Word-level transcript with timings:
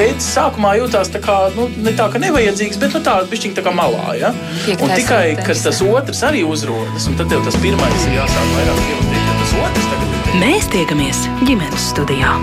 tēvs 0.00 0.30
sākumā 0.34 0.74
jutās 0.80 1.10
tā 1.12 1.20
kā, 1.24 1.36
nu, 1.56 1.68
ne 1.84 1.92
tā, 1.96 2.08
ka 2.12 2.20
nevajadzīgs, 2.22 2.80
bet 2.80 2.96
nu, 2.96 3.02
tā 3.04 3.18
bišķiņ 3.30 3.56
tā 3.58 3.64
kā 3.66 3.74
malā. 3.76 4.16
Ja? 4.20 4.32
Un 4.78 4.94
tikai, 4.96 5.36
kad 5.44 5.60
tas 5.66 5.82
otrs 5.84 6.24
arī 6.30 6.42
uzrodas, 6.48 7.08
un 7.10 7.20
tad 7.20 7.32
tev 7.32 7.44
tas 7.46 7.58
pirmais 7.60 8.08
ir 8.08 8.18
jāsāk 8.20 8.50
vairāk 8.56 8.82
ievadīt, 8.88 9.22
tad 9.28 9.44
tas 9.44 9.56
otrs 9.66 9.92
tagad 9.92 10.18
ir. 10.18 10.34
Mēs 10.40 10.72
tiekamies 10.72 11.24
ģimenes 11.44 11.88
studijā. 11.92 12.36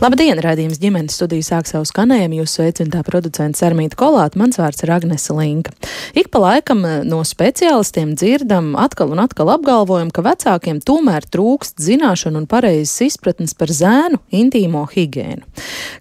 Labdien, 0.00 0.38
rādījums 0.40 0.78
ģimenes 0.80 1.12
studija 1.18 1.44
sāk 1.44 1.66
savu 1.68 1.84
skanējumu. 1.84 2.38
Jūs 2.38 2.54
sveicināta 2.56 3.02
producents 3.04 3.60
Armīta 3.66 3.98
Kolāta, 4.00 4.38
mans 4.40 4.56
vārds 4.56 4.80
ir 4.80 4.94
Agnese 4.94 5.34
Linka. 5.36 5.74
Ik 6.16 6.30
pa 6.32 6.40
laikam 6.40 6.80
eh, 6.88 6.94
no 7.04 7.18
speciālistiem 7.28 8.14
dzirdam 8.16 8.70
atkal 8.80 9.12
un 9.12 9.20
atkal 9.20 9.52
apgalvojumu, 9.52 10.14
ka 10.16 10.24
vecākiem 10.24 10.80
tomēr 10.88 11.28
trūkst 11.28 11.84
zināšanu 11.84 12.40
un 12.40 12.48
pareizes 12.48 12.96
izpratnes 13.10 13.52
par 13.52 13.74
zēnu 13.76 14.22
intīmo 14.40 14.86
higiēnu. 14.88 15.44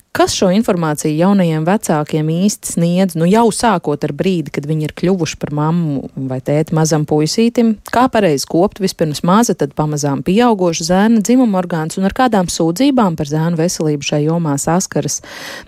Kas 0.10 0.34
šo 0.34 0.48
informāciju 0.50 1.14
jaunajiem 1.14 1.66
vecākiem 1.68 2.30
īsti 2.34 2.72
sniedz, 2.74 3.14
nu 3.14 3.28
jau 3.30 3.44
sākot 3.54 4.02
ar 4.04 4.10
brīdi, 4.18 4.50
kad 4.56 4.66
viņi 4.66 4.88
ir 4.88 4.94
kļuvuši 4.98 5.38
par 5.38 5.52
mammu 5.54 6.08
vai 6.32 6.40
tēti 6.42 6.74
mazam 6.74 7.04
puisītim, 7.06 7.76
kā 7.94 8.08
pareizi 8.10 8.48
kopt 8.50 8.82
vispirms 8.82 9.22
maza, 9.28 9.54
tad 9.54 9.76
pamazām 9.78 10.24
pieaugoša 10.26 10.88
zēna 10.88 11.22
dzimuma 11.22 11.60
orgāns 11.62 12.00
un 12.02 12.08
ar 12.10 12.16
kādām 12.18 12.50
sūdzībām 12.50 13.20
par 13.20 13.30
zēnu 13.30 13.60
veselību 13.60 14.08
šai 14.08 14.24
jomā 14.24 14.56
saskaras 14.58 15.20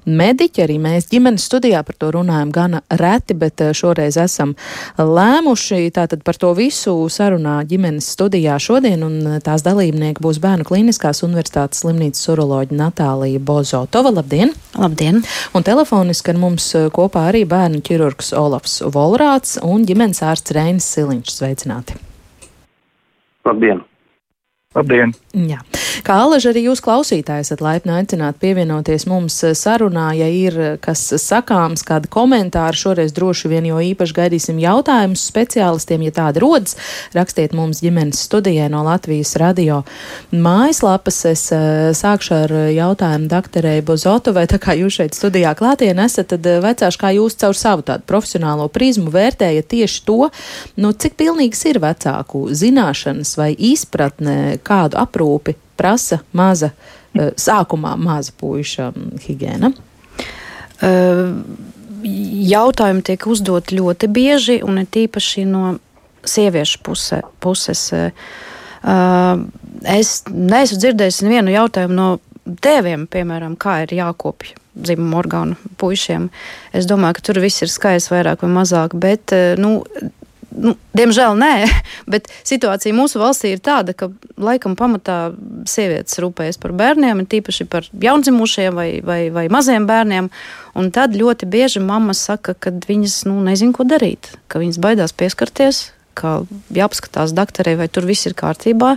mediķi. 0.09 0.66
Arī 0.66 0.80
mēs 0.82 1.12
ģimenes 1.13 1.46
studijā 1.46 1.84
par 1.85 1.99
to 2.02 2.10
runājam 2.18 2.49
gana 2.55 2.82
reti, 2.90 3.38
bet 3.38 3.62
eh, 3.62 3.76
šoreiz 3.77 4.18
esam 4.26 4.55
lēmuši 4.98 5.94
tātad 5.94 6.26
par 6.26 6.41
to 6.41 6.55
visu 6.58 6.96
sarunā 7.13 7.60
ģimenes 7.70 8.10
studijā 8.18 8.58
šodien, 8.58 9.05
un 9.05 9.21
eh, 9.35 9.40
tās 9.46 9.62
dalībnieki 9.70 10.26
būs 10.26 10.41
Bērnu 10.41 10.65
Kliniskās 10.65 11.21
universitātes 11.30 11.85
slimnīcas 11.85 12.34
uroloģa 12.34 12.82
Natālija 12.82 13.46
Bozo. 13.46 13.85
Tova, 13.93 14.10
Labdien! 14.32 14.54
Labdien! 14.79 15.18
Un 15.51 15.63
telefoniski 15.68 16.32
ar 16.32 16.37
mums 16.40 16.70
eh, 16.79 16.85
kopā 16.96 17.26
arī 17.34 17.41
bērnu 17.43 17.82
ķirurgs 17.84 18.32
Olafs 18.40 18.77
Volrāts 18.96 19.57
un 19.60 19.84
ģimenes 19.84 20.24
ārsts 20.24 20.55
Reinis 20.55 20.87
Siliņš. 20.87 21.34
Sveicināti! 21.35 21.98
Labdien! 23.43 23.84
Labdien! 24.72 25.12
Jā. 25.36 25.58
Kā 26.08 26.16
alaži 26.24 26.48
arī 26.50 26.62
jūs 26.66 26.80
klausītāji 26.84 27.44
esat 27.44 27.60
laipni 27.64 27.91
aicināti 27.91 28.40
pievienoties 28.40 29.04
mums 29.08 29.36
sarunā, 29.60 30.05
ja 30.16 30.30
ir 30.32 30.55
kas 30.84 31.02
sakāms, 31.20 31.84
kādi 31.88 32.08
komentāri 32.12 32.80
šoreiz 32.80 33.12
droši 33.16 33.52
vien, 33.52 33.68
jo 33.68 33.82
īpaši 33.84 34.16
gaidīsim 34.16 34.62
jautājumus 34.64 35.26
speciālistiem, 35.27 36.05
ja 36.08 36.14
tādi 36.16 36.42
rodas, 36.44 36.77
rakstiet 37.16 37.52
mums 37.58 37.84
ģimenes 37.84 38.22
studijai 38.30 38.70
no 38.72 38.86
Latvijas 38.88 39.34
radio 39.42 39.82
mājaslapas. 40.32 41.20
Es 41.27 41.44
uh, 41.52 41.92
sākšu 41.98 42.38
ar 42.38 42.55
jautājumu 42.72 43.27
doktorei 43.32 43.84
Bozotovai, 43.86 44.48
tā 44.52 44.62
kā 44.64 44.77
jūs 44.80 45.02
šeit 45.02 45.20
studijā 45.20 45.52
klātien 45.60 45.99
esat, 45.99 46.32
tad 46.32 46.48
vecāši, 46.64 47.02
kā 47.04 47.12
jūs 47.18 47.36
caur 47.44 47.60
savu 47.60 47.86
tādu 47.92 48.08
profesionālo 48.08 48.70
prizmu 48.72 49.12
vērtējat 49.12 49.70
tieši 49.76 50.08
to, 50.08 50.32
nu, 50.80 50.96
cik 50.96 51.20
pilnīgas 51.20 51.68
ir 51.68 51.84
vecāku 51.84 52.48
zināšanas 52.55 53.36
vai 53.40 53.52
izpratne, 53.72 54.60
kādu 54.65 54.99
aprūpi 55.01 55.55
prasa 55.79 56.21
maza, 56.37 56.71
eh, 57.15 57.31
sākumā 57.35 57.95
maza 57.98 58.34
puiša 58.37 58.91
higiēna? 59.26 59.73
Uh, 60.81 61.35
jautājumi 62.01 63.03
tiek 63.05 63.26
uzdot 63.29 63.70
ļoti 63.70 64.07
bieži, 64.09 64.56
un 64.66 64.81
ir 64.81 64.88
tīpaši 64.90 65.45
no 65.45 65.75
sieviešu 66.25 66.79
puse, 66.81 67.22
puses. 67.40 67.84
Uh, 67.94 69.44
es 69.85 70.23
neesmu 70.25 70.79
dzirdējis 70.81 71.22
nevienu 71.28 71.53
jautājumu 71.53 71.97
no 71.97 72.07
tēviem, 72.66 73.06
piemēram, 73.12 73.53
kā 73.62 73.84
ir 73.85 73.94
jākopja 74.00 74.57
dzimuma 74.74 75.19
orgānu 75.19 75.74
puišiem. 75.78 76.30
Es 76.74 76.88
domāju, 76.90 77.19
ka 77.19 77.25
tur 77.28 77.41
viss 77.44 77.62
ir 77.62 77.69
skaists, 77.69 78.09
vairāk 78.13 78.46
vai 78.46 78.52
mazāk, 78.56 78.96
bet 78.97 79.34
nu, 79.59 79.81
nu, 80.51 80.75
diemžēl 80.97 81.38
nē, 81.39 81.53
bet 82.13 82.29
situācija 82.47 82.95
mūsu 82.95 83.22
valstī 83.22 83.53
ir 83.56 83.63
tāda, 83.63 83.95
ka 83.97 84.12
laikam 84.41 84.75
pamatā 84.79 85.34
sievietes 85.69 86.19
rūpējas 86.22 86.59
par 86.62 86.75
bērniem, 86.78 87.25
tīpaši 87.29 87.67
par 87.72 87.88
jaundzimušiem 87.91 88.78
vai, 88.78 88.89
vai, 89.06 89.22
vai 89.34 89.47
maziem 89.53 89.88
bērniem. 89.89 90.31
Un 90.79 90.91
tad 90.95 91.17
ļoti 91.17 91.50
bieži 91.51 91.81
mammas 91.84 92.22
saka, 92.23 92.56
ka 92.56 92.72
viņas 92.72 93.23
nu, 93.28 93.41
nezin, 93.44 93.73
ko 93.75 93.84
darīt, 93.88 94.34
ka 94.51 94.62
viņas 94.62 94.79
baidās 94.84 95.16
pieskarties, 95.16 95.89
ka 96.16 96.41
jāpaskatās 96.75 97.33
doktorei, 97.35 97.78
vai 97.79 97.89
tur 97.91 98.07
viss 98.07 98.28
ir 98.28 98.35
kārtībā. 98.38 98.95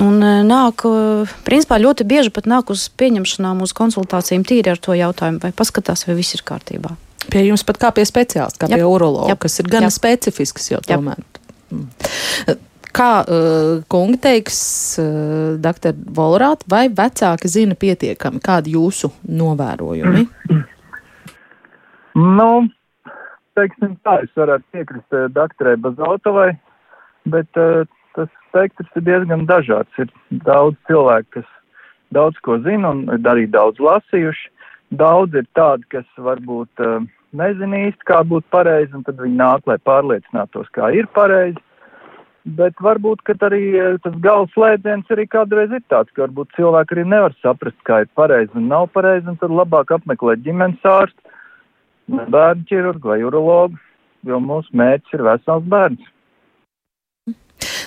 Un 0.00 0.22
e, 0.24 0.32
nāk, 0.48 0.84
e, 0.88 1.24
principā 1.44 1.76
ļoti 1.80 2.06
bieži 2.08 2.32
pat 2.32 2.48
nāk 2.48 2.72
uz 2.72 2.86
pieņemšanām, 2.96 3.60
uz 3.64 3.74
konsultācijām 3.76 4.44
tīri 4.48 4.72
ar 4.72 4.80
to 4.80 4.96
jautājumu, 4.96 5.42
vai 5.42 5.52
paskatās, 5.56 6.06
vai 6.08 6.16
viss 6.16 6.36
ir 6.36 6.44
kārtībā. 6.48 6.94
Pie 7.30 7.46
jums 7.46 7.62
pat 7.66 7.78
kā 7.80 7.92
pie 7.94 8.04
speciālista, 8.08 8.64
kā 8.64 8.70
Jap. 8.72 8.80
pie 8.80 8.88
urologa, 8.88 9.36
kas 9.44 9.60
ir 9.62 9.70
gan 9.70 9.86
Jap. 9.86 9.94
specifisks 9.94 10.70
jau 10.72 10.82
tomēr. 10.86 11.22
Mm. 11.72 11.88
Kā 12.92 13.12
uh, 13.24 13.78
kungi 13.88 14.18
teiks, 14.20 14.58
uh, 15.00 15.54
doktor 15.62 15.96
Volrāt, 16.16 16.66
vai 16.68 16.88
vecāki 16.92 17.48
zina 17.48 17.78
pietiekami, 17.78 18.42
kādi 18.44 18.76
jūsu 18.76 19.12
novērojumi? 19.28 20.26
Nu, 22.12 22.66
teiksim 23.56 23.94
tā, 24.04 24.18
es 24.26 24.32
varētu 24.36 24.66
piekrist 24.74 25.16
uh, 25.16 25.30
doktorai 25.32 25.78
Bazotovai, 25.80 26.50
bet 27.32 27.60
uh, 27.60 27.86
tas 28.16 28.28
spektrs 28.50 28.98
ir 29.00 29.06
diezgan 29.06 29.46
dažāds. 29.48 29.92
Ir 29.96 30.12
daudz 30.44 30.76
cilvēku, 30.90 31.38
kas 31.38 31.48
daudz 32.12 32.36
ko 32.44 32.58
zina 32.66 32.92
un 32.92 33.06
ir 33.08 33.30
arī 33.32 33.46
daudz 33.50 33.80
lasījuši. 33.80 34.50
Daudz 34.92 35.36
ir 35.38 35.46
tādi, 35.56 35.86
kas 35.92 36.08
varbūt 36.20 36.82
uh, 36.84 37.04
nezina 37.38 37.84
īsti, 37.88 38.04
kā 38.08 38.20
būtu 38.28 38.44
pareizi, 38.52 38.92
un 38.96 39.04
tad 39.06 39.20
viņi 39.22 39.38
nāk, 39.38 39.64
lai 39.70 39.78
pārliecinātos, 39.88 40.68
kā 40.76 40.90
ir 40.92 41.08
pareizi. 41.16 41.60
Bet 42.58 42.76
varbūt, 42.82 43.22
arī 43.46 43.62
uh, 43.78 43.96
tas 44.04 44.18
galvas 44.20 44.52
slēdziens 44.52 45.08
arī 45.14 45.28
kādreiz 45.32 45.72
ir 45.72 45.84
tāds, 45.88 46.12
ka 46.12 46.26
varbūt 46.26 46.52
cilvēki 46.58 46.96
arī 46.96 47.06
nevar 47.08 47.36
saprast, 47.40 47.78
kā 47.88 48.02
ir 48.04 48.10
pareizi 48.18 48.52
un 48.58 48.68
nav 48.68 48.90
pareizi, 48.92 49.30
un 49.32 49.40
tad 49.40 49.54
labāk 49.54 49.94
apmeklēt 49.96 50.44
ģimenes 50.44 50.84
ārstu, 50.84 51.32
bērnu 52.12 52.68
ķirurgu 52.68 53.14
vai 53.14 53.22
urologu, 53.24 53.80
jo 54.28 54.40
mūsu 54.42 54.76
mērķis 54.76 55.16
ir 55.16 55.24
vesels 55.30 55.70
bērns. 55.72 56.11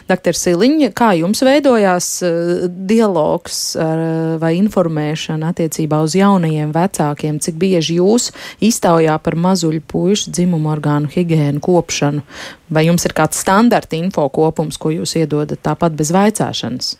Doktor 0.06 0.38
Siliņa, 0.38 0.92
kā 0.94 1.14
jums 1.18 1.40
veidojās 1.42 2.10
uh, 2.26 2.66
dialogs 2.70 3.62
ar, 3.82 4.02
vai 4.42 4.52
informēšana 4.60 5.50
attiecībā 5.54 6.02
uz 6.06 6.14
jaunajiem 6.20 6.74
vecākiem? 6.76 7.40
Cik 7.42 7.58
bieži 7.62 7.98
jūs 7.98 8.30
iztaujā 8.64 9.16
par 9.26 9.38
mazuļu 9.48 9.82
puišu 9.90 10.36
dzimumu 10.36 10.70
orgānu 10.76 11.10
higiēnu 11.16 11.64
kopšanu? 11.66 12.22
Vai 12.70 12.86
jums 12.86 13.08
ir 13.10 13.16
kāds 13.18 13.42
standarta 13.42 13.98
info 13.98 14.28
kopums, 14.30 14.78
ko 14.78 14.94
jūs 14.94 15.18
iedodat 15.18 15.66
tāpat 15.66 15.98
bez 15.98 16.14
vaicāšanas? 16.14 16.94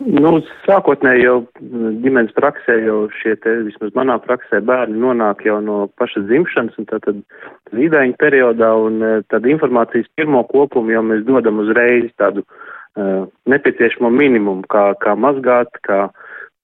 Nu, 0.00 0.32
sākotnēji 0.64 1.26
jau 1.26 1.34
ģimenes 2.02 2.32
praksē, 2.34 2.78
jau 2.86 2.96
šie 3.20 3.36
te, 3.42 3.52
vismaz 3.68 3.92
manā 3.98 4.16
praksē, 4.24 4.62
bērni 4.64 4.98
nonāk 4.98 5.44
jau 5.46 5.58
no 5.62 5.84
pašas 6.00 6.24
dzimšanas, 6.30 6.78
un 6.80 6.88
tātad 6.90 7.20
zīdaiņa 7.76 8.16
periodā, 8.18 8.72
un 8.86 9.04
tad 9.30 9.46
informācijas 9.46 10.08
pirmo 10.18 10.42
kopumu 10.48 10.94
jau 10.94 11.04
mēs 11.06 11.22
dodam 11.28 11.60
uzreiz 11.62 12.08
tādu 12.18 12.42
uh, 12.42 13.28
nepieciešamo 13.52 14.10
minimumu, 14.10 14.66
kā, 14.72 14.88
kā 15.04 15.14
mazgāt, 15.14 15.70
kā, 15.86 16.08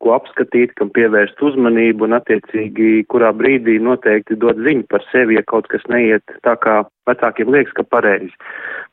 ko 0.02 0.16
apskatīt, 0.16 0.74
kam 0.78 0.90
pievērst 0.94 1.38
uzmanību, 1.42 2.08
un 2.08 2.18
attiecīgi, 2.18 3.04
kurā 3.12 3.30
brīdī 3.36 3.78
noteikti 3.82 4.38
dot 4.40 4.58
ziņu 4.64 4.88
par 4.90 5.04
sevi, 5.12 5.38
ja 5.38 5.46
kaut 5.46 5.70
kas 5.70 5.84
neiet 5.92 6.24
tā, 6.46 6.56
kā 6.58 6.80
vecākiem 7.10 7.54
liekas, 7.54 7.76
ka 7.76 7.86
pareizi. 7.86 8.34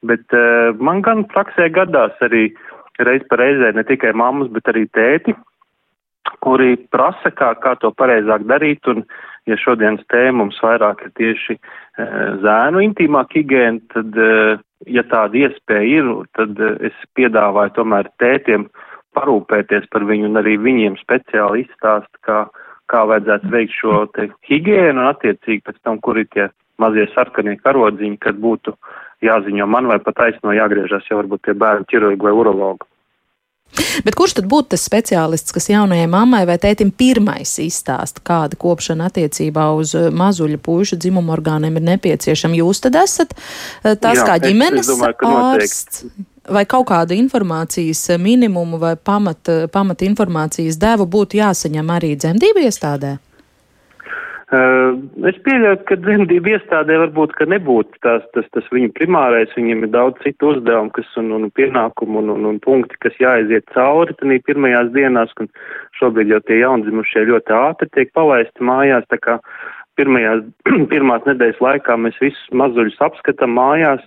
Bet 0.05 0.37
uh, 0.37 0.75
man 0.77 1.01
gan 1.05 1.25
praksē 1.33 1.71
gadās 1.73 2.25
arī 2.25 2.49
reiz 2.99 3.25
pa 3.29 3.39
reizē 3.41 3.73
ne 3.75 3.83
tikai 3.87 4.13
mammas, 4.15 4.51
bet 4.53 4.71
arī 4.71 4.85
tēti, 4.95 5.35
kuri 6.43 6.75
prasa, 6.91 7.31
kā, 7.31 7.53
kā 7.61 7.75
to 7.81 7.91
pareizāk 7.97 8.45
darīt, 8.49 8.87
un 8.91 9.03
ja 9.49 9.57
šodienas 9.59 10.05
tēma 10.11 10.43
mums 10.43 10.57
vairāk 10.63 11.05
ir 11.05 11.13
tieši 11.19 11.55
e, 11.55 11.59
zēnu 12.43 12.81
intīmā 12.85 13.25
higiēna, 13.31 13.81
tad, 13.93 14.17
e, 14.17 14.57
ja 14.97 15.05
tāda 15.11 15.41
iespēja 15.45 16.01
ir, 16.01 16.11
tad 16.37 16.59
e, 16.59 16.71
es 16.89 17.07
piedāvāju 17.17 17.75
tomēr 17.77 18.09
tētiem 18.21 18.67
parūpēties 19.15 19.87
par 19.93 20.05
viņu 20.09 20.31
un 20.31 20.41
arī 20.41 20.57
viņiem 20.61 20.97
speciāli 20.99 21.65
izstāst, 21.65 22.11
kā, 22.27 22.45
kā 22.91 23.05
vajadzētu 23.11 23.53
veikt 23.53 23.77
šo 23.77 24.05
te 24.17 24.29
higiēnu 24.49 25.01
un 25.01 25.11
attiecīgi 25.13 25.63
pēc 25.65 25.81
tam, 25.83 26.01
kur 26.03 26.19
ir 26.19 26.29
tie 26.33 26.49
mazie 26.81 27.05
sarkanie 27.13 27.55
karodziņi, 27.61 28.17
kad 28.23 28.41
būtu 28.41 28.75
jāziņo 29.23 29.67
man 29.67 29.87
vai 29.87 29.99
pat 30.03 30.19
aizno 30.27 30.51
jāgriežas 30.55 31.07
jau 31.09 31.21
varbūt 31.21 31.41
pie 31.45 31.53
bērnu 31.53 31.87
ķirurga 31.91 32.23
vai 32.27 32.33
urologa. 32.35 32.85
Bet 34.05 34.15
kurš 34.15 34.35
tad 34.37 34.45
būtu 34.47 34.71
tas 34.75 34.83
speciālists, 34.87 35.51
kas 35.51 35.67
jaunajai 35.71 36.05
mammai 36.07 36.43
vai 36.47 36.55
tētim 36.61 36.91
pirmais 36.95 37.55
izstāsta, 37.59 38.21
kāda 38.23 38.55
kopšana 38.61 39.09
attiecībā 39.09 39.65
uz 39.75 39.95
mazuļa 39.95 40.59
pušu 40.63 40.99
dzimumu 41.01 41.33
orgāniem 41.35 41.75
ir 41.81 41.83
nepieciešama? 41.89 42.59
Jūs 42.61 42.83
tad 42.85 42.95
esat 43.01 43.33
tas 43.83 44.21
Jā, 44.21 44.23
kā 44.29 44.37
es- 44.37 44.45
ģimenes 44.45 44.85
es 44.85 44.93
domāju, 44.93 45.17
ka 45.19 45.27
noteikti. 45.27 45.65
ārsts? 45.65 46.05
vai 46.45 46.61
kaut 46.69 46.85
kādu 46.87 47.15
informācijas 47.17 48.03
minimumu 48.21 48.77
vai 48.77 48.95
pamat, 48.95 49.49
pamat 49.73 50.03
informācijas 50.05 50.77
devu 50.77 51.07
būtu 51.09 51.41
jāsaņem 51.41 51.89
arī 51.89 52.15
dzemdību 52.15 52.67
iestādē? 52.69 53.15
Uh, 53.17 53.34
es 54.53 55.37
pieļauju, 55.41 55.79
ka 55.89 55.97
dzemdību 55.97 56.51
iestādē 56.53 56.99
varbūt, 57.01 57.33
nebūtu 57.49 57.97
tās, 58.05 58.25
tas, 58.37 58.45
tas 58.53 58.67
viņu 58.69 58.91
primārais, 58.93 59.53
viņiem 59.57 59.87
ir 59.87 59.93
daudz 59.95 60.21
citu 60.21 60.51
uzdevumu, 60.53 60.93
kas 60.93 61.09
un, 61.17 61.31
un 61.33 61.47
pienākumu 61.49 62.21
un, 62.21 62.29
un, 62.35 62.45
un 62.51 62.59
punkti, 62.61 62.99
kas 63.01 63.17
jāaiziet 63.17 63.65
cauri 63.73 64.13
tanī 64.19 64.37
pirmajās 64.45 64.91
dienās, 64.93 65.33
un 65.41 65.49
šobrīd 65.97 66.35
jau 66.35 66.41
tie 66.45 66.59
jaundzimušie 66.61 67.25
ļoti 67.31 67.57
ātri 67.57 67.89
tiek 67.97 68.13
palaisti 68.13 68.69
mājās, 68.69 69.07
tā 69.09 69.17
kā 69.17 69.39
pirmajās, 69.97 70.45
pirmās 70.93 71.25
nedēļas 71.25 71.63
laikā 71.65 71.97
mēs 71.97 72.21
visus 72.21 72.45
mazuļus 72.53 73.01
apskatām 73.09 73.57
mājās, 73.57 74.05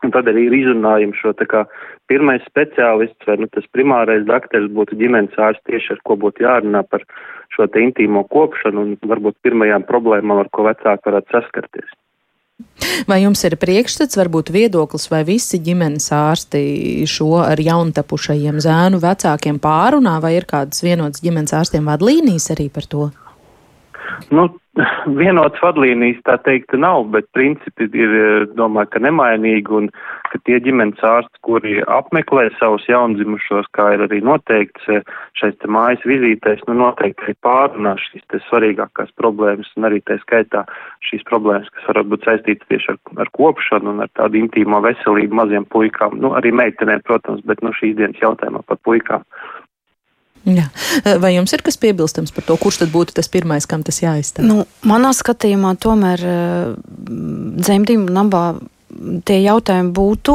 Un 0.00 0.12
tad 0.14 0.30
arī 0.30 0.46
izrunājam 0.56 1.12
šo 1.16 1.34
kā 1.48 1.66
pirmais 2.10 2.42
speciālists 2.50 3.28
vai 3.28 3.38
nu, 3.40 3.48
tas 3.54 3.66
primārais 3.74 4.26
dakteris 4.28 4.70
būtu 4.74 4.98
ģimenes 5.00 5.38
ārsts 5.38 5.66
tieši 5.70 5.94
ar 5.96 6.04
ko 6.06 6.18
būtu 6.24 6.44
jārunā 6.46 6.82
par 6.90 7.06
šo 7.54 7.66
te 7.70 7.82
intīmo 7.86 8.24
kopšanu 8.30 8.84
un 8.84 8.94
varbūt 9.12 9.38
pirmajām 9.46 9.86
problēmām, 9.88 10.42
ar 10.42 10.50
ko 10.54 10.66
vecāki 10.68 11.10
varētu 11.10 11.36
saskarties. 11.36 11.90
Vai 13.08 13.22
jums 13.22 13.40
ir 13.48 13.56
priekšstats, 13.60 14.18
varbūt 14.20 14.50
viedoklis, 14.52 15.06
vai 15.12 15.22
visi 15.24 15.60
ģimenes 15.64 16.10
ārsti 16.12 16.60
šo 17.08 17.40
ar 17.40 17.60
jauntapušajiem 17.62 18.60
zēnu 18.60 19.00
vecākiem 19.00 19.60
pārunā, 19.62 20.18
vai 20.20 20.34
ir 20.36 20.46
kādas 20.50 20.84
vienotas 20.84 21.24
ģimenes 21.24 21.56
ārstiem 21.56 21.88
vadlīnijas 21.88 22.50
arī 22.54 22.68
par 22.74 22.88
to? 22.90 23.08
Nu, 24.30 24.48
vienots 25.18 25.58
vadlīnijas 25.62 26.20
tā 26.26 26.36
teikt 26.44 26.72
nav, 26.78 27.08
bet 27.14 27.26
principi 27.34 27.88
ir, 27.90 28.12
eh, 28.14 28.46
domāju, 28.54 28.90
ka 28.92 29.02
nemainīgi 29.02 29.74
un 29.74 29.88
ka 30.30 30.38
tie 30.46 30.60
ģimenes 30.62 31.02
ārsti, 31.02 31.40
kuri 31.42 31.80
apmeklē 31.82 32.50
savus 32.58 32.86
jaundzimušos, 32.86 33.66
kā 33.76 33.94
ir 33.94 34.06
arī 34.06 34.20
noteikts 34.22 34.88
eh, 34.88 35.02
šeit 35.34 35.58
te 35.58 35.66
mājas 35.66 36.02
vizītēs, 36.06 36.62
nu 36.68 36.78
noteikti 36.78 37.26
arī 37.26 37.34
pārunā 37.42 37.96
šīs 37.98 38.22
te 38.30 38.38
svarīgākās 38.46 39.10
problēmas 39.18 39.70
un 39.76 39.90
arī 39.90 40.00
tā 40.06 40.20
skaitā 40.22 40.64
šīs 41.10 41.26
problēmas, 41.26 41.70
kas 41.74 41.90
var 41.90 42.04
būt 42.04 42.28
saistītas 42.28 42.68
tieši 42.70 42.94
ar, 42.94 43.00
ar 43.26 43.32
kopšanu 43.34 43.90
un 43.90 44.06
ar 44.06 44.12
tādu 44.14 44.38
intīmo 44.38 44.80
veselību 44.86 45.34
maziem 45.34 45.66
puikām, 45.66 46.20
nu 46.22 46.36
arī 46.38 46.54
meitenēm, 46.54 47.02
protams, 47.02 47.42
bet 47.44 47.62
nu 47.62 47.74
šīs 47.74 47.98
dienas 47.98 48.22
jautājumā 48.22 48.62
par 48.66 48.78
puikām. 48.86 49.26
Jā. 50.48 50.66
Vai 51.20 51.34
jums 51.34 51.52
ir 51.52 51.62
kas 51.64 51.76
piebilstams 51.80 52.32
par 52.32 52.46
to, 52.46 52.56
kurš 52.60 52.82
tad 52.82 52.92
būtu 52.94 53.14
tas 53.18 53.28
pirmais, 53.28 53.66
kam 53.68 53.84
tas 53.84 54.00
jāizstāv? 54.00 54.46
Nu, 54.48 54.64
manā 54.88 55.12
skatījumā 55.16 55.74
tomēr 55.80 56.24
eh, 56.24 56.70
dzemdību 57.60 58.08
nabā 58.08 58.44
tie 59.28 59.38
jautājumi 59.44 59.92
būtu 59.94 60.34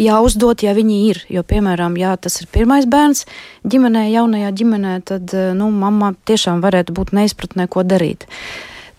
jāuzdod, 0.00 0.64
ja 0.64 0.74
viņi 0.76 0.98
ir. 1.10 1.22
Jo, 1.32 1.44
piemēram, 1.46 1.96
ja 2.00 2.16
tas 2.16 2.40
ir 2.42 2.50
pirmais 2.52 2.88
bērns 2.90 3.26
ģimenē, 3.68 4.08
jaunajā 4.12 4.50
ģimenē, 4.62 4.98
tad 5.08 5.36
eh, 5.36 5.52
nu, 5.58 5.70
mamma 5.70 6.14
tiešām 6.28 6.64
varētu 6.64 6.96
būt 6.96 7.14
neizpratnē, 7.16 7.68
ko 7.70 7.84
darīt. 7.86 8.26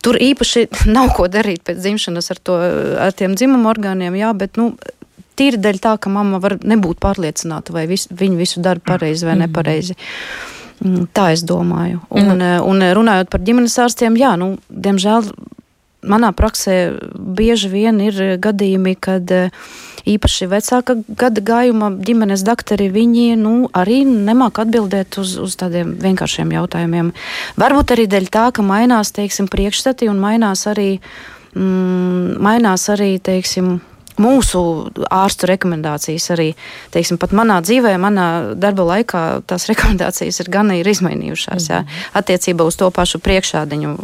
Tur 0.04 0.20
īpaši 0.22 0.68
nav 0.96 1.16
ko 1.18 1.30
darīt 1.32 1.66
pēc 1.68 1.82
dzimšanas 1.82 2.30
ar, 2.34 2.44
to, 2.46 2.60
ar 3.08 3.16
tiem 3.18 3.38
dzimuma 3.40 3.74
orgāniem, 3.74 4.22
jā, 4.22 4.34
bet 4.38 4.62
nu, 4.62 4.74
tīri 5.40 5.62
dēļ 5.62 5.82
tā, 5.84 5.96
ka 6.02 6.12
mamma 6.14 6.42
var 6.44 6.58
nebūt 6.62 7.02
pārliecināta, 7.04 7.76
vai 7.76 7.88
vis, 7.90 8.08
viņa 8.12 8.40
visu 8.40 8.64
dara 8.66 8.84
pareizi 8.84 9.28
vai 9.28 9.38
mhm. 9.38 9.48
nepareizi. 9.48 9.98
Mm, 10.84 11.08
tā 11.16 11.30
es 11.32 11.44
domāju. 11.48 12.02
Un, 12.12 12.34
mm. 12.34 12.64
un 12.68 12.86
runājot 12.98 13.30
par 13.32 13.44
ģimenes 13.46 13.78
ārstiem, 13.80 14.18
jā, 14.20 14.34
nu, 14.40 14.56
diemžēl 14.68 15.30
manā 16.04 16.32
praksē 16.36 16.76
bieži 17.14 17.70
vien 17.72 18.00
ir 18.04 18.20
gadījumi, 18.44 18.96
kad 19.00 19.32
eh, 19.32 19.54
īpaši 20.10 20.50
vecāka 20.52 20.98
gada 21.08 21.44
gājuma 21.46 21.94
ģimenes 22.04 22.44
doktori, 22.46 22.90
viņi 22.92 23.38
nu, 23.40 23.54
arī 23.72 24.04
nemāk 24.08 24.60
atbildēt 24.64 25.18
uz, 25.22 25.38
uz 25.40 25.56
tādiem 25.60 25.96
vienkāršiem 26.04 26.52
jautājumiem. 26.58 27.14
Varbūt 27.60 27.96
arī 27.96 28.08
dēļ 28.12 28.28
tā, 28.34 28.50
ka 28.56 28.66
mainās, 28.66 29.14
teiksim, 29.16 29.48
priekšstati 29.52 30.12
un 30.12 30.20
mainās 30.24 30.68
arī, 30.72 30.98
mm, 31.56 32.38
mainās 32.44 32.90
arī, 32.94 33.16
teiksim, 33.24 33.78
mūsu 34.22 34.64
ārstu 35.14 35.50
rekomendācijas 35.50 36.30
arī, 36.36 36.50
teiksim, 36.94 37.20
pat 37.22 37.36
manā 37.36 37.60
dzīvē, 37.66 37.96
manā 38.02 38.28
darba 38.60 38.88
laikā 38.94 39.24
tās 39.50 39.68
rekomendācijas 39.72 40.44
ir 40.44 40.52
gan 40.54 40.74
ir 40.76 40.90
izmainījušās, 40.90 41.70
jā, 41.72 41.84
mhm. 41.84 42.10
attiecībā 42.22 42.68
uz 42.68 42.80
to 42.80 42.90
pašu 42.94 43.22
priekšādiņu 43.24 43.98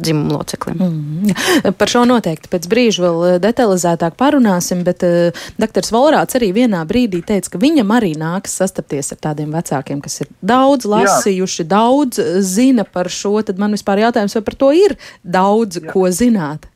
dzimumu 0.00 0.32
loceklim. 0.32 0.76
Mm. 0.76 1.72
Par 1.78 1.90
šo 1.92 2.04
noteikti 2.08 2.48
pēc 2.50 2.68
brīža 2.70 3.04
vēl 3.04 3.18
eh, 3.28 3.36
detalizētāk 3.42 4.16
parunāsim, 4.20 4.82
bet 4.86 5.04
uh, 5.06 5.42
doktors 5.60 5.92
Volrāts 5.92 6.38
arī 6.38 6.50
vienā 6.56 6.80
brīdī 6.88 7.20
teica, 7.26 7.52
ka 7.54 7.60
viņam 7.60 7.92
arī 7.96 8.14
nāks 8.18 8.56
sastapties 8.62 9.12
ar 9.14 9.20
tādiem 9.28 9.52
vecākiem, 9.54 10.00
kas 10.04 10.22
ir 10.24 10.30
daudz 10.40 10.88
lasījuši, 10.88 11.64
Jā. 11.64 11.70
daudz 11.74 12.20
zina 12.46 12.86
par 12.88 13.12
šo, 13.12 13.36
tad 13.46 13.60
man 13.60 13.76
vispār 13.76 14.04
jautājums, 14.06 14.36
vai 14.38 14.44
par 14.46 14.58
to 14.62 14.72
ir 14.76 14.96
daudz 15.22 15.82
Jā. 15.82 15.90
ko 15.92 16.08
zināt 16.14 16.69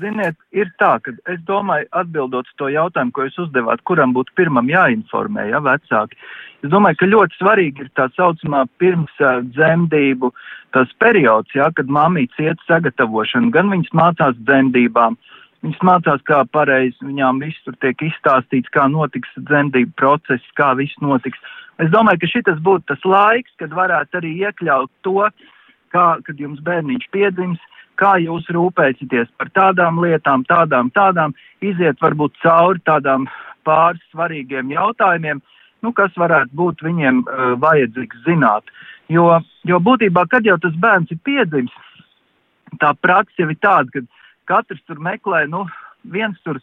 ziniet, 0.00 0.36
ir 0.54 0.70
tā, 0.80 0.96
ka 1.02 1.12
es 1.32 1.40
domāju, 1.48 1.88
atbildot 1.96 2.48
to 2.60 2.68
jautājumu, 2.72 3.12
ko 3.14 3.26
jūs 3.26 3.38
uzdevāt, 3.46 3.82
kuram 3.88 4.14
būtu 4.16 4.34
pirmam 4.38 4.70
jāinformē, 4.70 5.48
ja 5.50 5.60
vecāki. 5.64 6.18
Es 6.60 6.70
domāju, 6.72 6.98
ka 7.00 7.08
ļoti 7.08 7.38
svarīgi 7.40 7.86
ir 7.86 7.90
tā 7.96 8.06
saucamā 8.16 8.66
pirms 8.82 9.12
uh, 9.24 9.40
dzemdību 9.56 10.32
tas 10.76 10.92
periods, 11.02 11.50
ja, 11.56 11.70
kad 11.74 11.90
mamīts 11.90 12.38
iet 12.42 12.60
sagatavošanu, 12.68 13.50
gan 13.54 13.72
viņas 13.72 13.94
mācās 13.96 14.36
dzemdībām, 14.44 15.16
viņas 15.64 15.80
mācās, 15.86 16.20
kā 16.28 16.42
pareizi 16.52 17.00
viņām 17.06 17.40
viss 17.42 17.64
tur 17.64 17.78
tiek 17.80 18.04
izstāstīts, 18.10 18.70
kā 18.74 18.86
notiks 18.92 19.32
dzemdību 19.48 19.96
process, 20.00 20.52
kā 20.60 20.74
viss 20.78 21.00
notiks. 21.02 21.40
Es 21.80 21.88
domāju, 21.94 22.20
ka 22.22 22.34
šitas 22.34 22.60
būtu 22.60 22.90
tas 22.92 23.08
laiks, 23.08 23.56
kad 23.60 23.72
varētu 23.72 24.20
arī 24.20 24.36
iekļaut 24.44 24.92
to, 25.06 25.30
kā, 25.94 26.06
kad 26.26 26.40
jums 26.40 26.60
bērniņš 26.66 27.08
piedzims, 27.14 27.60
kā 28.00 28.16
jūs 28.22 28.48
rūpēsieties 28.54 29.30
par 29.38 29.52
tādām 29.56 30.00
lietām, 30.02 30.44
tādām, 30.48 30.90
tādām, 30.96 31.34
iziet 31.60 32.00
varbūt 32.02 32.38
cauri 32.42 32.82
tādām 32.88 33.28
pāris 33.68 34.02
svarīgiem 34.14 34.72
jautājumiem, 34.72 35.42
nu, 35.84 35.92
kas 35.96 36.16
varētu 36.20 36.56
būt 36.56 36.84
viņiem 36.84 37.22
uh, 37.24 37.52
vajadzīgs 37.60 38.24
zināt. 38.26 38.72
Jo, 39.10 39.40
jo 39.66 39.80
būtībā, 39.82 40.26
kad 40.30 40.46
jau 40.46 40.56
tas 40.62 40.76
bērns 40.80 41.10
ir 41.12 41.20
piedzimis, 41.26 41.72
tā 42.80 42.92
praksa 43.02 43.42
jau 43.42 43.50
ir 43.50 43.58
tāda, 43.60 43.90
ka 43.92 44.04
katrs 44.50 44.82
tur 44.86 45.00
meklē, 45.02 45.46
nu, 45.50 45.64
viens 46.14 46.38
tur, 46.46 46.60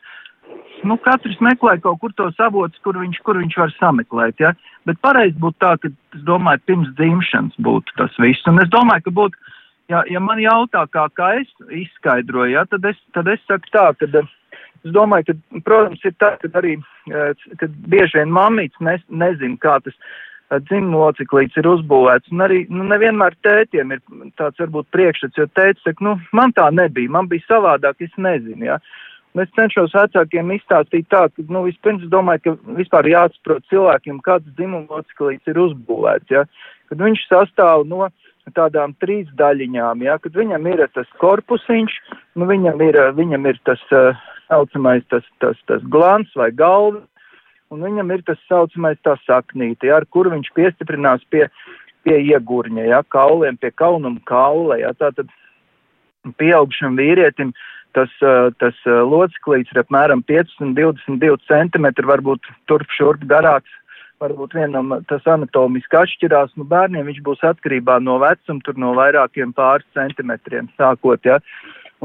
nu, 0.88 0.98
katrs 1.04 1.38
meklē 1.44 1.78
kaut 1.84 2.00
kur 2.02 2.16
tos 2.18 2.40
avotus, 2.42 2.80
kur 2.86 2.98
viņš, 3.02 3.20
kur 3.26 3.42
viņš 3.42 3.60
var 3.64 3.76
sameklēt, 3.78 4.42
ja. 4.44 4.54
Bet 4.88 5.02
pareizi 5.04 5.36
būtu 5.44 5.60
tā, 5.64 5.76
ka, 5.82 5.92
es 6.16 6.24
domāju, 6.28 6.64
pirms 6.70 6.94
dzimšanas 7.00 7.60
būtu 7.68 7.98
tas 8.00 8.16
viss. 8.24 8.48
Un 8.48 8.62
es 8.64 8.72
domāju, 8.74 9.10
ka 9.10 9.16
būtu 9.20 9.56
ja, 9.92 10.04
ja 10.10 10.22
man 10.24 10.42
jautā, 10.42 10.86
kā, 10.92 11.08
kā 11.18 11.32
es 11.42 11.50
izskaidroju, 11.84 12.56
ja, 12.58 12.66
tad, 12.70 12.86
es, 12.90 13.00
tad 13.16 13.30
es 13.32 13.44
saku 13.48 13.72
tā, 13.74 13.90
ka 14.00 14.10
es 14.12 14.94
domāju, 14.96 15.32
ka, 15.32 15.62
protams, 15.68 16.04
ir 16.08 16.16
tā, 16.22 16.36
ka 16.42 16.52
arī, 16.62 16.78
kad 17.62 17.76
bieži 17.92 18.22
vien 18.22 18.34
mamīts 18.36 18.80
ne, 18.84 18.98
nezin, 19.10 19.58
kā 19.64 19.80
tas 19.86 19.98
dzimuma 20.68 21.10
lociklīts 21.10 21.60
ir 21.60 21.68
uzbūvēts, 21.68 22.32
un 22.32 22.46
arī, 22.46 22.62
nu, 22.72 22.86
nevienmēr 22.88 23.36
tētiem 23.44 23.92
ir 23.96 24.04
tāds 24.40 24.60
varbūt 24.64 24.88
priekšstats, 24.96 25.42
jo 25.42 25.48
tēts 25.60 25.84
saka, 25.84 26.04
nu, 26.08 26.16
man 26.36 26.56
tā 26.56 26.70
nebija, 26.72 27.12
man 27.12 27.28
bija 27.32 27.48
savādāk, 27.50 28.00
es 28.08 28.16
nezinu, 28.18 28.72
ja. 28.72 28.80
Un 29.36 29.44
es 29.44 29.52
cenšos 29.54 29.92
vecākiem 29.94 30.54
izstāstīt 30.56 31.10
tā, 31.12 31.26
ka, 31.30 31.44
nu, 31.52 31.66
vispirms 31.68 32.08
domāju, 32.10 32.46
ka 32.46 32.78
vispār 32.80 33.10
jāatsaprot 33.12 33.68
cilvēkiem, 33.70 34.24
kāds 34.26 34.48
dzimuma 34.56 34.88
lociklīts 35.02 35.52
ir 35.52 35.60
uzbūvēts, 35.66 36.32
ja. 36.32 36.48
Kad 36.88 37.04
viņš 37.04 37.26
sastāv 37.28 37.84
no, 37.92 38.08
uh, 38.08 38.27
tādām 38.56 38.94
trīs 39.02 39.28
daļiņām, 39.40 40.04
ja, 40.06 40.18
kad 40.22 40.36
viņam 40.38 40.68
ir 40.72 40.86
tas 40.96 41.10
korpusiņš, 41.22 41.98
nu 42.40 42.48
viņam 42.50 42.82
ir, 42.86 43.00
viņam 43.18 43.48
ir 43.52 43.60
tas 43.68 43.82
uh, 43.92 44.18
saucamais 44.48 45.06
tas, 45.12 45.26
tas, 45.44 45.60
tas 45.68 45.84
glans 45.92 46.32
vai 46.36 46.50
galva, 46.56 47.04
un 47.74 47.84
viņam 47.84 48.14
ir 48.16 48.24
tas 48.28 48.40
saucamais 48.48 49.00
tā 49.04 49.18
saknīte, 49.26 49.90
ja, 49.90 50.00
ar 50.00 50.08
kuru 50.10 50.32
viņš 50.36 50.54
piestiprinās 50.56 51.26
pie, 51.32 51.48
pie 52.08 52.20
iegurņa, 52.32 52.88
ja, 52.92 53.02
kauliem, 53.14 53.58
pie 53.60 53.74
kaunuma 53.76 54.22
kaula, 54.30 54.80
ja, 54.80 54.94
tātad 54.96 55.32
pieaugšam 56.40 56.98
vīrietim 57.00 57.54
tas, 57.96 58.12
uh, 58.22 58.54
tas 58.62 58.78
uh, 58.86 59.02
loceklīts 59.08 59.74
ir 59.74 59.82
apmēram 59.84 60.24
15-22 60.30 61.42
centimetri, 61.50 62.08
varbūt 62.08 62.48
turp 62.70 62.92
šurp 62.96 63.24
garāks 63.28 63.72
varbūt 64.22 64.56
vienam 64.58 64.96
tas 65.10 65.26
anatomiski 65.30 66.00
atšķirās, 66.00 66.56
nu 66.58 66.66
bērniem 66.70 67.06
viņš 67.10 67.20
būs 67.26 67.44
atkarībā 67.52 68.00
no 68.04 68.18
vecuma, 68.24 68.64
tur 68.66 68.80
no 68.82 68.94
vairākiem 68.98 69.54
pāris 69.58 69.88
centimetriem 69.98 70.72
sākot, 70.78 71.22
ja. 71.26 71.40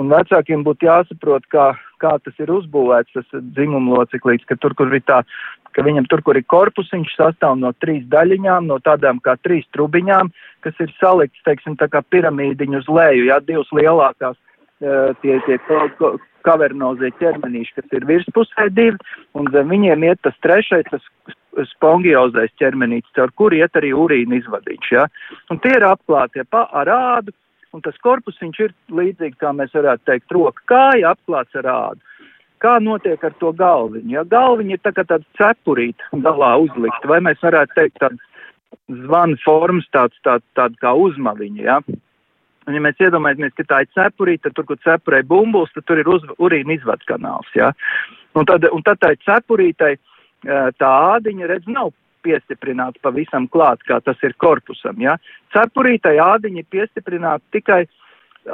Un 0.00 0.08
vecākiem 0.08 0.62
būtu 0.64 0.86
jāsaprot, 0.88 1.44
kā, 1.52 1.72
kā 2.00 2.14
tas 2.24 2.38
ir 2.40 2.52
uzbūvēts, 2.52 3.12
tas 3.12 3.42
dzimuma 3.52 3.98
lociklīts, 3.98 4.46
ka 4.48 4.56
tur, 4.56 4.72
kur 4.78 4.88
ir 4.88 5.02
tā, 5.04 5.20
ka 5.76 5.84
viņam 5.84 6.06
tur, 6.08 6.22
kur 6.24 6.38
ir 6.40 6.46
korpus, 6.48 6.88
viņš 6.92 7.12
sastāv 7.18 7.58
no 7.60 7.74
trīs 7.84 8.06
daļiņām, 8.12 8.70
no 8.70 8.78
tādām 8.84 9.20
kā 9.24 9.36
trīs 9.44 9.68
trubiņām, 9.76 10.32
kas 10.64 10.80
ir 10.80 10.92
salikts, 10.96 11.44
teiksim, 11.44 11.76
tā 11.80 11.90
kā 11.92 12.00
piramīdiņu 12.08 12.80
uz 12.80 12.88
leju, 12.88 13.28
jā, 13.28 13.38
divas 13.44 13.72
lielākās, 13.76 14.40
tie, 15.20 15.38
tie 15.46 15.60
kavernozie 16.42 17.12
ķermenīši, 17.20 17.76
kas 17.76 17.96
ir 17.98 18.08
virspusē 18.08 18.68
divi, 18.74 18.96
un 19.38 19.52
zem 19.52 19.68
viņiem 19.72 20.08
iet 20.08 20.24
tas 20.24 20.40
trešais, 20.44 20.88
tas 20.90 21.04
spongiozais 21.72 22.52
ķermenītis, 22.60 23.12
caur 23.16 23.32
kuru 23.36 23.58
iet 23.60 23.76
arī 23.78 23.92
urīna 23.96 24.38
izvadīts. 24.38 24.92
Ja? 24.94 25.06
Un 25.52 25.60
tie 25.62 25.74
ir 25.76 25.86
apklāti 25.86 26.40
ja, 26.40 26.46
ar 26.52 26.92
ādu, 26.92 27.34
un 27.72 27.84
tas 27.84 27.98
korpus 28.04 28.40
viņš 28.40 28.62
ir 28.64 28.74
līdzīgi, 28.92 29.38
kā 29.40 29.52
mēs 29.56 29.74
varētu 29.76 30.08
teikt, 30.08 30.32
roka 30.32 30.64
kāja 30.72 31.12
apklāts 31.12 31.60
ar 31.60 31.68
ādu. 31.72 32.00
Kā 32.62 32.76
notiek 32.78 33.24
ar 33.26 33.34
to 33.40 33.50
galviņu? 33.58 34.12
Ja 34.14 34.22
galviņa 34.28 34.76
ir 34.76 34.82
tā 34.84 34.92
kā 34.94 35.04
tāda 35.08 35.26
cepurīta 35.38 36.22
galā 36.22 36.54
uzlikta, 36.62 37.10
vai 37.10 37.18
mēs 37.26 37.42
varētu 37.42 37.74
teikt 37.78 37.98
tāda 38.04 39.02
zvana 39.02 39.36
formas, 39.42 39.88
tāds, 39.92 40.16
tāds, 40.24 40.46
tāda 40.56 40.78
kā 40.80 40.94
uzmaviņa, 40.94 41.62
ja? 41.62 41.80
Un, 42.62 42.76
ja 42.76 42.82
mēs 42.84 43.00
iedomājamies, 43.02 43.54
ka 43.58 43.66
tā 43.66 43.80
ir 43.82 43.90
cepurīte, 43.96 44.46
tad 44.46 44.54
tur, 44.54 44.68
kur 44.68 44.78
cepurē 44.84 45.24
bumbulis, 45.26 45.72
tad 45.74 45.86
tur 45.88 45.98
ir 45.98 46.08
uz, 46.08 46.22
urīna 46.38 46.76
izvadu 46.76 47.08
kanāls. 47.10 47.50
Ja? 47.58 47.72
Un, 48.38 48.46
tad, 48.46 48.68
un 48.70 48.84
tad 48.86 49.00
tai 49.02 49.16
cepurītei 49.24 49.96
tā 50.42 50.92
ādiņa, 51.16 51.48
redz, 51.50 51.68
nav 51.70 51.92
piestiprināta 52.22 53.00
pavisam 53.02 53.48
klāt, 53.50 53.82
kā 53.86 53.98
tas 54.04 54.20
ir 54.22 54.34
korpusam. 54.38 54.98
Ja? 55.02 55.16
Cepurītai 55.54 56.16
ādiņa 56.22 56.62
ir 56.62 56.70
piestiprināta 56.70 57.44
tikai 57.54 57.82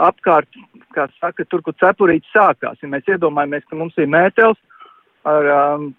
apkārt, 0.08 0.48
kā 0.96 1.08
saka, 1.18 1.44
tur, 1.48 1.62
kur 1.64 1.76
cepurīte 1.80 2.28
sākās. 2.32 2.80
Ja 2.82 2.90
mēs 2.92 3.08
iedomājamies, 3.08 3.66
ka 3.68 3.76
mums 3.76 3.96
ir 4.00 4.10
mētels 4.12 4.58
ar 5.28 5.48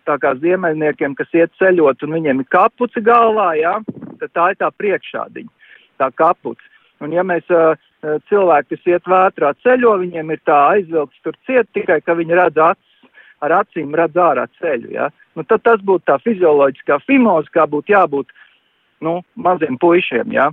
tā 0.07 0.15
kā 0.21 0.33
ziemeļniekiem, 0.41 1.13
kas 1.17 1.33
iet 1.37 1.53
ceļot 1.61 2.05
un 2.05 2.17
viņiem 2.17 2.41
ir 2.41 2.49
kapuci 2.49 3.03
galvā, 3.05 3.51
ja? 3.59 3.77
tad 4.19 4.33
tā 4.35 4.49
ir 4.53 4.59
tā 4.61 4.69
priekšādiņa, 4.81 5.73
tā 6.01 6.09
kapuci. 6.17 6.65
Un 6.99 7.13
ja 7.15 7.23
mēs 7.23 7.47
uh, 7.53 7.77
cilvēki, 8.29 8.75
kas 8.75 8.93
iet 8.93 9.07
vētrā 9.07 9.53
ceļo, 9.63 9.95
viņiem 10.01 10.33
ir 10.33 10.41
tā 10.47 10.57
aizvilkts 10.75 11.21
tur 11.23 11.37
ciet, 11.47 11.69
tikai 11.75 12.01
ka 12.03 12.15
viņi 12.19 12.37
redz 12.39 12.59
acis, 12.59 12.88
ar 13.45 13.55
acīm 13.61 13.95
redz 13.95 14.19
ārā 14.19 14.45
ceļu. 14.59 14.91
Ja? 14.93 15.09
Nu, 15.35 15.45
tad 15.47 15.63
tas 15.67 15.83
būtu 15.85 16.07
tā 16.09 16.19
fizioloģiskā 16.23 16.99
fimoza, 17.05 17.51
kā 17.53 17.65
būtu 17.69 17.93
jābūt 17.93 18.33
nu, 19.05 19.19
maziem 19.35 19.79
puišiem. 19.79 20.33
Ja? 20.35 20.49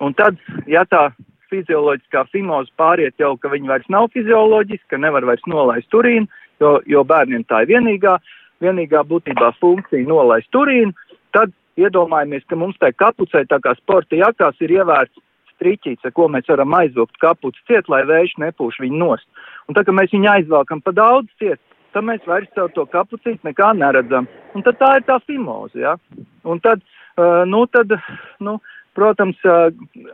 Un 0.00 0.14
tad, 0.16 0.38
ja 0.70 0.84
tā 0.88 1.10
fizioloģiskā 1.50 2.26
fimoza 2.30 2.70
pāriet 2.78 3.16
jau, 3.20 3.34
ka 3.40 3.50
viņi 3.52 3.72
vairs 3.72 3.88
nav 3.92 4.10
fizioloģiski, 4.14 4.88
ka 4.92 5.00
nevar 5.00 5.26
vairs 5.28 5.46
nolaist 5.50 5.90
turīnu, 5.92 6.28
jo, 6.62 6.76
jo 6.86 7.04
bērniem 7.06 7.44
tā 7.48 7.64
ir 7.64 7.74
vienīgā, 7.74 8.18
vienīgā 8.62 9.02
būtībā 9.08 9.54
funkcija 9.60 10.06
nolaist 10.08 10.50
turīnu, 10.54 10.94
tad 11.34 11.52
iedomājamies, 11.80 12.46
ka 12.48 12.58
mums 12.58 12.78
tajā 12.80 12.96
kapucē, 13.00 13.44
tā 13.48 13.60
kā 13.64 13.74
sporta 13.78 14.18
jakās, 14.18 14.58
ir 14.60 14.76
ievērts 14.78 15.16
striķīts, 15.54 16.06
ar 16.06 16.14
ko 16.16 16.28
mēs 16.32 16.48
varam 16.48 16.74
aizvilkt 16.78 17.20
kapuci 17.20 17.60
ciet, 17.68 17.88
lai 17.92 18.02
vējš 18.08 18.38
nepūš 18.40 18.80
viņu 18.84 19.00
nost. 19.00 19.26
Un 19.68 19.76
tā, 19.76 19.84
ka 19.86 19.94
mēs 19.94 20.12
viņu 20.14 20.30
aizvelkam 20.32 20.80
pa 20.84 20.94
daudz 20.96 21.28
ciet, 21.40 21.60
tad 21.94 22.06
mēs 22.06 22.26
vairs 22.28 22.50
caur 22.56 22.70
to 22.74 22.86
kapucīti 22.90 23.46
nekā 23.46 23.72
neredzam. 23.78 24.28
Un 24.54 24.66
tad 24.66 24.78
tā 24.80 24.94
ir 24.98 25.06
tā 25.08 25.18
fimoze, 25.26 25.78
ja? 25.80 25.96
Un 26.44 26.60
tad, 26.64 26.82
uh, 27.16 27.42
nu, 27.48 27.64
tad, 27.74 27.94
nu, 28.40 28.58
protams, 28.98 29.38
uh, 29.46 29.68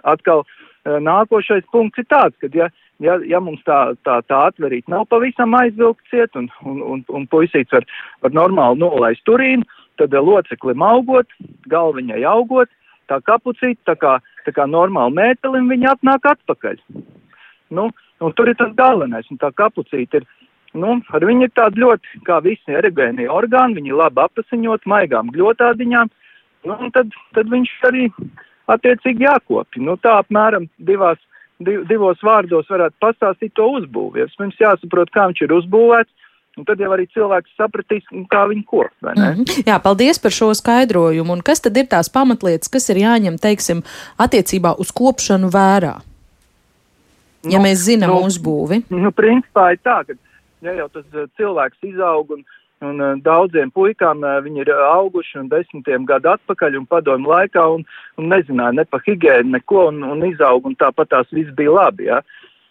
atkal 0.05 0.45
uh, 0.45 0.99
nākošais 1.03 1.67
punkts 1.73 2.03
ir 2.03 2.09
tāds, 2.13 2.37
ka, 2.43 2.51
ja, 2.55 2.69
ja, 3.03 3.19
ja 3.29 3.41
mums 3.43 3.63
tā, 3.69 3.81
tā, 4.07 4.21
tā 4.29 4.43
atverīt 4.51 4.89
nav 4.93 5.07
pavisam 5.13 5.55
aizvilkt 5.59 6.05
ciet 6.13 6.37
un, 6.39 6.49
un, 6.65 6.81
un, 6.95 7.05
un 7.09 7.29
puisīts 7.33 7.75
var, 7.75 7.87
var 8.25 8.35
normāli 8.37 8.83
nolaist 8.83 9.25
turīnu, 9.29 9.67
tad 10.01 10.13
loceklim 10.13 10.83
augot, 10.85 11.29
galviņai 11.73 12.23
augot, 12.29 12.73
tā 13.11 13.21
kapucīte, 13.25 13.81
tā 13.89 13.97
kā, 14.01 14.17
tā 14.47 14.55
kā 14.55 14.67
normāli 14.69 15.17
mētelim, 15.21 15.71
viņi 15.73 15.93
atnāk 15.95 16.27
atpakaļ. 16.33 16.81
Nu, 17.77 17.89
un 18.23 18.35
tur 18.37 18.51
ir 18.51 18.59
tas 18.59 18.73
galvenais, 18.79 19.27
un 19.31 19.41
tā 19.43 19.51
kapucīte 19.57 20.21
ir, 20.21 20.27
nu, 20.77 20.99
ar 21.17 21.27
viņu 21.29 21.49
ir 21.49 21.53
tāda 21.57 21.81
ļoti, 21.83 22.21
kā 22.27 22.41
visi 22.45 22.77
erogēnie 22.81 23.29
orgāni, 23.33 23.79
viņi 23.81 23.97
labi 23.97 24.23
apasiņot, 24.27 24.87
maigām 24.87 25.33
gļotādiņām, 25.35 26.13
nu, 26.69 26.77
un 26.77 26.93
tad, 26.95 27.15
tad 27.37 27.51
viņš 27.53 27.73
arī 27.91 28.11
attiecīgi 28.73 29.27
jākopja. 29.27 29.83
Nu, 29.83 29.97
tā 30.03 30.19
apmēram 30.21 30.69
divās, 30.79 31.19
div, 31.63 31.85
divos 31.91 32.23
vārdos 32.27 32.71
varētu 32.71 32.97
pastāstīt 33.03 33.55
to 33.57 33.69
uzbūvi. 33.79 34.29
Mums 34.41 34.63
jāsaprot, 34.63 35.13
kā 35.15 35.29
viņš 35.31 35.45
ir 35.47 35.59
uzbūvēts, 35.61 36.13
Un 36.57 36.65
tad 36.65 36.81
jau 36.81 36.89
arī 36.95 37.05
cilvēks 37.13 37.53
sapratīs, 37.53 38.05
kā 38.33 38.47
viņi 38.49 38.63
kop. 38.65 38.93
Mm 39.05 39.13
-hmm. 39.13 39.65
Jā, 39.69 39.77
paldies 39.83 40.19
par 40.19 40.33
šo 40.33 40.55
skaidrojumu. 40.55 41.33
Un 41.33 41.43
kas 41.45 41.61
tad 41.61 41.77
ir 41.77 41.85
tās 41.85 42.09
pamatlietas, 42.09 42.69
kas 42.69 42.89
ir 42.89 42.97
jāņem, 42.97 43.37
teiksim, 43.39 43.83
attiecībā 44.17 44.73
uz 44.79 44.91
kopšanu 44.91 45.51
vērā? 45.53 46.01
Ja 47.45 47.59
nu, 47.59 47.65
mēs 47.65 47.85
zinām 47.85 48.11
nu, 48.11 48.25
uzbūvi. 48.27 48.83
Nu, 48.89 49.13
principā 49.13 49.73
ir 49.73 49.81
tā, 49.85 50.01
ka 50.07 50.17
ja 50.65 50.77
jau 50.81 50.89
tas 50.93 51.07
uh, 51.15 51.29
cilvēks 51.39 51.85
izaug 51.91 52.33
un, 52.37 52.43
un 52.87 53.03
uh, 53.03 53.13
daudziem 53.25 53.73
puikām 53.75 54.25
uh, 54.25 54.39
viņi 54.45 54.65
ir 54.65 54.73
auguši 54.75 55.41
un 55.43 55.51
desmitiem 55.53 56.09
gadu 56.09 56.33
atpakaļ 56.35 56.81
un 56.81 56.89
padomu 56.91 57.33
laikā 57.33 57.65
un, 57.77 57.87
un 58.17 58.29
nezināja 58.33 58.79
ne 58.79 58.87
pa 58.89 59.01
higēnu 59.05 59.57
neko 59.57 59.89
un, 59.93 60.03
un 60.05 60.27
izaug 60.29 60.69
un 60.69 60.77
tāpat 60.81 61.13
tās 61.13 61.33
viss 61.33 61.55
bija 61.57 61.77
labi. 61.77 62.11
Ja? 62.11 62.23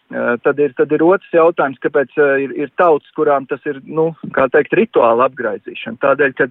Tad 0.06 0.60
ir, 0.62 0.70
tad 0.78 0.92
ir 0.94 1.02
otrs 1.02 1.32
jautājums, 1.34 1.80
kāpēc 1.82 2.12
ir, 2.38 2.52
ir 2.54 2.68
tautas, 2.78 3.08
kurām 3.18 3.48
tas 3.50 3.64
ir, 3.66 3.80
nu, 3.90 4.12
kā 4.36 4.44
teikt, 4.54 4.76
rituāla 4.78 5.26
apgraizīšana. 5.26 5.98
Tādēļ, 5.98 6.34
ka 6.38 6.46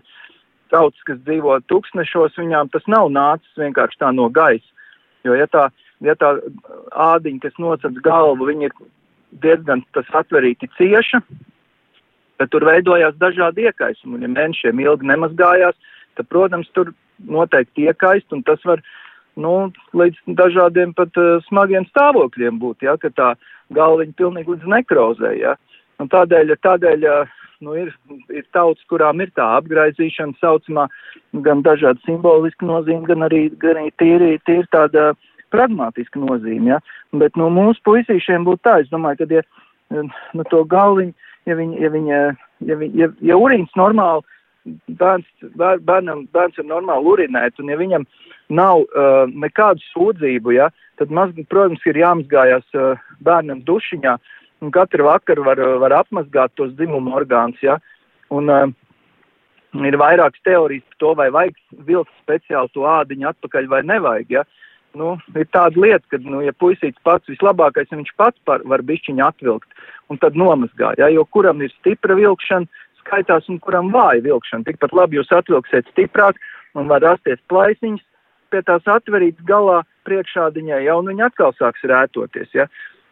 tautas, 0.74 1.00
kas 1.08 1.22
dzīvo 1.24 1.62
tūkstnešos, 1.72 2.36
viņām 2.42 2.74
tas 2.74 2.84
nav 2.92 3.08
nācis 3.16 3.62
vienkārši 3.62 4.02
tā 4.04 4.12
no 4.12 4.28
gaisa. 4.28 4.68
Jo, 5.24 5.38
ja 5.40 5.48
tā, 5.48 5.70
ja 6.04 6.18
tā 6.20 6.36
ādiņa, 6.92 7.42
kas 7.46 7.56
nocēc 7.62 8.04
galvu, 8.04 8.50
viņi 8.52 8.68
ir 8.68 8.76
diezgan 9.44 9.84
tas 9.96 10.10
atverīti 10.14 10.70
cieša, 10.78 11.22
tad 12.40 12.52
tur 12.52 12.66
veidojās 12.68 13.18
dažādi 13.22 13.68
iekaisumi. 13.70 14.18
Un, 14.18 14.28
ja 14.28 14.32
mēnešiem 14.32 14.84
ilgi 14.84 15.10
nemazgājās, 15.12 15.76
tad, 16.20 16.30
protams, 16.32 16.70
tur 16.76 16.94
noteikti 17.32 17.88
iekaist, 17.90 18.28
un 18.36 18.44
tas 18.48 18.62
var 18.68 18.84
nu, 19.40 19.72
līdz 19.96 20.36
dažādiem 20.40 20.94
pat 20.96 21.16
uh, 21.20 21.38
smagiem 21.48 21.88
stāvokļiem 21.92 22.60
būt, 22.60 22.86
ja, 22.88 22.96
ka 23.00 23.12
tā 23.12 23.34
galviņa 23.76 24.16
pilnīgi 24.20 24.56
līdz 24.56 24.70
nekrozē, 24.76 25.34
ja. 25.40 25.56
Un 26.00 26.12
tādēļ, 26.12 26.56
tādēļ 26.64 27.08
uh, 27.08 27.36
nu, 27.64 27.76
ir, 27.80 27.92
ir 28.34 28.46
tauts, 28.56 28.84
kurām 28.92 29.24
ir 29.24 29.32
tā 29.36 29.46
apgraizīšana 29.60 30.38
saucamā, 30.42 30.88
gan 31.46 31.64
dažādi 31.66 32.04
simboliski 32.08 32.68
nozīme, 32.68 33.06
gan 33.10 33.28
arī, 33.28 33.48
gan 33.62 33.80
arī 33.82 33.92
tīri, 34.02 34.32
tīri 34.48 34.68
tāda 34.76 35.14
pragmatiska 35.56 36.22
nozīme, 36.22 36.76
ja. 36.76 36.80
Bet, 37.16 37.40
nu, 37.40 37.50
mūsu 37.54 37.82
puisīšiem 37.88 38.46
būtu 38.48 38.64
tā, 38.68 38.78
es 38.84 38.92
domāju, 38.92 39.24
ka, 39.24 39.40
ja, 39.40 40.06
nu, 40.36 40.48
to 40.52 40.64
galviņu, 40.70 41.16
ja 41.50 41.58
viņi, 41.58 41.82
ja 41.82 41.92
viņi, 41.94 42.16
ja, 42.70 42.80
viņi, 42.84 43.02
ja, 43.02 43.12
ja 43.32 43.40
urīns 43.40 43.74
normāli, 43.80 44.26
bērns, 45.00 45.28
bērnam, 45.58 46.26
bērns 46.34 46.58
ir 46.62 46.68
normāli 46.70 47.12
urinēt, 47.12 47.60
un 47.62 47.70
ja 47.70 47.78
viņam 47.80 48.08
nav 48.54 48.86
uh, 48.86 49.26
nekādu 49.30 49.84
sūdzību, 49.92 50.56
ja, 50.58 50.72
tad, 51.00 51.14
maz, 51.14 51.34
protams, 51.50 51.84
ir 51.90 52.02
jāmazgājās 52.02 52.66
uh, 52.78 53.04
bērnam 53.26 53.62
dušiņā, 53.68 54.16
un 54.66 54.74
katru 54.74 55.06
vakaru 55.10 55.46
var, 55.46 55.62
var 55.84 56.00
apmazgāt 56.02 56.56
tos 56.58 56.74
dzimumu 56.78 57.14
orgāns, 57.18 57.62
ja, 57.66 57.78
un 58.34 58.50
uh, 58.50 58.66
ir 59.84 59.98
vairākas 60.00 60.42
teorijas 60.48 60.86
par 60.90 61.00
to, 61.04 61.14
vai 61.20 61.30
vajag 61.34 61.58
vilkt 61.88 62.14
speciāli 62.24 62.72
to 62.74 62.86
ādiņu 62.90 63.32
atpakaļ 63.34 63.70
vai 63.72 63.82
nevajag, 63.86 64.38
ja. 64.40 64.46
Nu, 64.96 65.16
ir 65.36 65.48
tāda 65.52 65.80
lieta, 65.82 66.04
ka, 66.14 66.20
nu, 66.24 66.40
ja 66.46 66.54
puisīts 66.56 67.02
pats 67.04 67.28
vislabākais, 67.28 67.92
viņš 67.92 68.14
pats 68.20 68.40
par, 68.48 68.64
var 68.70 68.84
bišķiņu 68.86 69.24
atvilkt 69.26 69.86
un 70.10 70.20
tad 70.22 70.38
nomazgā, 70.40 70.94
ja, 71.02 71.10
jo 71.12 71.26
kuram 71.36 71.64
ir 71.66 71.74
stipra 71.76 72.16
vilkšana, 72.16 72.70
skaitās 73.02 73.50
un 73.52 73.60
kuram 73.62 73.92
vāja 73.94 74.24
vilkšana. 74.26 74.66
Tikpat 74.70 74.96
labi 74.96 75.20
jūs 75.20 75.34
atvilksiet 75.36 75.90
stiprāk 75.92 76.40
un 76.80 76.90
var 76.92 77.04
rasties 77.04 77.42
plaisiņas, 77.52 78.04
pie 78.54 78.62
tās 78.66 78.88
atverītas 78.88 79.46
galā 79.50 79.82
priekšādiņai, 80.08 80.84
ja, 80.88 80.98
un 80.98 81.10
viņi 81.12 81.26
atkal 81.28 81.54
sāks 81.58 81.84
rētoties. 81.90 82.52
Ja. 82.56 82.70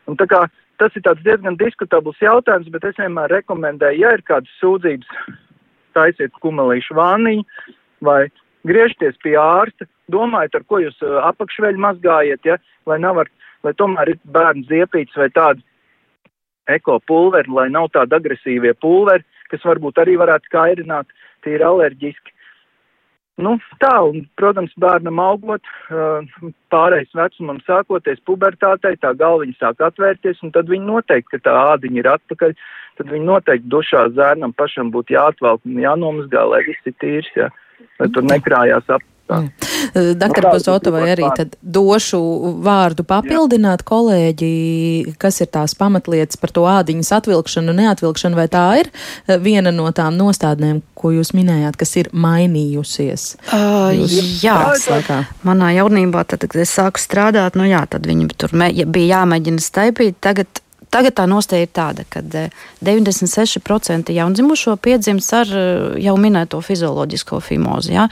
Un 0.08 0.18
tā 0.20 0.28
kā 0.30 0.46
tas 0.82 0.96
ir 0.98 1.06
diezgan 1.24 1.58
diskutabls 1.60 2.20
jautājums, 2.22 2.70
bet 2.74 2.86
es 2.90 3.00
vienmēr 3.00 3.32
rekomendēju, 3.42 4.06
ja 4.06 4.14
ir 4.16 4.24
kādas 4.28 4.52
sūdzības, 4.62 5.10
taisiet 5.98 6.34
kumelīšu 6.42 6.96
vāniņu 6.98 7.46
vai 8.04 8.28
griežties 8.68 9.18
pie 9.24 9.36
ārsta, 9.40 9.88
domājiet, 10.12 10.56
ar 10.58 10.66
ko 10.68 10.82
jūs 10.84 10.98
uh, 11.04 11.20
apakšveļu 11.30 11.84
mazgājiet, 11.86 12.44
ja, 12.48 12.58
lai 12.90 13.00
nav 13.04 13.24
ar, 13.24 13.32
lai 13.64 13.74
tomēr 13.80 14.14
ir 14.14 14.20
bērnu 14.36 14.68
ziepīts 14.70 15.18
vai 15.20 15.30
tādi 15.36 15.64
eko 16.72 17.00
pulveri, 17.08 17.52
lai 17.52 17.70
nav 17.72 17.90
tādi 17.96 18.16
agresīvie 18.16 18.74
pulveri, 18.82 19.26
kas 19.52 19.66
varbūt 19.68 20.00
arī 20.02 20.16
varētu 20.22 20.54
kairināt, 20.54 21.12
tie 21.44 21.58
ir 21.58 21.66
alerģiski. 21.68 22.32
Nu, 23.42 23.56
tā, 23.82 23.96
un, 24.06 24.28
protams, 24.38 24.76
bērnam 24.78 25.18
augot, 25.18 25.66
pārējais 26.70 27.16
vecumam 27.18 27.58
sākoties 27.66 28.22
pubertātei, 28.30 28.94
tā 29.02 29.16
galviņa 29.18 29.58
sāk 29.58 29.82
atvērties, 29.82 30.44
un 30.46 30.54
tad 30.54 30.70
viņi 30.70 30.86
noteikti, 30.86 31.32
ka 31.34 31.50
tā 31.50 31.56
ādiņa 31.74 32.00
ir 32.04 32.10
atpakaļ, 32.12 32.54
tad 33.00 33.10
viņi 33.10 33.26
noteikti 33.26 33.72
dušā 33.74 34.04
zērnam 34.14 34.54
pašam 34.54 34.94
būtu 34.94 35.18
jāatvelk 35.18 35.66
un 35.66 35.82
jānomazgā, 35.82 36.46
lai 36.46 36.62
viss 36.68 36.92
ir 36.92 36.96
tīrs, 37.02 37.32
jā, 37.40 37.50
lai 38.00 38.12
tur 38.14 38.30
nekrājās 38.30 38.90
ap 38.94 39.10
Doktor 40.16 40.46
Pozotovai 40.52 41.06
arī 41.14 41.28
tad 41.36 41.56
došu 41.62 42.20
vārdu 42.64 43.06
papildināt 43.08 43.82
Jā. 43.82 43.88
kolēģi, 43.88 44.50
kas 45.22 45.40
ir 45.44 45.50
tās 45.54 45.76
pamatlietas 45.80 46.40
par 46.40 46.52
to 46.56 46.66
ādiņas 46.70 47.12
atvilkšanu, 47.18 47.76
neatvilkšanu, 47.78 48.38
vai 48.38 48.48
tā 48.52 48.66
ir 48.82 48.92
viena 49.44 49.74
no 49.76 49.90
tām 49.96 50.18
nostādnēm, 50.20 50.82
ko 51.00 51.14
jūs 51.16 51.34
minējāt, 51.36 51.80
kas 51.80 51.96
ir 52.00 52.12
mainījusies? 52.14 53.26
Uh, 53.48 54.04
jā, 54.44 54.58
laikā. 54.92 55.24
manā 55.48 55.74
jaunībā, 55.80 56.26
tad, 56.28 56.46
kad 56.48 56.64
es 56.64 56.76
sāku 56.76 57.02
strādāt, 57.02 57.58
nu 57.60 57.68
jā, 57.70 57.84
tad 57.90 58.08
viņi 58.10 58.30
tur 58.38 58.56
bija 58.56 59.08
jāmēģina 59.18 59.64
staipīt, 59.64 60.20
tagad 60.24 60.63
Tagad 60.94 61.16
tā 61.18 61.26
nostāja 61.26 61.66
ir 61.66 61.72
tāda, 61.74 62.06
ka 62.06 62.22
96% 62.22 64.12
eh, 64.12 64.18
jaundzimušo 64.20 64.76
piedzimst 64.84 65.34
ar 65.34 65.50
eh, 65.50 66.02
jau 66.06 66.16
minēto 66.22 66.60
fizioloģisko 66.62 67.40
fimozi. 67.42 67.96
Ja? 67.96 68.08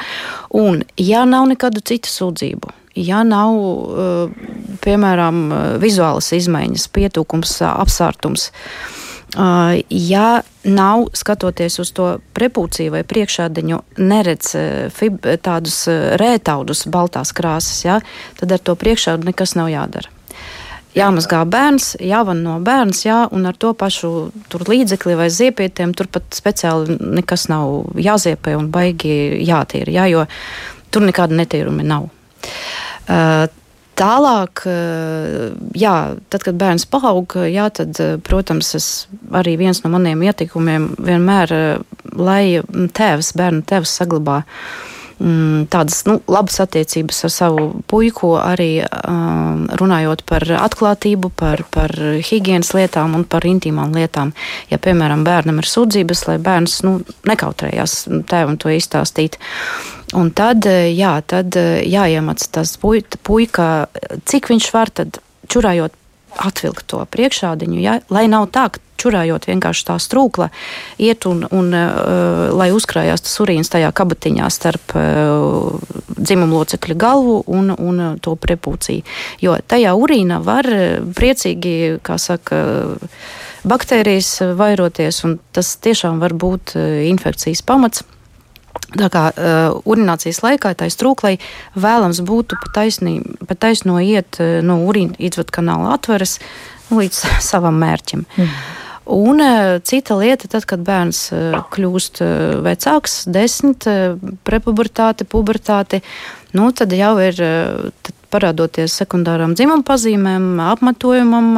Un, 0.57 0.81
ja 0.97 1.25
nav 1.29 1.45
nekādu 1.51 1.83
citu 1.85 2.09
sūdzību, 2.09 2.71
ja 3.05 3.21
nav, 3.27 3.59
eh, 4.05 4.55
piemēram, 4.81 5.43
vizuālas 5.83 6.31
izmaiņas, 6.37 6.87
pietūkums, 6.95 7.59
apsārtums, 7.69 8.49
ja 9.31 10.41
nav 10.67 11.05
skatoties 11.15 11.77
uz 11.79 11.91
to 11.95 12.07
prepūciju 12.35 12.91
vai 12.97 13.03
priekšādiņu, 13.07 13.77
neredz 14.01 14.49
fib, 14.91 15.21
tādus 15.45 15.85
rētaudus, 16.19 16.83
baltās 16.91 17.31
krāsas, 17.37 17.85
ja, 17.85 18.01
tad 18.41 18.57
ar 18.57 18.65
to 18.65 18.75
priekšādu 18.75 19.29
nekas 19.29 19.55
nav 19.55 19.71
jādara 19.71 20.11
jāmazgā 20.97 21.43
bērns, 21.49 21.95
jāvan 22.03 22.43
no 22.45 22.57
bērns, 22.63 23.05
jā, 23.05 23.21
un 23.31 23.47
ar 23.49 23.57
to 23.59 23.73
pašu 23.77 24.11
līdzekli 24.67 25.15
vai 25.19 25.29
ziepietiem 25.31 25.95
tur 25.97 26.09
pat 26.11 26.27
speciāli 26.35 26.97
nekas 26.99 27.47
nav 27.51 27.95
jāziepē 27.99 28.57
un 28.59 28.69
baigi 28.73 29.41
jātīra, 29.47 29.95
jā, 30.01 30.09
jo 30.11 30.27
tur 30.91 31.07
nekāda 31.07 31.37
netīrumi 31.39 31.87
nav. 31.87 32.11
Uh, 33.07 33.47
Tālāk, 34.01 34.63
jā, 35.77 35.95
tad, 36.31 36.43
kad 36.47 36.55
bērns 36.57 36.87
paaug, 36.89 37.35
jā, 37.51 37.67
tad, 37.75 37.99
protams, 38.25 38.71
es 38.79 38.87
arī 39.35 39.57
viens 39.59 39.83
no 39.83 39.91
maniem 39.93 40.23
ieteikumiem 40.25 40.87
vienmēr, 40.97 41.53
lai 42.17 42.63
tēvs, 42.97 43.33
bērnu 43.37 43.61
tēvs 43.69 43.93
saglabā 43.99 44.39
uh, 44.41 45.00
mm, 45.21 45.67
tādas 45.71 46.01
nu, 46.09 46.17
labas 46.31 46.59
attiecības 46.63 47.23
ar 47.27 47.33
savu 47.33 47.67
puiku, 47.89 48.33
arī 48.41 48.83
um, 48.83 49.67
runājot 49.79 50.25
par 50.29 50.45
atklātību, 50.57 51.31
par, 51.37 51.63
par 51.73 51.93
higiēnas 52.25 52.73
lietām 52.77 53.15
un 53.19 53.25
par 53.29 53.45
intīmām 53.47 53.93
lietām. 53.95 54.33
Ja, 54.71 54.81
piemēram, 54.81 55.25
bērnam 55.27 55.61
ir 55.61 55.69
sūdzības, 55.69 56.25
lai 56.29 56.37
bērns 56.43 56.81
nu, 56.87 56.97
nekautrējās 57.29 57.97
tēvam 58.31 58.59
to 58.61 58.73
izstāstīt. 58.73 59.39
Un 60.17 60.33
tad, 60.35 60.67
jā, 60.67 61.13
tad 61.23 61.55
jāiemāc 61.87 62.43
tas 62.51 62.75
puika, 62.81 63.69
cik 64.27 64.51
viņš 64.51 64.71
var 64.75 64.91
tad 64.91 65.21
čurājot 65.51 65.95
atvilkt 66.39 66.87
to 66.91 67.01
priekšādiņu, 67.11 67.81
ja? 67.81 67.99
lai 68.13 68.27
nav 68.31 68.49
tā, 68.53 68.69
ka 68.71 68.81
čurājot 69.01 69.47
vienkārši 69.49 69.85
tā 69.87 69.97
strūkla, 70.01 70.51
iet 71.01 71.25
un, 71.29 71.43
un 71.49 71.73
uh, 71.73 72.51
lai 72.53 72.69
uzkrājās 72.75 73.25
tas 73.25 73.39
urīns 73.41 73.71
tajā 73.73 73.89
kabatiņā 73.97 74.49
starp 74.53 74.95
uh, 74.97 75.79
dzimumlocekļa 76.21 76.97
galvu 77.01 77.39
un, 77.49 77.73
un 77.73 78.01
to 78.21 78.35
prepūciju. 78.37 79.05
Jo 79.41 79.57
tajā 79.65 79.95
urīnā 79.97 80.41
var 80.45 80.69
priecīgi, 81.17 81.75
kā 82.05 82.19
saka, 82.21 82.61
baktērijas 83.65 84.35
vairoties, 84.57 85.23
un 85.25 85.39
tas 85.53 85.75
tiešām 85.81 86.21
var 86.21 86.37
būt 86.37 86.75
infekcijas 87.09 87.65
pamats. 87.65 88.05
Tā 88.91 89.07
kā 89.11 89.23
uh, 89.31 89.77
urinācijas 89.87 90.41
laikā 90.43 90.73
tai 90.75 90.89
strūklai 90.91 91.37
vēlams 91.79 92.19
būtu 92.27 92.57
pa, 92.59 92.71
taisnī, 92.81 93.21
pa 93.47 93.55
taisno 93.55 94.01
iet 94.03 94.41
uh, 94.43 94.59
no 94.65 94.81
urīna 94.83 95.15
izvadu 95.15 95.55
kanāla 95.55 95.93
atveres 95.95 96.39
līdz 96.91 97.23
savam 97.51 97.79
mērķim. 97.79 98.25
Mm. 98.35 98.53
Un 99.11 99.43
uh, 99.43 99.77
cita 99.87 100.15
lieta, 100.19 100.49
tad, 100.51 100.67
kad 100.69 100.83
bērns 100.87 101.23
uh, 101.33 101.61
kļūst 101.73 102.21
uh, 102.23 102.33
vecāks, 102.67 103.23
desmit, 103.31 103.87
uh, 103.87 104.19
prepubertāte, 104.47 105.27
pubertāte, 105.27 106.03
nu, 106.55 106.69
tad 106.75 106.91
jau 106.95 107.15
ir 107.23 107.39
tad 107.39 108.20
parādoties 108.31 108.95
sekundārām 109.01 109.55
dzimuma 109.57 109.85
pazīmēm, 109.87 110.53
apmetojumam, 110.71 111.49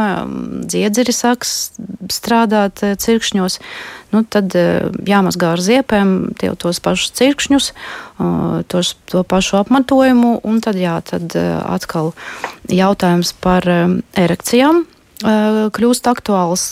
dziedzeri 0.67 1.15
sāks 1.15 1.73
strādāt 2.11 2.81
cirkšņos 2.99 3.59
nu, 4.13 4.21
tad 4.29 4.53
eh, 4.57 4.85
jāmazgā 5.09 5.53
ar 5.55 5.63
ziepēm 5.63 6.13
tie, 6.39 6.51
tos 6.59 6.79
pašus 6.83 7.13
cirkšņus, 7.17 7.69
tos, 8.71 8.93
to 9.09 9.23
pašu 9.27 9.59
apmatojumu, 9.63 10.37
un 10.45 10.61
tad, 10.63 10.77
jā, 10.79 10.99
tad 11.05 11.33
eh, 11.39 11.53
atkal 11.65 12.13
jautājums 12.71 13.33
par 13.43 13.67
eh, 13.69 13.85
erekcijām 14.25 14.85
kļūst 15.23 16.09
aktuāls, 16.11 16.65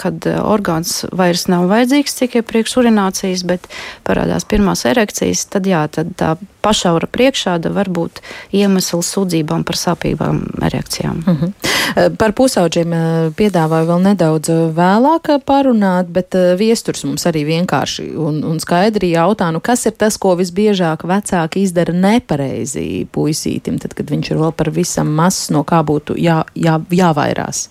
kad 0.00 0.26
orgāns 0.26 1.02
vairs 1.12 1.46
nav 1.50 1.68
vajadzīgs 1.70 2.18
tikai 2.22 2.42
priekš 2.46 2.78
urinācijas, 2.82 3.44
bet 3.48 3.66
parādās 4.08 4.46
pirmās 4.48 4.84
erekcijas, 4.88 5.46
tad 5.52 5.68
jā, 5.68 5.84
tad 5.92 6.14
tā 6.18 6.34
pašaura 6.64 7.08
priekšāda 7.10 7.70
var 7.72 7.88
būt 7.92 8.20
iemesls 8.56 9.12
sūdzībām 9.14 9.64
par 9.68 9.78
sāpīgām 9.78 10.42
erekcijām. 10.68 11.22
Uh 11.24 11.32
mhm. 11.32 11.46
-huh. 11.46 12.16
Par 12.18 12.32
pusauģiem 12.36 12.92
piedāvāju 13.38 13.86
vēl 13.88 14.02
nedaudz 14.02 14.50
vēlāk 14.76 15.30
parunāt, 15.46 16.10
bet 16.12 16.34
viesturs 16.58 17.04
mums 17.04 17.26
arī 17.26 17.44
vienkārši 17.46 18.10
un, 18.16 18.42
un 18.44 18.60
skaidri 18.60 19.10
jautā, 19.14 19.50
nu 19.52 19.60
kas 19.60 19.86
ir 19.86 19.92
tas, 19.92 20.18
ko 20.18 20.34
visbiežāk 20.36 21.04
vecāki 21.04 21.62
izdara 21.62 21.92
nepareizi 21.92 23.06
puisītim, 23.12 23.78
tad, 23.78 23.94
kad 23.94 24.10
viņš 24.10 24.30
ir 24.30 24.38
vēl 24.42 24.52
par 24.52 24.70
visam 24.70 25.08
mazs, 25.08 25.50
no 25.50 25.64
kā 25.64 25.82
būtu 25.82 26.18
jā, 26.18 26.42
jā, 26.54 26.80
jāvairās. 26.90 27.68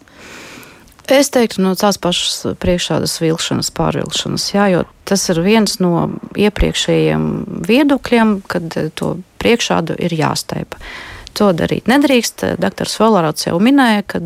Es 1.08 1.30
teiktu, 1.32 1.62
no 1.64 1.72
tās 1.80 1.96
pašas 2.04 2.58
priekšādas 2.60 3.14
vilšanas, 3.24 3.70
pārvilšanas, 3.76 4.48
jā, 4.52 4.66
jo 4.74 4.82
tas 5.08 5.22
ir 5.32 5.40
viens 5.46 5.78
no 5.80 6.10
iepriekšējiem 6.36 7.28
viedokļiem, 7.68 8.34
kad 8.52 8.76
to 9.00 9.14
priekšādu 9.40 9.96
ir 10.04 10.18
jāstaipa. 10.18 10.82
To 11.38 11.54
darīt 11.54 11.88
nedrīkst. 11.88 12.44
Dr. 12.60 12.90
Volārāts 12.90 13.48
jau 13.48 13.56
minēja, 13.62 14.04
ka 14.10 14.20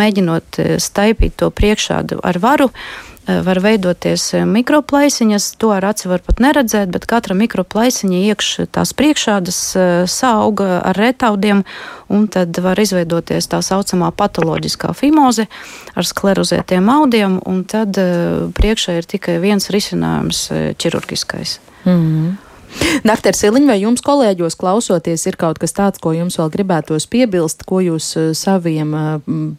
mēģinot 0.00 0.58
staipīt 0.82 1.36
to 1.38 1.50
priekšādu 1.54 2.18
ar 2.26 2.40
varu, 2.42 2.70
uh, 2.72 3.09
Eh, 3.09 3.09
var 3.44 3.60
veidoties 3.62 4.24
eh, 4.34 4.44
mikroplaisiņas. 4.48 5.46
To 5.62 5.72
ar 5.76 5.86
aci 5.90 6.10
var 6.10 6.22
pat 6.26 6.42
neredzēt, 6.42 6.90
bet 6.94 7.06
katra 7.10 7.36
mikroplaisiņa 7.38 8.20
iekš 8.30 8.50
tās 8.74 8.92
priekšādas 8.96 9.60
eh, 9.76 9.92
sauga 10.10 10.80
ar 10.90 10.98
retaudiem, 10.98 11.64
un 12.10 12.26
tad 12.32 12.58
var 12.64 12.80
izveidoties 12.82 13.50
tā 13.50 13.62
saucamā 13.64 14.10
patoloģiskā 14.16 14.92
fimoze 14.98 15.46
ar 15.94 16.06
sklerozētiem 16.06 16.90
audiem, 16.90 17.40
un 17.46 17.64
tad 17.68 17.98
priekšā 18.56 18.98
ir 18.98 19.08
tikai 19.08 19.38
viens 19.42 19.70
risinājums- 19.70 20.48
ķirurgiskais. 20.80 21.58
Mm 21.84 21.98
-hmm. 21.98 22.49
Doktor 23.04 23.36
Siliņ, 23.36 23.66
vai 23.70 23.78
jums 23.80 24.02
kolēģos 24.04 24.56
klausoties 24.60 25.26
ir 25.26 25.38
kaut 25.40 25.60
kas 25.62 25.74
tāds, 25.76 26.00
ko 26.02 26.12
jums 26.14 26.38
vēl 26.40 26.50
gribētos 26.54 27.08
piebilst, 27.10 27.64
ko 27.68 27.80
jūs 27.84 28.10
eh, 28.20 28.30
saviem 28.36 28.94
eh, 28.96 29.08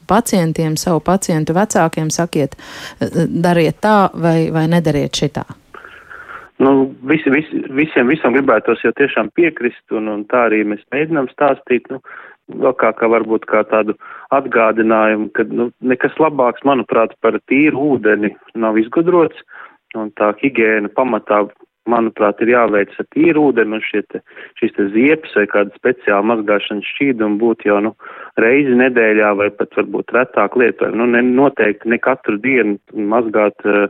pacientiem, 0.09 0.77
savu 0.79 1.01
pacientu 1.05 1.55
vecākiem 1.57 2.11
sakiet, 2.13 2.55
eh, 3.01 3.25
dariet 3.27 3.81
tā 3.83 4.11
vai, 4.13 4.51
vai 4.53 4.67
nedariet 4.71 5.17
šitā? 5.17 5.45
Nu, 6.61 6.91
visi, 7.09 7.31
visi, 7.33 7.63
visiem 7.73 8.11
visam 8.11 8.35
gribētos 8.35 8.83
jau 8.85 8.91
tiešām 8.93 9.31
piekrist, 9.33 9.81
un, 9.97 10.11
un 10.11 10.27
tā 10.29 10.45
arī 10.49 10.61
mēs 10.73 10.83
mēģinām 10.93 11.31
stāstīt, 11.33 11.89
nu, 11.89 11.97
vēl 12.61 12.75
kā, 12.77 12.91
kā 12.97 13.09
varbūt 13.09 13.47
kā 13.49 13.63
tādu 13.71 13.95
atgādinājumu, 14.35 15.31
ka, 15.35 15.47
nu, 15.49 15.71
nekas 15.81 16.13
labāks, 16.21 16.61
manuprāt, 16.67 17.15
par 17.25 17.39
tīru 17.49 17.95
ūdeni 17.95 18.35
nav 18.53 18.77
izgudrots, 18.77 19.41
un 19.97 20.13
tā 20.15 20.31
higiēna 20.39 20.93
pamatā 20.95 21.43
manuprāt, 21.91 22.41
ir 22.41 22.53
jāveic 22.53 22.93
ar 22.99 23.07
tīru 23.15 23.47
ūdeni 23.49 23.77
un 23.77 23.83
šie 23.85 24.01
te, 24.11 24.21
šīs 24.61 24.75
te 24.77 24.87
ziepes 24.95 25.35
vai 25.37 25.45
kāda 25.51 25.75
speciāla 25.79 26.29
mazgāšanas 26.31 26.89
šķīduma 26.95 27.39
būtu 27.41 27.69
jau, 27.69 27.79
nu, 27.87 27.93
reizi 28.41 28.77
nedēļā 28.79 29.33
vai 29.39 29.49
pat 29.59 29.77
varbūt 29.79 30.15
retāk 30.17 30.57
lietojam. 30.59 30.97
Nu, 31.01 31.09
ne, 31.13 31.23
noteikti 31.27 31.91
ne 31.91 32.01
katru 32.01 32.39
dienu 32.41 32.77
mazgāt 33.13 33.67
uh, 33.67 33.87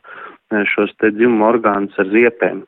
šos 0.73 0.93
te 0.99 1.13
dzimumu 1.15 1.47
orgānus 1.53 2.01
ar 2.01 2.09
ziepēm. 2.11 2.65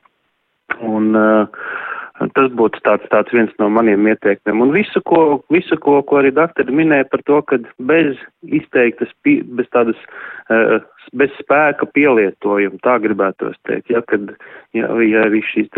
Un, 0.84 1.12
uh, 1.18 1.66
Tas 2.14 2.52
būtu 2.54 2.78
tāds, 2.86 3.06
tāds 3.10 3.32
viens 3.34 3.50
no 3.58 3.66
maniem 3.74 4.06
ieteikumiem. 4.06 4.60
Un 4.62 4.70
visu, 4.70 5.00
ko, 5.02 5.42
visu, 5.50 5.74
ko, 5.82 5.96
ko 6.06 6.20
arī 6.20 6.30
doktori 6.36 6.70
minēja 6.70 7.08
par 7.10 7.24
to, 7.26 7.40
ka 7.50 7.58
bez 7.90 8.20
izteiktas, 8.46 9.10
bez 9.26 9.66
tādas, 9.74 9.98
uh, 10.46 10.78
bez 11.12 11.32
spēka 11.40 11.86
pielietojuma, 11.96 12.80
tā 12.84 12.96
gribētos 13.04 13.56
teikt, 13.68 13.90
ja, 13.92 14.00
kad, 14.08 14.32
ja, 14.76 14.88
ja 15.04 15.24
šīs 15.50 15.70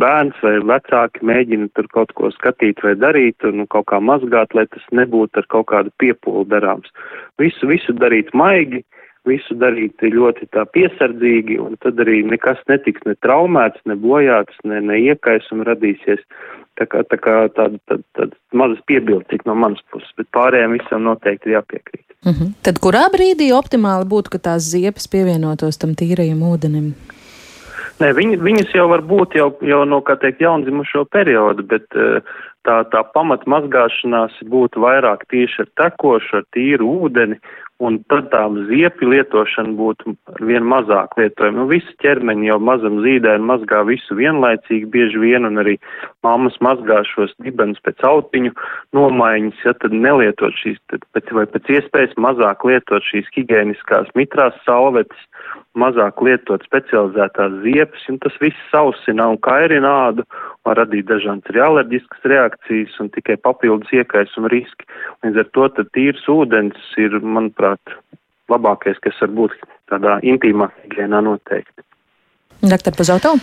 bērns 0.00 0.42
vai 0.44 0.56
vecāki 0.72 1.24
mēģina 1.26 1.70
tur 1.78 1.88
kaut 1.94 2.12
ko 2.18 2.32
skatīt 2.34 2.82
vai 2.84 2.96
darīt 2.98 3.46
un 3.46 3.62
nu, 3.62 3.68
kaut 3.70 3.88
kā 3.92 4.00
mazgāt, 4.02 4.54
lai 4.56 4.66
tas 4.72 4.84
nebūtu 4.90 5.42
ar 5.42 5.48
kaut 5.52 5.70
kādu 5.72 5.94
piepūli 6.02 6.48
darāms. 6.52 6.92
Visu, 7.42 7.68
visu 7.70 7.94
darīt 7.96 8.32
maigi, 8.34 8.82
visu 9.26 9.56
darīt 9.58 10.02
ļoti 10.02 10.48
tā 10.54 10.64
piesardzīgi, 10.74 11.58
un 11.62 11.76
tad 11.82 12.00
arī 12.02 12.22
nekas 12.26 12.62
netiks 12.70 13.04
ne 13.06 13.16
traumēts, 13.24 13.82
ne 13.90 13.98
bojāts, 13.98 14.58
ne, 14.64 14.80
ne 14.80 15.00
iekaisumi 15.10 15.66
radīsies. 15.68 16.22
Tā 16.76 16.84
kā, 16.92 17.00
tā 17.08 17.16
kā 17.16 17.36
tāda, 17.56 17.80
tāda, 17.88 18.04
tāda 18.18 18.36
mazas 18.52 18.82
piebildes 18.88 19.30
tik 19.30 19.46
no 19.48 19.54
manas 19.56 19.80
puses, 19.92 20.10
bet 20.18 20.28
pārējiem 20.36 20.76
visam 20.76 21.06
noteikti 21.08 21.54
jāpiekrīt. 21.54 22.05
Mm 22.26 22.32
-hmm. 22.32 22.54
Tad 22.62 22.78
kurā 22.82 23.04
brīdī 23.14 23.52
optimāli 23.54 24.04
būtu, 24.12 24.30
ka 24.34 24.38
tās 24.38 24.62
ziepes 24.72 25.06
pievienotos 25.08 25.78
tam 25.78 25.94
tīrajam 25.94 26.42
ūdenim? 26.42 26.94
Nē, 28.00 28.12
viņi, 28.12 28.36
viņas 28.36 28.74
jau 28.74 28.88
var 28.88 29.00
būt 29.00 29.36
jau, 29.38 29.48
jau 29.62 29.84
no, 29.84 30.00
kā 30.04 30.16
teikt, 30.20 30.40
jaundzimušo 30.40 31.04
periodu, 31.04 31.62
bet 31.62 31.86
uh, 31.94 32.20
tā, 32.66 32.82
tā 32.92 33.04
pamat 33.14 33.46
mazgāšanās 33.46 34.32
būtu 34.52 34.82
vairāk 34.84 35.24
tieši 35.32 35.62
ar 35.64 35.70
tekošu, 35.80 36.36
ar 36.36 36.44
tīru 36.56 36.90
ūdeni, 37.06 37.38
un 37.82 37.98
tad 38.10 38.30
tā 38.32 38.42
ziepju 38.70 39.10
lietošana 39.12 39.74
būtu 39.76 40.14
vien 40.48 40.64
mazāk 40.64 41.16
lietojama. 41.20 41.58
Nu, 41.60 41.66
visi 41.68 41.92
ķermeņi 42.02 42.48
jau 42.48 42.58
mazam 42.62 43.00
zīdēm 43.04 43.44
mazgā 43.50 43.82
visu 43.88 44.16
vienlaicīgi 44.16 44.88
bieži 44.92 45.20
vien, 45.20 45.48
un 45.48 45.60
arī 45.60 45.76
mammas 46.24 46.56
mazgā 46.64 47.02
šos 47.10 47.34
dibenus 47.44 47.82
pēc 47.84 48.00
autiņu 48.08 48.54
nomaiņas, 48.96 49.60
ja 49.66 49.76
tad 49.82 49.92
nelietot 49.92 50.56
šīs, 50.62 50.80
tad 50.92 51.04
pēc, 51.12 51.32
vai 51.36 51.46
pēc 51.52 51.72
iespējas 51.78 52.16
mazāk 52.20 52.64
lietot 52.68 53.04
šīs 53.10 53.28
higieniskās 53.36 54.08
mitrās 54.16 54.56
salvetes, 54.64 55.28
mazāk 55.76 56.22
lietot 56.24 56.64
specializētās 56.64 57.60
ziepes, 57.64 58.08
un 58.08 58.20
tas 58.24 58.36
viss 58.40 58.68
sausina 58.72 59.28
un 59.32 59.36
kairina 59.44 59.92
ādu, 60.08 60.24
var 60.66 60.80
radīt 60.80 61.06
dažādas 61.10 61.52
arī 61.52 61.62
alerģiskas 61.62 62.24
reakcijas 62.32 62.96
un 63.02 63.10
tikai 63.14 63.36
papildus 63.44 63.92
iekaisuma 63.94 64.50
riski. 64.52 64.88
Līdz 65.24 65.42
ar 65.42 65.50
to 65.56 65.68
tad 65.76 65.92
tīrs 65.96 66.24
ūdens 66.32 66.96
ir, 67.02 67.18
manuprāt, 67.20 67.65
labākais, 68.52 69.00
kas 69.02 69.18
var 69.24 69.34
būt 69.40 69.56
tādā 69.90 70.18
intīmā 70.26 70.70
higiēnā 70.84 71.22
noteikti. 71.26 71.84
Doktor 72.66 72.94
Pazauto? 72.96 73.34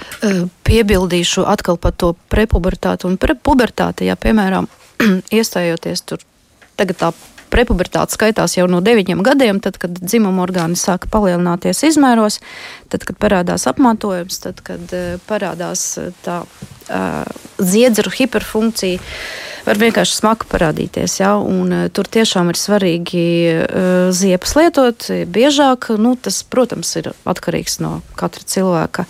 Piebildīšu 0.66 1.46
atkal 1.48 1.78
par 1.78 1.94
to 1.94 2.14
prepubertāti 2.34 3.08
un 3.08 3.20
prepubertāti, 3.22 4.08
ja, 4.10 4.18
piemēram, 4.20 4.68
iestājoties 5.38 6.06
tur 6.10 6.24
tagad 6.80 7.00
tā 7.00 7.12
prepubertāte 7.54 8.18
skaitās 8.18 8.58
jau 8.58 8.68
no 8.70 8.82
9 8.84 9.22
gadiem, 9.26 9.62
tad, 9.64 9.78
kad 9.82 9.96
dzimuma 10.02 10.44
orgāni 10.48 10.80
sāka 10.80 11.10
palielināties 11.14 11.86
izmēros, 11.92 12.40
tad, 12.92 13.06
kad 13.08 13.20
parādās 13.22 13.68
apmātojums, 13.70 14.42
tad, 14.44 14.62
kad 14.66 14.94
parādās 15.30 15.86
tā 16.26 16.44
uh, 16.44 17.24
dziedzera 17.62 18.12
hiperfunkcija 18.14 19.00
var 19.64 19.80
vienkārši 19.80 20.18
smaka 20.18 20.48
parādīties. 20.52 21.20
Ja? 21.22 21.36
Un, 21.40 21.72
uh, 21.72 21.86
tur 21.94 22.10
tiešām 22.12 22.52
ir 22.52 22.60
svarīgi 22.60 23.24
uh, 23.54 24.10
ziepes 24.16 24.56
lietot 24.60 25.08
biežāk. 25.32 25.92
Nu, 26.02 26.16
tas, 26.20 26.42
protams, 26.44 26.92
ir 27.00 27.14
atkarīgs 27.30 27.80
no 27.84 27.96
katra 28.20 28.44
cilvēka. 28.56 29.08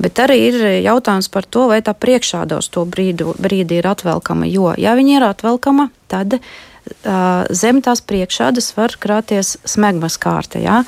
Bet 0.00 0.22
arī 0.22 0.40
ir 0.48 0.62
jautājums 0.86 1.30
par 1.32 1.46
to, 1.46 1.68
vai 1.72 1.82
tā 1.84 1.94
priekšāda 1.94 2.60
uz 2.62 2.70
to 2.72 2.86
brīdi, 2.88 3.28
brīdi 3.40 3.80
ir 3.80 3.90
atvelkama. 3.90 4.48
Jo, 4.48 4.72
ja 4.78 4.96
viņi 4.98 5.18
ir 5.18 5.30
atvelkama, 5.30 5.90
tad 6.10 6.40
zem 7.50 7.80
tās 7.84 8.02
priekšādas 8.04 8.72
var 8.76 8.94
krāties 9.00 9.56
smegmas 9.68 10.18
kārta. 10.20 10.60
Ja? 10.62 10.82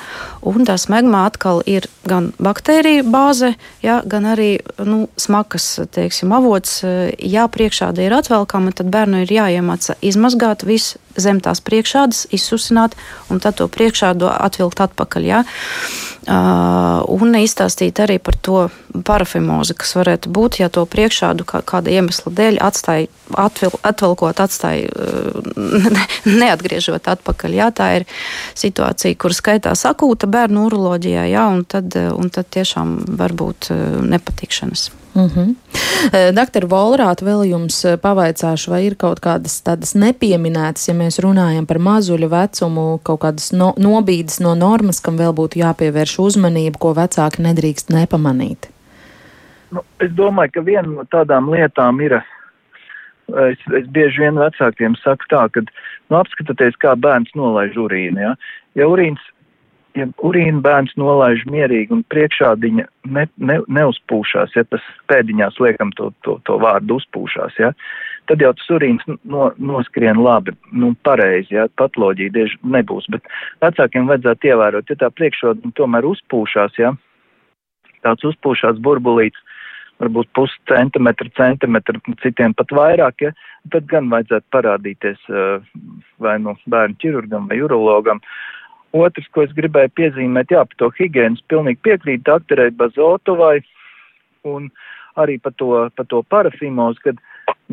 Un 0.45 0.65
tā 0.67 0.77
smegma 0.81 1.25
atkal 1.27 1.61
ir 1.69 1.87
gan 2.09 2.31
baktērija 2.41 3.05
bāze, 3.07 3.53
ja? 3.83 4.01
gan 4.05 4.27
arī 4.33 4.57
nu, 4.83 5.07
smakas 5.17 5.67
teiksim, 5.93 6.33
avots. 6.35 6.81
Ja 7.19 7.47
priekšāda 7.51 8.05
ir 8.05 8.15
atvelkama, 8.17 8.73
tad 8.75 8.91
bērnu 8.93 9.23
ir 9.23 9.35
jāiemāca 9.37 9.97
izmazgāt 10.01 10.65
visu 10.67 10.99
zem 11.19 11.41
tās 11.43 11.61
priekšādas, 11.63 12.27
izsusināt 12.33 12.97
un 13.29 13.41
tad 13.43 13.59
to 13.59 13.67
priekšādu 13.71 14.29
atvilkt 14.31 14.81
atpakaļ. 14.83 15.27
Ja? 15.27 15.43
Uh, 16.23 17.01
un 17.11 17.35
izstāstīt 17.35 17.99
arī 17.99 18.15
par 18.23 18.37
to 18.39 18.59
parafimozi, 19.03 19.75
kas 19.75 19.91
varētu 19.97 20.31
būt, 20.31 20.61
ja 20.61 20.69
to 20.71 20.85
priekšādu 20.87 21.43
kā, 21.43 21.59
kāda 21.67 21.91
iemesla 21.91 22.31
dēļ 22.31 22.61
atstāja, 22.63 23.09
atvil, 23.35 23.75
atvilkot, 23.83 24.39
atstāja 24.39 24.87
uh, 24.87 25.83
neatgriežot 26.41 27.11
atpakaļ. 27.17 27.59
Jā, 27.59 27.69
tā 27.75 27.91
ir 27.99 28.07
situācija, 28.55 29.19
kur 29.19 29.35
skaitās 29.35 29.83
akūta 29.89 30.31
bērnu 30.31 30.69
uroloģijā, 30.69 31.27
jā, 31.33 31.45
un 31.51 31.67
tad, 31.67 31.91
un 31.91 32.31
tad 32.31 32.51
tiešām 32.55 33.01
var 33.19 33.35
būt 33.35 33.73
uh, 33.75 34.01
nepatikšanas. 34.07 34.91
Mm 35.15 35.27
-hmm. 35.27 35.55
Doktor 36.39 36.65
Volrāta, 36.67 37.23
vēl 37.23 37.45
jums 37.47 37.85
pavaicāšu, 38.01 38.69
vai 38.69 38.81
ir 38.85 38.95
kaut 38.99 39.19
kādas 39.23 39.61
tādas 39.63 39.93
nepieminētas, 39.95 40.87
ja 40.89 40.93
mēs 40.93 41.19
runājam 41.23 41.65
par 41.65 41.79
mazuļu 41.79 42.29
vecumu, 42.29 42.99
kaut 43.03 43.21
kādas 43.21 43.51
no, 43.53 43.73
nobīdes 43.77 44.41
no 44.43 44.55
normas, 44.55 44.99
kam 44.99 45.17
vēl 45.17 45.33
būtu 45.33 45.61
jāpievērš 45.63 46.19
uzmanība, 46.19 46.79
ko 46.79 46.93
vecāki 46.93 47.45
nedrīkst 47.47 47.93
nepamanīt? 47.93 48.69
Nu, 49.71 49.81
es 49.99 50.11
domāju, 50.11 50.51
ka 50.53 50.61
viena 50.61 50.87
no 50.87 51.03
tādām 51.03 51.49
lietām 51.53 52.01
ir, 52.01 52.19
es, 53.51 53.59
es 53.79 53.87
bieži 53.87 54.25
vien 54.25 54.35
vecākiem 54.35 54.95
saku 55.03 55.29
tā, 55.29 55.47
ka 55.53 55.61
nu, 56.09 56.17
apskatieties, 56.19 56.75
kā 56.83 56.95
bērns 56.95 57.31
nolaiž 57.35 57.77
urīnu. 57.77 58.19
Ja, 58.19 58.35
ja 58.75 58.87
urīns 58.87 59.21
ja 59.97 60.07
urīna 60.25 60.61
bērns 60.63 60.95
nolaiž 60.99 61.43
mierīgi 61.49 61.93
un 61.95 62.01
priekšādiņa 62.11 62.85
ne, 63.15 63.25
ne, 63.37 63.59
neuzpūšās, 63.77 64.55
ja 64.57 64.65
tas 64.69 64.85
pēdiņās 65.11 65.59
liekam 65.63 65.93
to, 65.97 66.09
to, 66.25 66.39
to 66.47 66.57
vārdu 66.61 66.97
uzpūšās, 67.01 67.57
ja, 67.61 67.71
tad 68.31 68.43
jau 68.43 68.53
tas 68.57 68.73
urīns 68.73 69.05
no, 69.07 69.51
noskrien 69.57 70.19
labi, 70.23 70.55
nu, 70.71 70.93
pareizi, 71.05 71.57
ja, 71.57 71.67
patoloģija 71.79 72.35
dieži 72.35 72.59
nebūs, 72.75 73.09
bet 73.13 73.25
vecākiem 73.65 74.09
vajadzētu 74.09 74.53
ievērot, 74.53 74.89
ja 74.89 75.01
tā 75.03 75.11
priekšādiņa 75.13 75.77
tomēr 75.79 76.09
uzpūšās, 76.09 76.79
ja, 76.81 76.93
tāds 78.05 78.25
uzpūšās 78.33 78.81
burbulīts, 78.83 79.39
varbūt 80.01 80.31
pus 80.35 80.51
centimetru, 80.67 81.29
centimetru, 81.37 82.01
citiem 82.23 82.55
pat 82.57 82.73
vairāk, 82.75 83.27
ja, 83.27 83.35
tad 83.71 83.85
gan 83.91 84.09
vajadzētu 84.11 84.49
parādīties 84.51 85.29
vai 86.19 86.39
no 86.41 86.57
bērnu 86.67 86.97
ķirurgam 86.99 87.45
vai 87.47 87.61
urologam, 87.63 88.19
uh, 88.19 88.52
Otrs, 88.93 89.29
ko 89.33 89.43
es 89.47 89.53
gribēju 89.57 89.89
piezīmēt, 89.97 90.53
jā, 90.53 90.63
par 90.69 90.79
to 90.81 90.89
higiēnas 90.99 91.41
pilnīgi 91.49 91.81
piekrīt 91.85 92.25
doktorai 92.27 92.69
Bazotovai 92.77 93.57
un 94.45 94.69
arī 95.17 95.39
par 95.41 95.55
to, 95.57 95.71
par 95.97 96.05
to 96.11 96.21
parafimozu, 96.29 97.01
kad, 97.05 97.21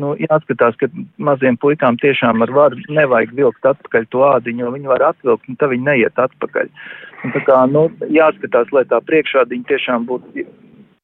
nu, 0.01 0.13
jāskatās, 0.21 0.77
ka 0.81 0.89
maziem 1.21 1.57
puikām 1.61 1.99
tiešām 2.01 2.41
ar 2.45 2.53
varu 2.55 2.81
nevajag 2.89 3.35
vilkt 3.37 3.69
atpakaļ 3.73 4.09
to 4.13 4.25
ādiņu, 4.31 4.65
jo 4.65 4.73
viņi 4.75 4.91
var 4.91 5.05
atvilkt, 5.11 5.47
un 5.49 5.61
tad 5.61 5.73
viņi 5.73 5.87
neiet 5.89 6.25
atpakaļ. 6.25 6.73
Un 7.21 7.35
tā 7.35 7.43
kā, 7.45 7.61
nu, 7.69 7.87
jāskatās, 8.09 8.73
lai 8.73 8.85
tā 8.89 9.01
priekšādiņa 9.05 9.69
tiešām 9.69 10.09
būtu 10.09 10.45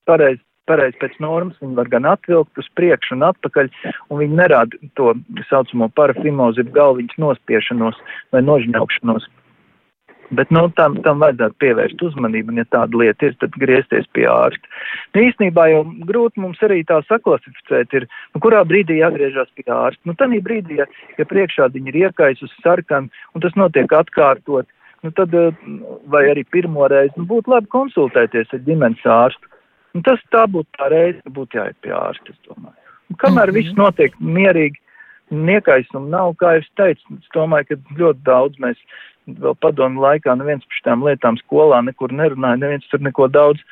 pareizi 0.10 0.42
pareizi 0.68 1.00
pēc 1.00 1.16
normas, 1.24 1.56
viņi 1.64 1.78
var 1.80 1.90
gan 1.92 2.08
atvilkt 2.12 2.60
uz 2.60 2.68
priekšu 2.76 3.16
un 3.16 3.26
atpakaļ, 3.30 3.70
un 4.12 4.22
viņi 4.22 4.40
nerāda 4.42 4.90
to 5.00 5.14
saucamo 5.48 5.88
parafimozi, 5.96 6.66
galviņas 6.76 7.22
nospiešanos 7.24 8.00
vai 8.36 8.44
nožņaukšanos. 8.44 9.30
Bet 10.36 10.50
nu, 10.52 10.66
tam, 10.76 10.98
tam 11.06 11.22
vajadzētu 11.24 11.56
pievērst 11.64 12.02
uzmanību, 12.04 12.52
un 12.52 12.60
ja 12.60 12.66
tāda 12.68 13.00
lieta 13.00 13.30
ir, 13.30 13.36
tad 13.40 13.54
griezties 13.62 14.08
pie 14.12 14.26
ārsta. 14.28 14.72
Nu, 15.16 15.22
īstenībā 15.24 15.68
jau 15.72 15.84
grūti 16.10 16.42
mums 16.44 16.60
arī 16.68 16.82
tā 16.88 16.98
saklasificēt, 17.08 17.96
ir, 17.96 18.08
nu, 18.36 18.42
kurā 18.44 18.64
brīdī 18.68 19.00
jāgriežas 19.00 19.48
pie 19.56 19.68
ārsta. 19.72 20.02
Nu, 20.10 20.18
tādā 20.20 20.42
brīdī, 20.44 20.82
ja, 20.82 20.88
ja 21.16 21.28
priekšā 21.30 21.70
viņi 21.72 21.94
ir 21.94 22.00
iekaisus 22.02 22.56
sarkani, 22.64 23.08
un 23.34 23.46
tas 23.46 23.56
notiek 23.56 23.96
atkārtot, 23.96 24.68
nu, 25.08 25.14
tad, 25.16 25.32
eh, 25.32 25.62
vai 26.12 26.26
arī 26.34 26.44
pirmo 26.52 26.90
reizi, 26.92 27.16
nu, 27.16 27.28
būtu 27.30 27.54
labi 27.54 27.72
konsultēties 27.72 28.52
ar 28.52 28.66
ģimenes 28.68 29.08
ārstu. 29.08 29.54
Un 29.96 30.04
tas 30.04 30.20
tā 30.36 30.44
būtu 30.52 30.68
tā 30.76 30.92
reize, 30.92 31.22
ka 31.24 31.32
būtu 31.40 31.62
jāiet 31.62 31.80
pie 31.82 31.96
ārsta, 31.96 32.36
es 32.36 32.52
domāju. 32.52 32.76
Un 33.08 33.16
kamēr 33.16 33.48
mm 33.48 33.56
-hmm. 33.56 33.64
viss 33.64 33.80
notiek 33.80 34.20
mierīgi, 34.20 34.82
Niekaisuma 35.28 36.08
nav, 36.08 36.36
kā 36.40 36.54
jau 36.56 36.64
teicu, 36.80 37.18
es 37.20 37.32
domāju, 37.36 37.68
ka 37.68 38.00
ļoti 38.00 38.22
daudz 38.24 38.60
mēs 38.64 38.78
vēl 39.28 39.56
padomu 39.60 40.04
laikā 40.04 40.36
neviens 40.40 40.66
par 40.66 40.80
šīm 40.80 41.04
lietām 41.08 41.38
skolā 41.42 41.82
nekur 41.86 42.14
nerunāja, 42.16 42.62
neviens 42.62 42.88
tur 42.92 43.04
neko 43.04 43.28
daudz 43.32 43.64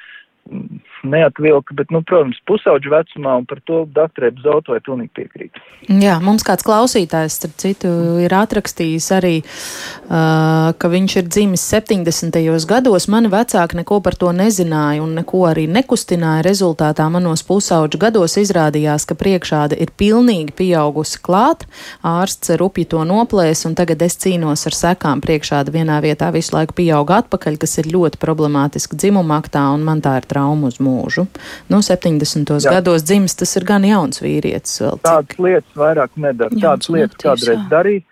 neatvilka, 1.05 1.73
bet, 1.77 1.89
nu, 1.93 2.01
protams, 2.05 2.37
pusauģu 2.49 2.91
vecumā 2.93 3.35
un 3.39 3.45
par 3.49 3.61
to 3.65 3.83
doktorē 3.93 4.31
Zotovai 4.41 4.81
pilnīgi 4.85 5.11
piekrīt. 5.17 5.59
Jā, 6.01 6.17
mums 6.23 6.45
kāds 6.45 6.65
klausītājs, 6.65 7.37
starp 7.39 7.55
citu, 7.61 7.91
ir 8.21 8.33
atrakstījis 8.33 9.09
arī, 9.17 9.35
uh, 9.41 10.73
ka 10.77 10.91
viņš 10.91 11.17
ir 11.21 11.29
dzimis 11.29 11.65
70. 11.73 12.39
gados. 12.69 13.07
Mani 13.11 13.29
vecāki 13.33 13.79
neko 13.81 13.99
par 14.05 14.17
to 14.21 14.31
nezināja 14.35 15.03
un 15.03 15.15
neko 15.19 15.45
arī 15.49 15.67
nekustināja. 15.71 16.45
Rezultātā 16.45 17.07
manos 17.13 17.45
pusauģu 17.45 18.01
gados 18.01 18.37
izrādījās, 18.41 19.07
ka 19.09 19.17
priekšāda 19.17 19.77
ir 19.81 19.93
pilnīgi 19.97 20.53
pieaugusi 20.57 21.21
klāt. 21.25 21.65
Ārsts 22.05 22.53
rupji 22.59 22.87
to 22.93 23.05
noplēs 23.07 23.65
un 23.69 23.77
tagad 23.77 24.01
es 24.05 24.17
cīnos 24.21 24.65
ar 24.69 24.77
sekām. 24.77 25.21
Priekšāda 25.25 25.73
vienā 25.73 26.01
vietā 26.05 26.31
visu 26.33 26.55
laiku 26.57 26.77
pieauga 26.77 27.21
atpakaļ, 27.23 27.59
kas 27.61 27.77
ir 27.81 27.91
ļoti 27.93 28.21
problemātiski 28.21 28.97
dzimuma 28.97 29.39
aktā 29.41 29.67
un 29.73 29.85
man 29.85 30.01
tā 30.05 30.17
ir 30.21 30.29
traumu 30.35 30.69
uz 30.69 30.81
mūžu. 30.83 31.25
Nu, 31.71 31.79
70. 31.85 32.53
Jā. 32.59 32.77
gados 32.77 33.07
dzimis, 33.07 33.37
tas 33.39 33.55
ir 33.55 33.65
gan 33.67 33.87
jauns 33.87 34.21
vīrietis. 34.23 34.81
Vēl, 34.83 35.01
Tādas 35.07 35.41
lietas 35.47 35.79
vairāk 35.79 36.15
nedara. 36.19 36.51
Jauns 36.51 36.85
Tādas 36.85 36.93
lietas 36.93 37.23
kādreiz 37.23 37.67
darīja, 37.71 38.05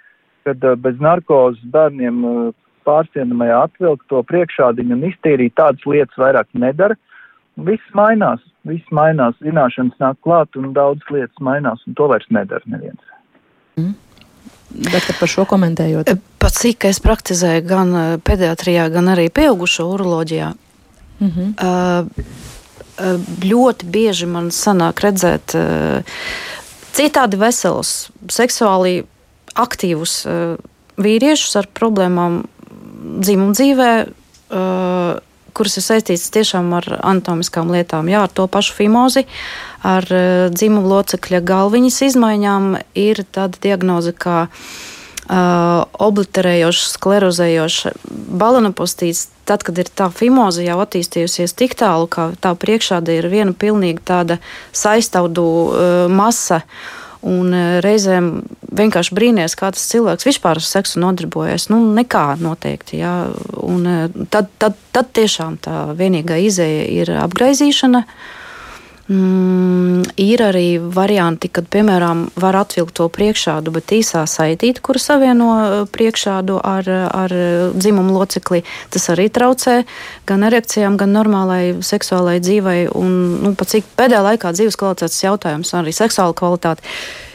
kad 0.48 0.68
uh, 0.68 0.78
bez 0.80 1.00
narkozes 1.04 1.64
bērniem 1.74 2.28
uh, 2.28 2.44
pārsienamajā 2.88 3.64
atvilkt 3.68 4.08
to 4.12 4.22
priekšādiņu 4.30 4.98
un 4.98 5.10
iztīrīt 5.10 5.56
tādas 5.60 5.84
lietas 5.88 6.20
vairāk 6.20 6.50
nedara. 6.58 6.98
Viss 7.64 7.94
mainās, 7.94 8.42
viss 8.66 8.96
mainās, 8.96 9.38
zināšanas 9.46 10.00
nāk 10.02 10.18
klāt 10.26 10.58
un 10.58 10.72
daudz 10.74 11.06
lietas 11.14 11.44
mainās, 11.44 11.84
un 11.88 11.98
to 12.00 12.10
vairs 12.10 12.26
nedara 12.34 12.66
neviens. 12.66 13.14
Mm. 13.78 13.94
Bet 14.90 15.06
par 15.20 15.30
šo 15.30 15.46
komentējot? 15.46 16.10
Pat 16.42 16.56
cik 16.58 16.88
es 16.90 16.98
praktizēju 17.04 17.62
gan 17.70 17.94
pediatrijā, 18.26 18.88
gan 18.94 19.12
arī 19.14 19.28
pieaugušo 19.34 19.86
uroloģijā, 19.94 20.50
mm 21.24 21.32
-hmm. 21.32 21.50
uh, 21.64 23.20
ļoti 23.42 23.86
bieži 23.86 24.26
man 24.30 24.52
sanāk 24.52 25.02
redzēt 25.02 25.56
uh, 25.56 26.04
citādi 26.94 27.40
veselus, 27.40 28.12
seksuāli 28.30 29.04
aktīvus 29.56 30.26
uh, 30.26 30.56
vīriešus 30.98 31.56
ar 31.56 31.68
problēmām 31.74 32.44
dzimumu 33.20 33.54
dzīvē, 33.58 33.92
uh, 34.06 35.20
kuras 35.54 35.78
ir 35.78 35.86
saistītas 35.86 36.32
tiešām 36.34 36.74
ar 36.74 36.88
anatomiskām 37.02 37.72
lietām, 37.74 38.10
jā, 38.10 38.24
ar 38.26 38.32
to 38.34 38.48
pašu 38.48 38.74
fimozi, 38.74 39.26
ar 39.84 40.08
dzimumu 40.50 40.90
locekļa 40.90 41.42
galviņas 41.46 42.02
izmaiņām, 42.10 42.78
ir 42.98 43.22
tāda 43.36 43.62
diagnoze 43.62 44.14
kā 44.18 44.48
uh, 44.48 45.86
obliterējoša, 46.08 46.88
sklerozējoša 46.96 47.94
balanopostīts. 48.42 49.30
Tad, 49.44 49.64
kad 49.68 49.80
ir 49.82 49.92
tā 49.92 50.10
fimoze 50.14 50.64
jau 50.64 50.80
attīstījusies 50.84 51.56
tik 51.60 51.78
tālu, 51.80 52.08
ka 52.08 52.32
tā 52.40 52.54
priekšāda 52.56 53.16
ir 53.18 53.28
viena 53.32 53.52
pilnīgi 53.52 54.04
tāda 54.08 54.40
saistaudu 54.72 55.48
uh, 55.48 55.88
masa, 56.12 56.64
Un 57.24 57.54
e, 57.56 57.60
reizēm 57.80 58.26
vienkārši 58.76 59.16
brīnīties, 59.16 59.54
kā 59.56 59.70
tas 59.72 59.86
cilvēks 59.94 60.28
vispār 60.28 60.60
ar 60.60 60.66
seksu 60.68 61.00
nodarbojas. 61.00 61.70
Nu, 61.72 61.80
nekā 61.96 62.26
noteikti. 62.44 63.00
Jā. 63.00 63.14
Un 63.64 63.88
e, 63.88 63.98
tad, 64.34 64.50
tad, 64.60 64.76
tad 64.92 65.14
tiešām 65.16 65.56
tā 65.64 65.86
vienīgā 65.96 66.42
izēja 66.44 66.84
ir 66.92 67.14
apgaizīšana. 67.24 68.04
Uh, 68.04 68.43
Mm, 69.12 70.06
ir 70.16 70.40
arī 70.40 70.78
varianti, 70.80 71.50
kad, 71.52 71.66
piemēram, 71.68 72.30
var 72.40 72.56
atvilkt 72.62 72.96
to 72.96 73.10
priekšādu, 73.12 73.74
bet 73.76 73.92
īsā 73.92 74.22
saitīte, 74.30 74.80
kura 74.80 75.02
savieno 75.04 75.50
eh, 75.60 75.74
priekšādu 75.92 76.56
ar, 76.64 76.88
ar 77.12 77.36
dzimumu 77.76 78.16
locekli, 78.16 78.62
tas 78.94 79.10
arī 79.12 79.28
traucē 79.28 79.82
gan 80.30 80.48
erekcijām, 80.48 80.96
gan 81.02 81.12
normālai 81.12 81.84
seksuālai 81.84 82.38
dzīvei. 82.40 82.88
Un, 82.96 83.12
nu, 83.44 83.54
pat 83.60 83.76
cik 83.76 83.92
pēdējā 84.00 84.24
laikā 84.30 84.56
dzīves 84.56 84.80
kvalitātes 84.80 85.20
jautājums, 85.26 85.76
arī 85.76 85.92
seksuāla 85.92 86.38
kvalitāte, 86.40 86.88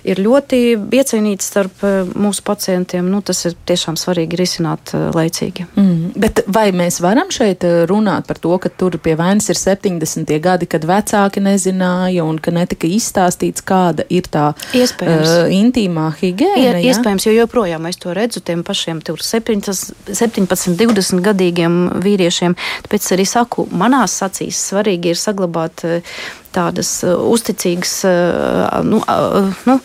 ir 0.09 0.21
ļoti 0.23 0.61
iecienīts 0.95 1.51
starp 1.53 1.85
eh, 1.87 2.01
mūsu 2.19 2.45
pacientiem. 2.47 3.07
Nu, 3.11 3.21
tas 3.25 3.45
ir 3.49 3.57
tiešām 3.69 3.99
svarīgi 4.01 4.39
risināt 4.41 4.95
eh, 4.97 5.09
laicīgi. 5.15 5.67
Mm, 5.79 6.13
bet 6.21 6.43
vai 6.47 6.69
mēs 6.77 7.01
varam 7.05 7.33
šeit 7.35 7.67
runāt 7.91 8.29
par 8.29 8.41
to, 8.43 8.55
ka 8.63 8.71
tur 8.73 8.99
pie 9.03 9.17
vainas 9.19 9.49
ir 9.53 9.59
70. 9.61 10.33
gadi, 10.45 10.69
kad 10.71 10.87
vecāki 10.89 11.43
nezināja 11.45 12.27
un 12.27 12.41
ka 12.43 12.55
netika 12.55 12.89
izstāstīts, 12.91 13.65
kāda 13.67 14.07
ir 14.09 14.29
tā 14.31 14.51
iespējams. 14.77 15.35
uh, 15.35 15.53
intīmā 15.55 16.09
higiēna. 16.21 16.79
Ir, 16.79 16.81
iespējams, 16.91 17.29
jo 17.29 17.37
joprojām 17.37 17.89
es 17.91 18.01
to 18.01 18.15
redzu 18.17 18.43
tiem 18.45 18.65
pašiem 18.67 19.03
17, 19.05 19.95
17 20.13 20.77
20 20.79 21.25
gadīgiem 21.25 21.79
vīriešiem. 22.05 22.57
Tāpēc 22.87 23.13
arī 23.17 23.27
saku, 23.29 23.69
manās 23.71 24.19
acīs 24.25 24.61
svarīgi 24.71 25.15
ir 25.15 25.21
saglabāt 25.21 25.85
tādas 26.59 26.91
uzticīgas. 27.07 27.95
Nu, 28.85 29.03
nu, 29.69 29.79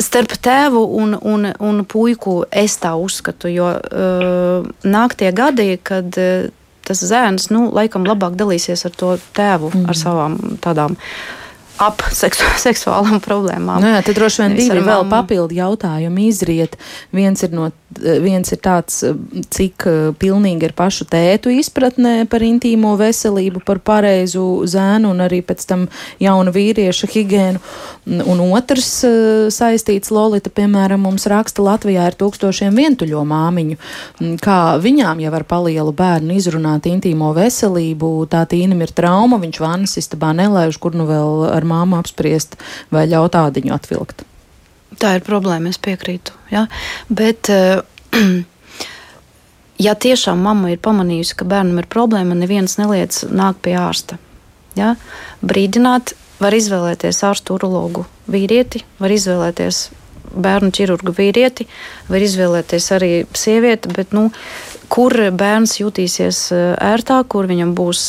starp 0.00 0.34
tēvu 0.42 0.82
un, 0.98 1.14
un, 1.20 1.48
un 1.62 1.84
puiku 1.88 2.42
es 2.50 2.76
tā 2.82 2.94
uzskatu, 2.98 3.50
jo 3.52 3.70
uh, 3.70 4.66
nāk 4.84 5.16
tie 5.20 5.30
gadi, 5.34 5.76
kad 5.82 6.18
uh, 6.18 6.50
tas 6.84 7.00
zēns, 7.06 7.48
nu, 7.54 7.68
laikam 7.74 8.06
labāk 8.06 8.36
dalīsies 8.38 8.84
ar 8.88 8.98
to 8.98 9.14
tēvu, 9.36 9.72
mm. 9.72 9.88
ar 9.90 9.98
savām 9.98 10.36
tādām 10.64 10.98
ap 11.82 12.04
seksu, 12.14 12.46
seksuālām 12.66 13.22
problēmām. 13.24 13.82
Nu 13.82 13.94
jā, 13.94 14.02
tad 14.06 14.18
droši 14.18 14.44
vien 14.44 14.58
divi 14.58 14.84
vēl 14.84 15.06
papildu 15.10 15.56
jautājumi 15.58 16.28
izriet. 16.30 16.78
Viens 17.14 17.42
ir, 17.46 17.54
no, 17.56 17.70
viens 18.00 18.50
ir 18.52 18.60
tāds, 18.62 19.02
cik 19.54 19.86
eh, 19.88 19.98
pilnīgi 20.18 20.68
ir 20.68 20.74
pašu 20.76 21.06
tētu 21.10 21.52
izpratnē 21.54 22.24
par 22.30 22.44
intīmo 22.44 22.94
veselību, 23.00 23.62
par 23.66 23.80
pareizu 23.84 24.64
zēnu 24.70 25.12
un 25.14 25.22
arī 25.24 25.40
pēc 25.46 25.64
tam 25.70 25.86
jauna 26.22 26.52
vīrieša 26.54 27.10
higienu. 27.14 27.62
Un 28.04 28.42
otrs 28.50 28.90
eh, 29.06 29.14
saistīts 29.54 30.12
Lolita, 30.14 30.52
piemēram, 30.54 31.06
mums 31.06 31.28
raksta 31.30 31.64
Latvijā 31.64 32.08
ir 32.10 32.18
tūkstošiem 32.20 32.76
vientuļo 32.76 33.24
māmiņu. 33.28 33.80
Kā 34.44 34.58
viņām 34.82 35.24
jau 35.24 35.32
ar 35.38 35.46
palielu 35.48 35.94
bērnu 35.96 36.38
izrunāt 36.38 36.90
intīmo 36.90 37.32
veselību, 37.36 38.12
tā 38.32 38.44
tīnam 38.50 38.84
ir 38.84 38.92
trauma, 38.94 39.40
viņš 39.42 39.62
vannas 39.62 39.98
istabā 40.00 40.34
nelaiž, 40.36 40.78
kur 40.82 40.96
nu 40.98 41.08
vēl 41.08 41.48
ar 41.54 41.66
māmu 41.68 41.98
apspriest 42.00 42.58
vai 42.94 43.08
ļaut 43.10 43.38
ādiņu 43.46 43.74
atvilkt. 43.74 44.26
Tā 45.00 45.16
ir 45.18 45.24
problēma, 45.26 45.72
es 45.72 45.80
piekrītu. 45.82 46.34
Ja? 46.52 46.66
Bet, 47.08 47.50
ja 49.86 49.94
tiešām 50.06 50.42
mamma 50.44 50.74
ir 50.74 50.82
pamanījusi, 50.84 51.38
ka 51.40 51.48
bērnam 51.48 51.82
ir 51.82 51.90
problēma, 51.90 52.36
neviens 52.38 52.78
neliec 52.80 53.22
nāk 53.30 53.62
pie 53.64 53.76
ārsta. 53.80 54.20
Ja? 54.78 54.94
Brīdināt, 55.44 56.14
var 56.42 56.54
izvēlēties 56.56 57.22
ārstu 57.26 57.58
urologu 57.58 58.06
vīrieti, 58.30 58.84
var 59.00 59.14
izvēlēties 59.14 59.88
bērnu 60.34 60.72
ķirurgu 60.74 61.14
vīrieti, 61.14 61.66
var 62.08 62.24
izvēlēties 62.24 62.88
arī 62.96 63.10
sievieti, 63.38 63.92
bet 63.94 64.14
nu, 64.16 64.28
kur 64.92 65.14
bērns 65.34 65.78
jutīsies 65.80 66.48
ērtāk, 66.54 67.28
kur 67.32 67.48
viņam 67.50 67.74
būs 67.78 68.08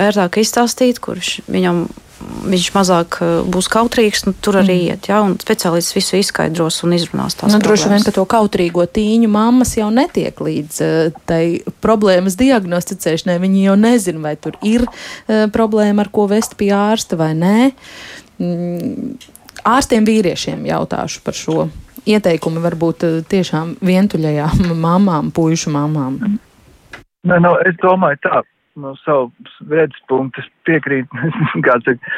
ērtāk 0.00 0.40
izstāstīt, 0.42 1.02
kur 1.04 1.20
viņam 1.50 1.84
viņš 2.20 2.68
mazāk 2.74 3.18
eh, 3.24 3.32
būs 3.50 3.68
kautrīgs, 3.72 4.24
nu, 4.26 4.34
tur 4.44 4.60
arī 4.60 4.76
mm. 4.76 4.86
iet. 4.90 5.08
Ja, 5.10 5.20
un 5.24 5.36
speciālists 5.40 5.96
visu 5.96 6.18
izskaidros 6.20 6.80
un 6.86 6.94
izrunās 6.96 7.38
tās 7.38 7.54
nu, 7.54 7.60
droši 7.62 7.90
vien, 7.92 8.04
ka 8.06 8.14
to 8.14 8.24
kautrīgo 8.28 8.84
tīņu 8.86 9.30
mammas 9.32 9.74
jau 9.78 9.88
netiek 9.94 10.40
līdz 10.40 10.80
uh, 10.84 11.20
tai 11.28 11.42
problēmas 11.84 12.38
diagnosticēšanai. 12.40 13.38
Viņi 13.42 13.66
jau 13.66 13.76
nezina, 13.80 14.24
vai 14.28 14.34
tur 14.40 14.58
ir 14.66 14.86
uh, 14.86 15.46
problēma, 15.52 16.06
ar 16.06 16.12
ko 16.12 16.28
vest 16.30 16.56
pie 16.60 16.72
ārsta 16.76 17.18
vai 17.20 17.32
nē. 17.38 17.70
Mm, 18.40 19.16
ārstiem 19.68 20.06
vīriešiem 20.08 20.64
jautāšu 20.68 21.24
par 21.26 21.36
šo. 21.36 21.66
Ieteikumi 22.08 22.62
varbūt 22.64 23.04
tiešām 23.28 23.74
vientuļajām 23.84 24.70
mamām, 24.86 25.34
puišu 25.36 25.72
mamām. 25.74 26.22
Nē, 27.28 27.36
no, 27.44 27.52
es 27.68 27.76
domāju 27.82 28.22
tā 28.24 28.40
no 28.76 28.94
savu 29.04 29.30
redzes 29.70 30.00
punktu 30.08 30.44
piekrīt, 30.68 31.08
kā 31.66 31.78
saka, 31.84 32.14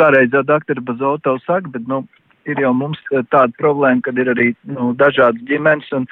pareizā 0.00 0.42
doktora 0.46 0.82
Bazoto 0.84 1.36
saka, 1.46 1.70
bet, 1.74 1.86
nu, 1.90 2.02
ir 2.48 2.60
jau 2.62 2.72
mums 2.76 2.98
eh, 3.12 3.22
tāda 3.32 3.52
problēma, 3.60 4.02
kad 4.06 4.18
ir 4.20 4.30
arī 4.32 4.48
nu, 4.70 4.90
dažādas 4.98 5.44
ģimenes, 5.48 5.88
un 5.96 6.06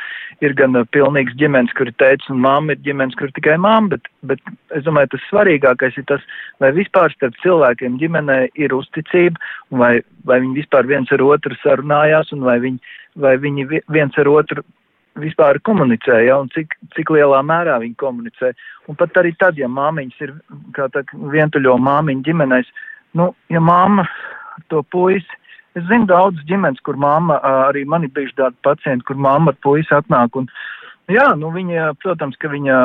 ir 0.45 0.55
gan 0.59 0.77
uh, 0.77 0.85
pilnīgs 0.93 1.37
ģimenes, 1.41 1.73
kur 1.79 1.91
ir 1.91 1.97
teicis, 2.03 2.29
un 2.33 2.43
mamma 2.45 2.75
ir 2.75 2.83
ģimenes, 2.85 3.17
kur 3.19 3.31
ir 3.31 3.37
tikai 3.39 3.57
mamma, 3.63 3.95
bet, 3.95 4.11
bet 4.29 4.43
es 4.77 4.85
domāju, 4.87 5.15
tas 5.15 5.27
svarīgākais 5.31 5.97
ir 6.01 6.07
tas, 6.11 6.25
vai 6.63 6.73
vispār 6.77 7.15
starp 7.17 7.39
cilvēkiem 7.45 7.99
ģimenē 8.03 8.39
ir 8.61 8.77
uzticība, 8.77 9.41
vai, 9.83 9.95
vai 10.29 10.41
viņi 10.45 10.61
vispār 10.61 10.89
viens 10.91 11.13
ar 11.15 11.25
otru 11.25 11.57
sarunājās, 11.63 12.35
un 12.37 12.45
vai 12.47 12.59
viņi, 12.65 12.97
vai 13.25 13.37
viņi 13.41 13.71
viens 13.97 14.21
ar 14.21 14.33
otru 14.33 14.67
vispār 15.21 15.61
komunicē, 15.65 16.21
ja, 16.27 16.39
un 16.43 16.51
cik, 16.55 16.77
cik 16.97 17.11
lielā 17.15 17.41
mērā 17.47 17.79
viņi 17.83 17.97
komunicē. 18.01 18.53
Un 18.91 18.99
pat 18.99 19.17
arī 19.21 19.33
tad, 19.41 19.59
ja 19.61 19.69
māmiņas 19.69 20.23
ir, 20.27 20.35
kā 20.77 20.89
tā, 20.95 21.03
vientuļo 21.33 21.77
māmiņu 21.83 22.25
ģimenēs, 22.27 22.71
nu, 23.19 23.33
ja 23.53 23.63
māma 23.63 24.07
to 24.73 24.83
puisi, 24.93 25.41
es 25.77 25.85
zinu 25.91 26.09
daudz 26.09 26.41
ģimenes, 26.49 26.83
kur 26.85 26.99
māma, 27.01 27.39
arī 27.69 27.85
mani 27.89 28.11
bijuši 28.13 28.39
tādi 28.41 28.61
pacienti, 28.65 29.07
kur 29.09 29.21
māma 29.21 29.53
ar 29.53 29.61
puisi 29.65 29.93
atnāk 29.97 30.37
un, 30.41 30.49
jā, 31.13 31.27
nu, 31.39 31.51
viņa, 31.55 31.93
protams, 32.03 32.39
ka 32.41 32.51
viņa 32.53 32.79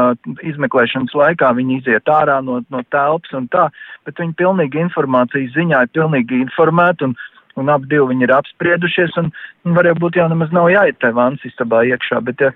izmeklēšanas 0.52 1.16
laikā 1.18 1.54
viņa 1.58 1.78
iziet 1.80 2.12
ārā 2.12 2.40
no, 2.46 2.60
no 2.74 2.84
telpas 2.94 3.38
un 3.38 3.48
tā, 3.54 3.70
bet 4.08 4.20
viņa 4.20 4.38
pilnīgi 4.40 4.84
informācijas 4.84 5.56
ziņā 5.56 5.86
ir 5.86 5.94
pilnīgi 5.96 6.42
informēta 6.48 7.10
un, 7.10 7.16
un 7.60 7.72
ap 7.74 7.86
divi 7.92 8.12
viņi 8.12 8.28
ir 8.28 8.36
apspriedušies, 8.38 9.16
un, 9.22 9.32
un 9.66 9.78
var 9.78 9.90
jau 9.90 9.96
būt 10.04 10.20
jau 10.20 10.28
nemaz 10.32 10.54
nav 10.56 10.70
jāiet 10.72 11.00
tajā 11.02 11.18
vannas 11.18 11.48
istabā 11.48 11.84
iekšā, 11.90 12.22
bet 12.28 12.44
ja, 12.44 12.52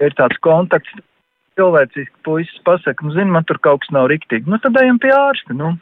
ja 0.00 0.10
ir 0.10 0.16
tāds 0.18 0.40
kontakts, 0.44 0.92
cilvēciski 1.56 2.24
puisis 2.26 2.64
pasaka, 2.66 3.04
nu, 3.06 3.14
zini, 3.16 3.32
man 3.32 3.46
tur 3.48 3.60
kaut 3.64 3.84
kas 3.84 3.94
nav 3.96 4.10
riktīgi, 4.12 4.48
nu, 4.50 4.60
tad 4.62 4.76
ejam 4.80 5.00
pie 5.02 5.14
ārsta, 5.16 5.56
nu, 5.56 5.72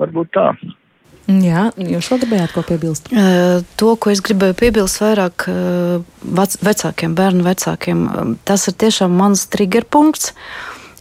varbūt 0.00 0.30
tā. 0.36 0.52
Jā, 1.30 1.68
jūs 1.78 2.08
vēl 2.10 2.22
gribējāt 2.24 2.54
ko 2.54 2.62
piebilst? 2.66 3.10
Uh, 3.12 3.60
to, 3.78 3.92
ko 4.00 4.10
es 4.10 4.22
gribēju 4.24 4.56
piebilst 4.58 5.02
vairāk 5.02 5.46
uh, 5.50 6.00
vec, 6.38 6.56
vecākiem, 6.64 7.14
bērnu 7.18 7.44
vecākiem, 7.46 8.00
uh, 8.06 8.32
tas 8.48 8.66
ir 8.70 8.78
tiešām 8.80 9.14
mans 9.14 9.44
triggerpunkts, 9.52 10.32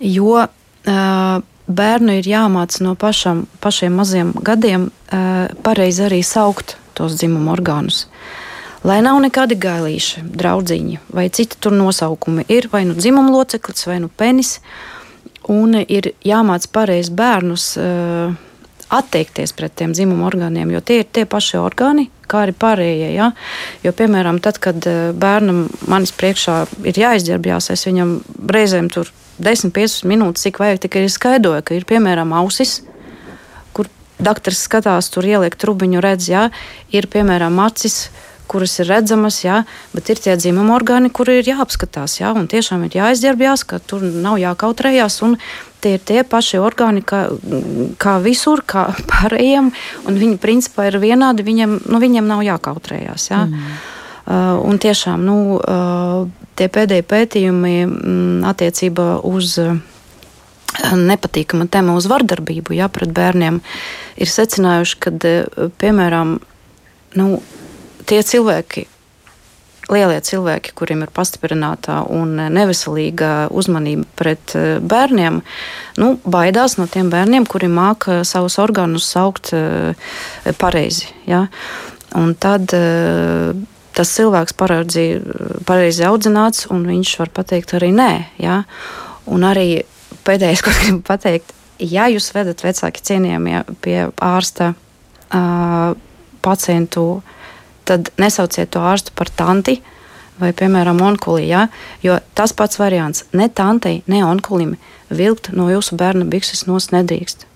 jo 0.04 0.36
uh, 0.44 1.39
bērnu 1.69 2.19
ir 2.19 2.27
jāmāca 2.27 2.84
no 2.84 2.95
pašam, 2.99 3.45
pašiem 3.62 3.95
maziem 3.99 4.34
gadiem 4.45 4.89
pareizi 5.63 6.08
arī 6.10 6.21
saukt 6.25 6.77
tos 6.97 7.17
dzimumu 7.19 7.53
orgānus. 7.53 8.08
lai 8.84 9.01
nav 9.03 9.17
nekādi 9.19 9.58
gailīši, 9.60 10.23
draudziņi 10.39 10.99
vai 11.13 11.27
citi 11.29 11.58
tur 11.60 11.73
nosaukumi. 11.75 12.45
Ir 12.47 12.69
vai 12.71 12.86
nu 12.88 12.95
dzimuma 12.95 13.32
loceklis, 13.32 13.86
vai 13.88 13.99
nu 13.99 14.08
penis, 14.08 14.60
un 15.47 15.75
ir 15.82 16.13
jāmāc 16.23 16.67
pareizi 16.71 17.12
bērnus. 17.12 17.73
Uh, 17.77 18.38
atteikties 18.89 19.54
pret 19.58 19.75
tiem 19.78 19.93
dzimuma 19.93 20.28
orgāniem, 20.30 20.71
jo 20.73 20.82
tie 20.82 21.02
ir 21.04 21.10
tie 21.13 21.25
paši 21.30 21.60
orgāni, 21.62 22.10
kā 22.30 22.43
arī 22.45 22.56
pārējie. 22.58 23.10
Ja? 23.13 23.32
Jo, 23.86 23.93
piemēram, 23.95 24.41
tad, 24.43 24.60
kad 24.63 24.86
eh, 24.89 25.10
bērnam 25.17 25.67
manis 25.89 26.13
priekšā 26.17 26.60
ir 26.89 27.02
jāizģērbjās, 27.04 27.71
es 27.75 27.86
viņam 27.89 28.17
reizēm 28.49 28.89
tur 28.93 29.12
10-15 29.39 30.08
minūtes, 30.10 30.47
cik 30.47 30.60
vajag, 30.62 30.84
tikai 30.86 31.06
skaidroju, 31.12 31.65
ka 31.65 31.78
ir 31.78 31.88
piemēram 31.89 32.34
ausis. 32.41 32.82
kur 33.73 33.88
Dakteris 34.19 34.65
skatās, 34.67 35.08
tur 35.13 35.23
ieliek 35.23 35.56
trubiņu, 35.56 36.02
redz, 36.04 36.28
jā, 36.30 36.49
ir 36.91 37.08
piemēram 37.08 37.60
acis, 37.63 38.10
kuras 38.49 38.73
ir 38.82 38.89
redzamas, 38.89 39.43
jā, 39.45 39.62
bet 39.93 40.10
ir 40.10 40.19
tie 40.19 40.36
dzimuma 40.36 40.73
orgāni, 40.75 41.12
kuri 41.13 41.38
ir 41.39 41.52
jāapskatās. 41.54 42.17
Jā, 42.19 42.34
un 42.36 42.49
tiešām 42.49 42.88
ir 42.88 42.97
jāizģērbjās, 42.97 43.63
ka 43.69 43.80
tur 43.80 44.04
nav 44.04 44.39
jākautrējās. 44.41 45.21
Tie 45.80 45.96
ir 45.96 46.02
tie 46.04 46.24
paši 46.28 46.60
orgāni, 46.60 47.04
kā, 47.08 47.26
kā 48.02 48.18
visur, 48.24 48.63
kā 48.68 48.89
pārējiem, 49.12 49.72
un 50.10 50.20
viņi 50.24 50.42
principā 50.42 50.89
ir 50.89 51.00
vienādi. 51.02 51.46
Viņiem, 51.48 51.80
nu, 51.88 52.02
viņiem 52.02 52.28
nav 52.28 52.44
jākautrējās. 52.48 53.30
Jā. 53.32 53.46
Mm. 53.48 53.80
Uh, 54.30 54.60
un 54.62 54.78
tiešām 54.78 55.24
nu, 55.26 55.38
uh, 55.58 56.28
tie 56.60 56.68
pēdējie 56.70 57.06
pētījumi 57.10 57.72
mm, 57.88 58.44
attiecībā 58.52 59.08
uz 59.26 59.56
uh, 59.63 59.80
nepatīkama 60.94 61.65
tēma 61.72 61.96
uz 61.98 62.06
vardarbību 62.12 62.78
jā, 62.78 62.92
pret 62.94 63.10
bērniem 63.15 63.58
ir 64.22 64.30
secinājuši, 64.30 65.00
ka, 65.02 65.15
uh, 65.15 65.72
piemēram, 65.82 66.36
nu, 67.18 67.39
tie 68.06 68.22
cilvēki, 68.22 68.86
lielie 69.93 70.19
cilvēki, 70.23 70.73
kuriem 70.78 71.04
ir 71.06 71.12
pastiprināta 71.13 72.02
un 72.13 72.36
neveselīga 72.54 73.49
uzmanība 73.56 74.06
pret 74.19 74.56
eh, 74.58 74.78
bērniem, 74.80 75.41
nu, 76.02 76.12
baidās 76.23 76.78
no 76.80 76.88
tiem 76.91 77.12
bērniem, 77.13 77.47
kuri 77.49 77.69
māca 77.71 78.21
savus 78.28 78.60
orgānus 78.62 79.10
saukt 79.10 79.54
eh, 79.58 80.13
pareizi. 80.62 81.10
Ja? 81.30 81.47
Un 82.17 82.34
tad 82.39 82.73
eh, 82.78 83.54
tas 83.97 84.15
cilvēks 84.15 84.56
pareizi, 84.60 85.08
pareizi 85.67 86.06
audzināts, 86.08 86.67
un 86.73 86.86
viņš 86.88 87.15
var 87.23 87.34
pateikt 87.41 87.75
arī 87.80 87.91
nē. 87.95 88.12
Ja? 88.41 88.62
Un 89.30 89.47
arī 89.47 89.84
pēdējais, 90.28 90.63
ko 90.65 90.75
gribu 90.84 91.02
pateikt, 91.10 91.56
ja 91.80 92.10
jūs 92.12 92.32
vedat 92.36 92.63
vecāki 92.65 93.04
cienījamie 93.10 93.63
pie 93.84 93.97
ārsta 94.19 94.73
uh, 94.73 95.93
pacientu 96.43 97.21
tad 97.89 98.12
nesauciet 98.21 98.71
to 98.73 98.84
ārstu 98.86 99.15
par 99.17 99.32
tanti 99.36 99.80
vai, 100.39 100.54
piemēram, 100.56 101.02
onkulī. 101.04 101.49
Ja? 101.49 101.67
Jo 102.06 102.19
tas 102.38 102.54
pats 102.56 102.80
variants 102.80 103.25
ne 103.36 103.49
tantei, 103.49 104.04
ne 104.08 104.23
onkulim 104.25 104.78
vilkt 105.10 105.52
no 105.58 105.67
jūsu 105.71 105.97
bērna 105.99 106.30
bikses 106.30 106.67
nos 106.69 106.91
nedrīkst 106.95 107.49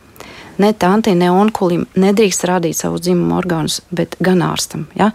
ne 0.58 0.74
tantei, 0.74 1.16
ne 1.18 1.32
onkulim 1.34 1.88
nedrīkst 1.96 2.46
rādīt 2.50 2.78
savus 2.78 3.04
dzimumu 3.06 3.38
orgānus, 3.40 3.82
bet 3.92 4.18
gan 4.24 4.44
ārstam. 4.46 4.88
Ja? 5.00 5.12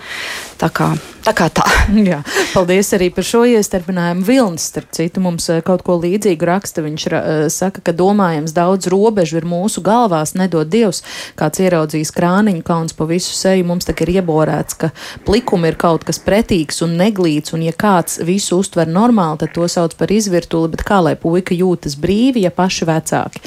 Tā 0.58 0.70
kā 0.74 0.92
tā. 1.28 1.34
Kā 1.36 1.48
tā. 1.52 1.64
Jā, 2.08 2.20
paldies 2.54 2.90
arī 2.96 3.10
par 3.14 3.26
šo 3.26 3.42
iestarpinājumu. 3.48 4.24
Vilnis, 4.26 4.68
starp 4.72 4.90
citu, 4.96 5.22
mums 5.24 5.48
eh, 5.52 5.60
kaut 5.64 5.84
ko 5.86 5.98
līdzīgu 6.00 6.48
raksta. 6.48 6.82
Viņš 6.84 7.06
ra 7.12 7.20
eh, 7.20 7.42
saka, 7.52 7.82
ka 7.84 7.94
domājams 7.96 8.54
daudz 8.56 8.88
robežu 8.90 9.40
ir 9.40 9.48
mūsu 9.48 9.82
galvās, 9.84 10.34
nedod 10.38 10.70
Dievs, 10.72 11.02
kāds 11.38 11.60
ieraudzījis 11.62 12.14
krāniņu 12.16 12.64
kauns 12.66 12.96
pa 12.96 13.06
visu 13.08 13.34
seju. 13.36 13.66
Mums 13.68 13.88
tā 13.88 13.96
ir 14.04 14.14
ieborēts, 14.18 14.78
ka 14.80 14.90
plikumi 15.28 15.72
ir 15.72 15.78
kaut 15.80 16.06
kas 16.08 16.20
pretīgs 16.22 16.82
un 16.86 16.96
neglīts, 17.00 17.52
un 17.56 17.66
ja 17.66 17.74
kāds 17.76 18.20
visu 18.24 18.60
uztver 18.62 18.88
normāli, 18.88 19.42
tad 19.44 19.54
to 19.56 19.68
sauc 19.68 19.94
par 19.98 20.12
izvirtuli, 20.14 20.72
bet 20.74 20.86
kā 20.88 21.02
lai 21.04 21.14
puika 21.20 21.56
jūtas 21.56 21.98
brīvi, 22.00 22.46
ja 22.46 22.54
paši 22.54 22.88
vecāki 22.88 23.44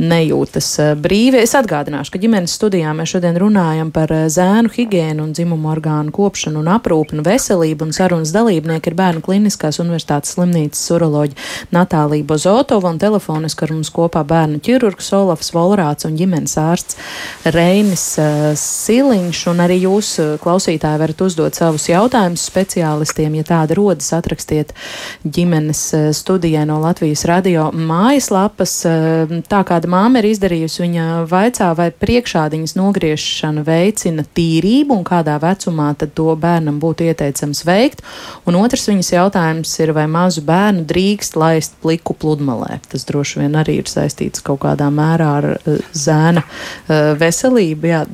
nejūtas 0.00 0.72
eh, 0.82 0.94
brīvi? 0.96 1.27
Dzīve, 1.28 1.42
es 1.44 1.52
atgādināšu, 1.58 2.14
ka 2.14 2.18
ģimenes 2.22 2.54
studijā 2.56 2.88
mēs 2.96 3.10
šodien 3.12 3.36
runājam 3.36 3.90
par 3.92 4.08
eh, 4.16 4.22
zēnu 4.32 4.70
higienu 4.72 5.26
un 5.26 5.34
dzimumu 5.36 5.68
orgānu 5.68 6.08
kopšanu 6.16 6.62
un 6.62 6.70
aprūpinu 6.72 7.20
veselību, 7.26 7.84
un 7.84 7.90
sarunas 7.92 8.30
dalībnieki 8.32 8.88
ir 8.88 8.96
Bērnu 8.96 9.20
Kliniskās 9.26 9.76
universitātes 9.82 10.32
slimnīcas 10.32 10.80
uroloģi 10.96 11.36
Natālija 11.76 12.24
Bozotova 12.30 12.88
un 12.88 13.00
telefoniski 13.02 13.66
ar 13.66 13.74
mums 13.74 13.90
kopā 13.92 14.22
bērnu 14.30 14.62
ķirurgs 14.64 15.10
Olafs 15.18 15.52
Volrāts 15.52 16.08
un 16.08 16.16
ģimenes 16.16 16.54
ārsts 16.62 16.96
Reinis 17.44 18.06
uh, 18.16 18.56
Siliņš, 18.56 19.42
un 19.52 19.60
arī 19.66 19.82
jūs, 19.82 20.14
uh, 20.24 20.32
klausītāji, 20.40 21.02
varat 21.04 21.26
uzdot 21.28 21.60
savus 21.60 21.90
jautājumus 21.92 22.46
speciālistiem, 22.48 23.36
ja 23.42 23.50
tāda 23.52 23.76
rodas, 23.76 24.08
atrakstiet 24.16 24.72
ģimenes 25.28 25.84
studijai 26.16 26.64
no 26.72 26.80
Latvijas 26.86 27.28
radio 27.28 27.68
mājaslapas. 27.76 28.78
Tā 29.52 29.62
kāda 29.68 29.92
māma 29.92 30.22
ir 30.22 30.32
izdarījusi, 30.32 30.86
viņa 30.86 31.17
vaicā, 31.28 31.70
vai 31.78 31.88
priekšādiņas 31.90 32.74
nogriešana 32.78 33.64
veicina 33.66 34.24
tīrību 34.36 34.96
un 34.98 35.04
kādā 35.06 35.38
vecumā 35.42 35.90
tad 35.98 36.14
to 36.18 36.30
bērnam 36.38 36.78
būtu 36.82 37.08
ieteicams 37.08 37.64
veikt. 37.66 38.04
Un 38.48 38.58
otrs 38.60 38.88
viņas 38.90 39.12
jautājums 39.14 39.74
ir, 39.82 39.94
vai 39.96 40.06
mazu 40.10 40.44
bērnu 40.46 40.86
drīkst 40.88 41.38
laist 41.40 41.78
pliku 41.82 42.14
pludmalē. 42.14 42.80
Tas 42.92 43.06
droši 43.08 43.44
vien 43.44 43.58
arī 43.58 43.80
ir 43.82 43.90
saistīts 43.90 44.44
kaut 44.44 44.62
kādā 44.66 44.90
mērā 44.94 45.30
ar 45.40 45.50
uh, 45.56 45.78
zēna 45.92 46.44
uh, 46.44 47.14
veselību. 47.18 47.92
Jā. 47.92 48.04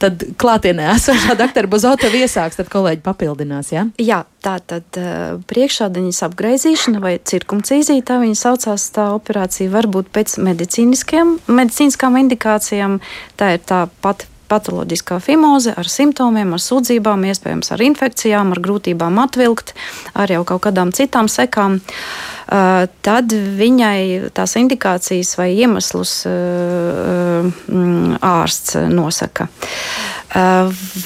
Tad 0.00 0.22
klātienē 0.40 0.86
esošā 0.94 1.36
doktora 1.38 1.68
Bozota 1.70 2.08
iesāks, 2.08 2.56
tad 2.60 2.70
kolēģi 2.72 3.02
papildinās. 3.04 3.72
Ja? 3.74 3.84
Jā, 4.00 4.22
tā 4.44 4.56
tad 4.64 4.98
uh, 5.00 5.36
priekšādiņas 5.50 6.22
apgaizīšana 6.30 7.02
vai 7.04 7.14
cirkumcīzija, 7.18 8.06
tā 8.08 8.20
viņa 8.22 8.40
saucās, 8.40 8.88
tā 8.96 9.10
operācija 9.16 9.72
var 9.72 9.90
būt 9.92 10.10
pēc 10.14 10.38
medicīniskām 10.40 12.20
indikācijām. 12.24 13.00
Tā 13.40 13.54
ir 13.56 13.64
tā 13.68 13.86
pati 14.00 14.28
patoloģiskā 14.50 15.20
fimoze 15.22 15.70
ar 15.78 15.86
simptomiem, 15.86 16.56
ar 16.56 16.62
sūdzībām, 16.64 17.22
iespējams 17.30 17.70
ar 17.70 17.84
infekcijām, 17.86 18.50
ar 18.50 18.60
grūtībām 18.64 19.20
atvilkt, 19.22 19.76
ar 20.18 20.32
jau 20.32 20.42
kaut 20.48 20.64
kādām 20.66 20.90
citām 20.96 21.30
sekām. 21.30 21.78
Uh, 21.78 22.39
tad 22.50 23.34
viņai 23.60 24.30
tās 24.34 24.56
indikācijas 24.58 25.36
vai 25.38 25.52
iemeslus 25.54 26.14
uh, 26.26 27.46
uh, 27.46 28.16
ārsts 28.26 28.78
nosaka. 28.90 29.46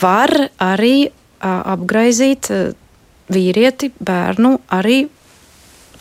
Var 0.01 0.33
arī 0.61 0.97
apgraizīt 1.45 2.49
vīrieti, 3.33 3.91
bērnu 4.05 4.59
arī 4.73 5.05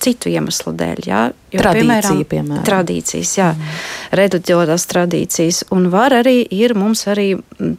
citu 0.04 0.32
iemeslu 0.32 0.74
dēļ. 0.76 1.02
Jā, 1.08 1.22
jo, 1.54 1.62
Tradīcija, 1.62 1.88
piemēram, 1.88 2.22
piemēram. 2.34 2.66
Tradīcijas, 2.68 3.32
jā, 3.38 3.50
mm. 3.56 3.82
reduģotās 4.20 4.88
tradīcijas. 4.92 5.64
Un 5.76 5.88
var 5.94 6.16
arī 6.20 6.42
ir 6.44 6.76
mums 6.76 7.06
arī 7.12 7.30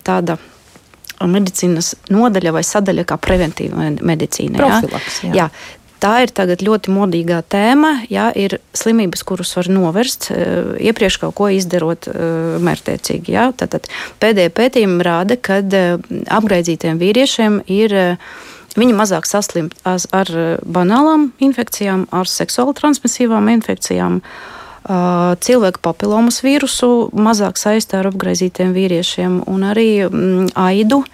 tāda 0.07 0.38
medicīnas 1.24 1.94
nodaļa 2.12 2.53
vai 2.57 2.64
sadaļa 2.66 3.07
kā 3.09 3.18
preventīva 3.22 3.90
medicīna. 4.00 4.61
Profilaks, 4.61 5.20
jā. 5.29 5.35
Jā. 5.44 5.48
Tā 6.05 6.19
ir 6.21 6.33
ļoti 6.61 6.93
modīgā 6.93 7.38
tēma. 7.49 7.95
Jā, 8.12 8.27
ir 8.37 8.59
slimības, 8.77 9.23
kuras 9.25 9.55
var 9.57 9.71
novērst, 9.73 10.29
iepriekš 10.85 11.17
kaut 11.23 11.33
ko 11.38 11.49
izdarot 11.49 12.11
mērķtiecīgi. 12.61 13.38
Tātad 13.57 13.88
pēdējie 14.21 14.53
pētījumi 14.53 15.07
rāda, 15.07 15.38
ka 15.40 15.62
apgraizītiem 16.38 17.01
vīriešiem 17.01 17.62
ir 17.73 17.97
Viņi 18.75 18.95
mazāk 18.99 19.27
saslimst 19.31 19.85
ar 19.87 20.31
banālām 20.67 21.29
infekcijām, 21.47 22.09
ar 22.11 22.27
seksuāli 22.27 22.75
transmisīvām 22.81 23.53
infekcijām. 23.53 24.19
Cilvēku 25.47 25.81
papilomas 25.81 26.43
vīrusu 26.45 26.88
mazāk 27.14 27.57
saistā 27.57 28.03
ar 28.03 28.11
apgaizītiem 28.11 28.75
vīriešiem 28.75 29.38
un 29.49 29.62
arī 29.71 29.88
mm, 30.09 30.51
aidu 30.59 31.05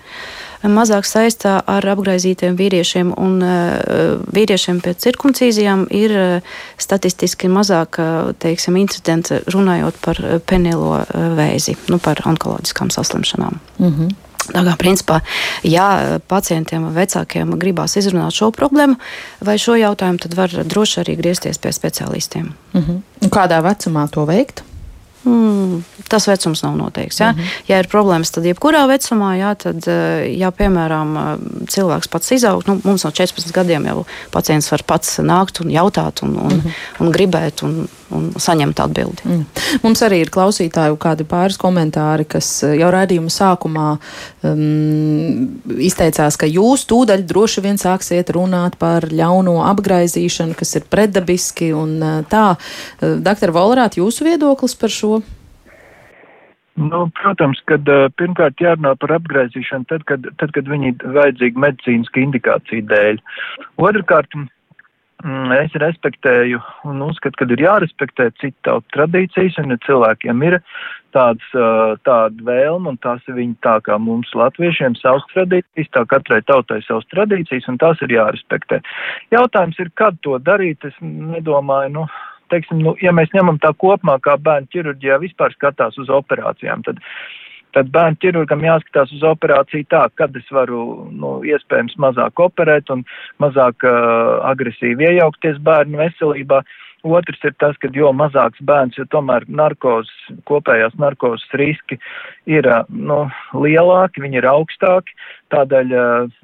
mazāk 0.62 1.06
saistā 1.08 1.58
ar 1.66 1.86
apgaizītiem 1.94 2.56
vīriešiem, 2.58 3.12
un 3.16 3.38
uh, 3.42 4.22
vīriešiem 4.34 4.80
pēc 4.84 5.06
cirkumcīzijām 5.06 5.86
ir 5.90 6.16
uh, 6.16 6.56
statistiski 6.80 7.48
mazāk 7.48 8.00
teiksim, 8.40 8.76
incidenti 8.80 9.40
runājot 9.50 10.00
par 10.04 10.18
penelo 10.46 11.04
vēzi, 11.36 11.76
nu, 11.90 11.98
par 12.02 12.20
onkoloģiskām 12.26 12.90
saslimšanām. 12.90 13.60
Mm 13.78 13.94
-hmm. 13.94 14.18
Tā 14.50 14.62
kā, 14.66 14.76
principā, 14.76 15.20
ja 15.62 16.18
pacientiem 16.28 16.88
vai 16.88 17.04
vecākiem 17.04 17.52
gribās 17.60 17.96
izrunāt 18.00 18.34
šo 18.34 18.50
problēmu 18.50 18.96
vai 19.46 19.58
šo 19.58 19.76
jautājumu, 19.78 20.18
tad 20.18 20.34
var 20.34 20.48
droši 20.64 21.00
arī 21.04 21.16
griezties 21.20 21.58
pie 21.58 21.72
speciālistiem. 21.72 22.52
-huh. 22.80 23.00
Un 23.22 23.28
kādā 23.28 23.62
vecumā 23.62 24.08
to 24.10 24.24
veikt? 24.24 24.64
Mm, 25.24 25.82
tas 26.08 26.24
vecums 26.28 26.62
nav 26.64 26.76
noteikts. 26.78 27.20
Ja? 27.20 27.32
Mm 27.32 27.38
-hmm. 27.38 27.62
ja 27.68 27.78
ir 27.78 27.88
problēmas, 27.88 28.30
tad 28.32 28.44
jebkurā 28.44 28.86
vecumā, 28.88 29.34
ja, 29.38 29.54
tad, 29.54 29.88
eh, 29.88 30.38
ja 30.38 30.50
piemēram 30.50 31.16
eh, 31.16 31.38
cilvēks 31.68 32.08
pats 32.08 32.32
izaug, 32.32 32.62
nu, 32.66 32.80
mums 32.84 33.04
no 33.04 33.10
14 33.10 33.52
gadiem 33.52 33.84
jau 33.84 34.06
pacients 34.30 34.70
var 34.70 34.82
pats 34.86 35.18
nākt 35.18 35.60
un 35.60 35.70
jautāt 35.70 36.22
un, 36.22 36.36
un, 36.36 36.52
mm 36.52 36.60
-hmm. 36.60 36.72
un 37.00 37.12
gribēt 37.12 37.62
un, 37.62 37.88
un 38.16 38.28
saņemt 38.40 38.82
atbildi. 38.84 39.24
Mm. 39.26 39.42
Mums 39.84 40.02
arī 40.06 40.20
ir 40.24 40.32
klausītāju 40.34 40.98
kādi 41.00 41.26
pāris 41.28 41.58
komentāri, 41.60 42.26
kas 42.30 42.48
eh, 42.66 42.76
jau 42.80 42.90
raidījuma 42.94 43.32
sākumā 43.32 43.88
um, 43.96 45.48
izteicās, 45.78 46.38
ka 46.40 46.50
jūs 46.50 46.86
tūdaļ 46.90 47.26
droši 47.30 47.66
vien 47.66 47.80
sāksiet 47.80 48.32
runāt 48.36 48.78
par 48.80 49.08
ļauno 49.10 49.60
apgraizīšanu, 49.70 50.56
kas 50.58 50.76
ir 50.78 50.88
pretdabiski 50.90 51.72
un 51.76 51.98
tā. 52.30 52.46
Doktor 53.00 53.52
Volerāt, 53.54 53.98
jūsu 54.00 54.26
viedoklis 54.26 54.76
par 54.78 54.92
šo? 54.94 55.20
Nu, 56.80 57.02
protams, 57.18 57.58
kad 57.68 57.88
pirmkārt 58.16 58.62
jārunā 58.62 58.94
par 59.00 59.12
apgraizīšanu, 59.18 59.88
tad, 59.90 60.04
kad, 60.08 60.24
tad, 60.40 60.52
kad 60.56 60.68
viņi 60.70 60.94
ir 60.94 61.12
vajadzīgi 61.16 61.60
medicīniski 61.60 62.24
indikāciju 62.24 62.86
dēļ. 62.88 63.20
Otrkārt, 63.84 64.36
mm, 64.36 64.48
es 65.56 65.74
respektēju 65.82 66.60
un 66.88 67.02
uzskatu, 67.04 67.36
ka 67.40 67.48
ir 67.52 67.62
jārespektē 67.64 68.30
citu 68.40 68.56
tautu 68.64 68.86
tradīcijas, 68.94 69.58
un 69.60 69.74
ja 69.74 69.78
cilvēkiem 69.86 70.44
ir 70.46 70.58
tāds, 71.14 71.44
uh, 71.52 71.98
tāda 72.06 72.46
vēlma, 72.46 72.94
un 72.94 72.98
tās 73.02 73.20
ir 73.28 73.36
viņi 73.36 73.58
tā 73.64 73.76
kā 73.84 73.98
mums 73.98 74.30
latviešiem 74.34 74.96
savas 75.00 75.26
tradīcijas, 75.34 75.90
tā 75.96 76.04
katrai 76.08 76.40
tautai 76.46 76.80
savas 76.86 77.08
tradīcijas, 77.12 77.68
un 77.68 77.78
tās 77.82 78.00
ir 78.06 78.14
jārespektē. 78.16 78.80
Jautājums 79.34 79.78
ir, 79.82 79.92
kad 79.94 80.16
to 80.24 80.38
darīt, 80.38 80.84
es 80.86 80.96
nedomāju, 81.02 81.92
nu, 81.98 82.06
teiksim, 82.50 82.80
nu, 82.84 82.96
ja 83.02 83.12
mēs 83.12 83.32
ņemam 83.36 83.60
tā 83.62 83.74
kopumā, 83.76 84.18
kā 84.24 84.38
bērnu 84.40 84.72
ķirurģijā 84.72 85.20
vispār 85.22 85.54
skatās 85.58 85.98
uz 86.00 86.10
operācijām, 86.12 86.86
tad, 86.86 87.02
tad 87.76 87.90
bērnu 87.94 88.20
ķirurgam 88.22 88.64
jāskatās 88.66 89.12
uz 89.16 89.24
operāciju 89.32 89.88
tā, 89.92 90.04
kad 90.18 90.36
es 90.36 90.46
varu, 90.54 91.08
nu, 91.12 91.38
iespējams 91.46 91.98
mazāk 92.02 92.42
operēt 92.42 92.92
un 92.94 93.04
mazāk 93.42 93.86
uh, 93.86 94.38
agresīvi 94.50 95.10
iejaukties 95.10 95.60
bērnu 95.66 96.00
veselībā. 96.04 96.62
Otrs 97.00 97.40
ir 97.48 97.54
tas, 97.56 97.76
ka 97.80 97.88
jo 97.96 98.10
mazāks 98.12 98.60
bērns, 98.60 98.98
jo 98.98 99.06
tomēr 99.08 99.46
narkozes, 99.48 100.12
kopējās 100.48 100.92
narkozes 101.00 101.46
riski 101.56 101.96
ir 102.44 102.68
nu, 102.92 103.22
lielāki, 103.56 104.20
viņi 104.20 104.42
ir 104.42 104.48
augstāki. 104.50 105.16
Tādēļ, 105.54 105.94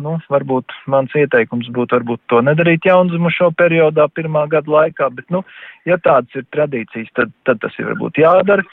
nu, 0.03 0.17
varbūt 0.33 0.73
mans 0.89 1.13
ieteikums 1.13 1.69
būtu 1.77 1.99
varbūt 1.99 2.23
to 2.33 2.41
nedarīt 2.41 2.89
jaundzimu 2.89 3.31
šo 3.37 3.51
periodā 3.53 4.09
pirmā 4.09 4.47
gada 4.49 4.73
laikā, 4.79 5.11
bet, 5.19 5.29
nu, 5.31 5.45
ja 5.85 6.01
tādas 6.01 6.33
ir 6.41 6.49
tradīcijas, 6.57 7.13
tad, 7.19 7.37
tad 7.45 7.61
tas 7.61 7.77
ir 7.77 7.93
varbūt 7.93 8.25
jādara. 8.25 8.65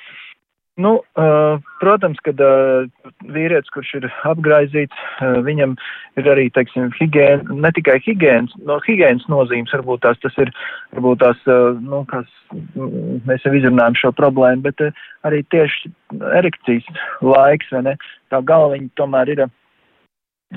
Nu, 0.76 1.04
uh, 1.14 1.62
protams, 1.78 2.18
kad 2.26 2.40
uh, 2.42 2.88
vīrietis, 3.30 3.70
kurš 3.76 3.92
ir 4.00 4.06
apgraizīts, 4.26 5.02
uh, 5.22 5.36
viņam 5.46 5.76
ir 6.18 6.30
arī, 6.32 6.48
teiksim, 6.50 6.88
higiēna, 6.98 7.58
ne 7.62 7.70
tikai 7.78 8.00
higiēnas, 8.02 8.56
no 8.66 8.80
higiēnas 8.82 9.28
nozīmes, 9.30 9.70
varbūt 9.76 10.02
tās 10.02 10.18
tas 10.24 10.40
ir, 10.42 10.50
varbūt 10.96 11.20
tās, 11.22 11.44
uh, 11.46 11.78
nu, 11.78 12.00
kas, 12.10 12.26
mēs 13.30 13.46
jau 13.46 13.54
izrunājam 13.54 14.00
šo 14.02 14.12
problēmu, 14.18 14.66
bet 14.66 14.82
uh, 14.82 15.04
arī 15.30 15.44
tieši 15.54 15.92
erekcijas 16.40 16.88
laiks, 17.22 17.70
vai 17.76 17.84
ne, 17.92 17.94
tā 18.34 18.40
galviņa 18.42 18.90
tomēr 18.98 19.30
ir, 19.36 19.44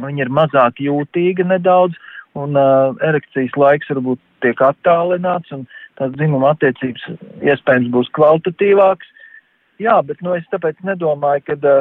viņa 0.01 0.25
ir 0.25 0.33
mazāk 0.33 0.81
jūtīga 0.81 1.45
nedaudz, 1.51 2.01
un 2.41 2.57
uh, 2.57 2.97
erekcijas 3.05 3.53
laiks 3.61 3.93
varbūt 3.93 4.25
tiek 4.47 4.65
attālināts, 4.65 5.53
un 5.53 5.69
tās 6.01 6.17
dzimuma 6.17 6.55
attiecības 6.57 7.05
iespējams 7.45 7.93
būs 7.93 8.09
kvalitatīvāks 8.17 9.13
Jā, 9.83 9.99
bet 10.07 10.23
nu, 10.25 10.33
es 10.37 10.47
tāpēc 10.53 10.81
nedomāju, 10.89 11.45
ka 11.51 11.77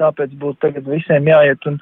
tāpēc 0.00 0.36
būtu 0.40 0.60
tagad 0.66 0.86
visiem 0.90 1.26
jāiet 1.28 1.66
un, 1.66 1.80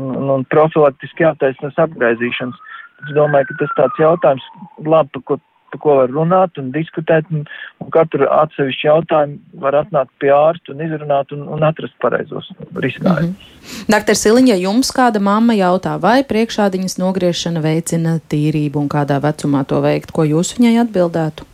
un, 0.00 0.32
un 0.38 0.48
profilaktiski 0.52 1.26
jātaisnas 1.26 1.76
apgaizīšanas. 1.80 2.66
Es 3.06 3.14
domāju, 3.16 3.48
ka 3.50 3.62
tas 3.62 3.76
tāds 3.78 4.00
jautājums, 4.00 4.48
labi, 4.84 5.12
par 5.16 5.24
ko, 5.28 5.36
par 5.70 5.80
ko 5.84 5.96
var 6.00 6.12
runāt 6.12 6.58
un 6.60 6.72
diskutēt, 6.74 7.28
un, 7.32 7.44
un 7.80 7.92
katru 7.94 8.26
atsevišķu 8.28 8.88
jautājumu 8.88 9.60
var 9.62 9.78
atnākt 9.82 10.12
pie 10.22 10.32
ārsta 10.34 10.74
un 10.74 10.82
izrunāt 10.84 11.32
un, 11.36 11.46
un 11.52 11.64
atrast 11.68 11.96
pareizos 12.02 12.50
risinājumus. 12.74 13.36
Mm 13.36 13.36
-hmm. 13.36 13.86
Doktor 13.92 14.16
Siliņa, 14.22 14.56
jums 14.64 14.92
kāda 14.96 15.20
mamma 15.20 15.56
jautā, 15.56 15.98
vai 16.00 16.24
priekšādiņas 16.24 16.98
nogriešana 16.98 17.60
veicina 17.60 18.18
tīrību 18.32 18.76
un 18.84 18.88
kādā 18.88 19.20
vecumā 19.20 19.64
to 19.64 19.80
veikt, 19.80 20.12
ko 20.12 20.24
jūs 20.24 20.56
viņai 20.58 20.80
atbildētu? 20.84 21.49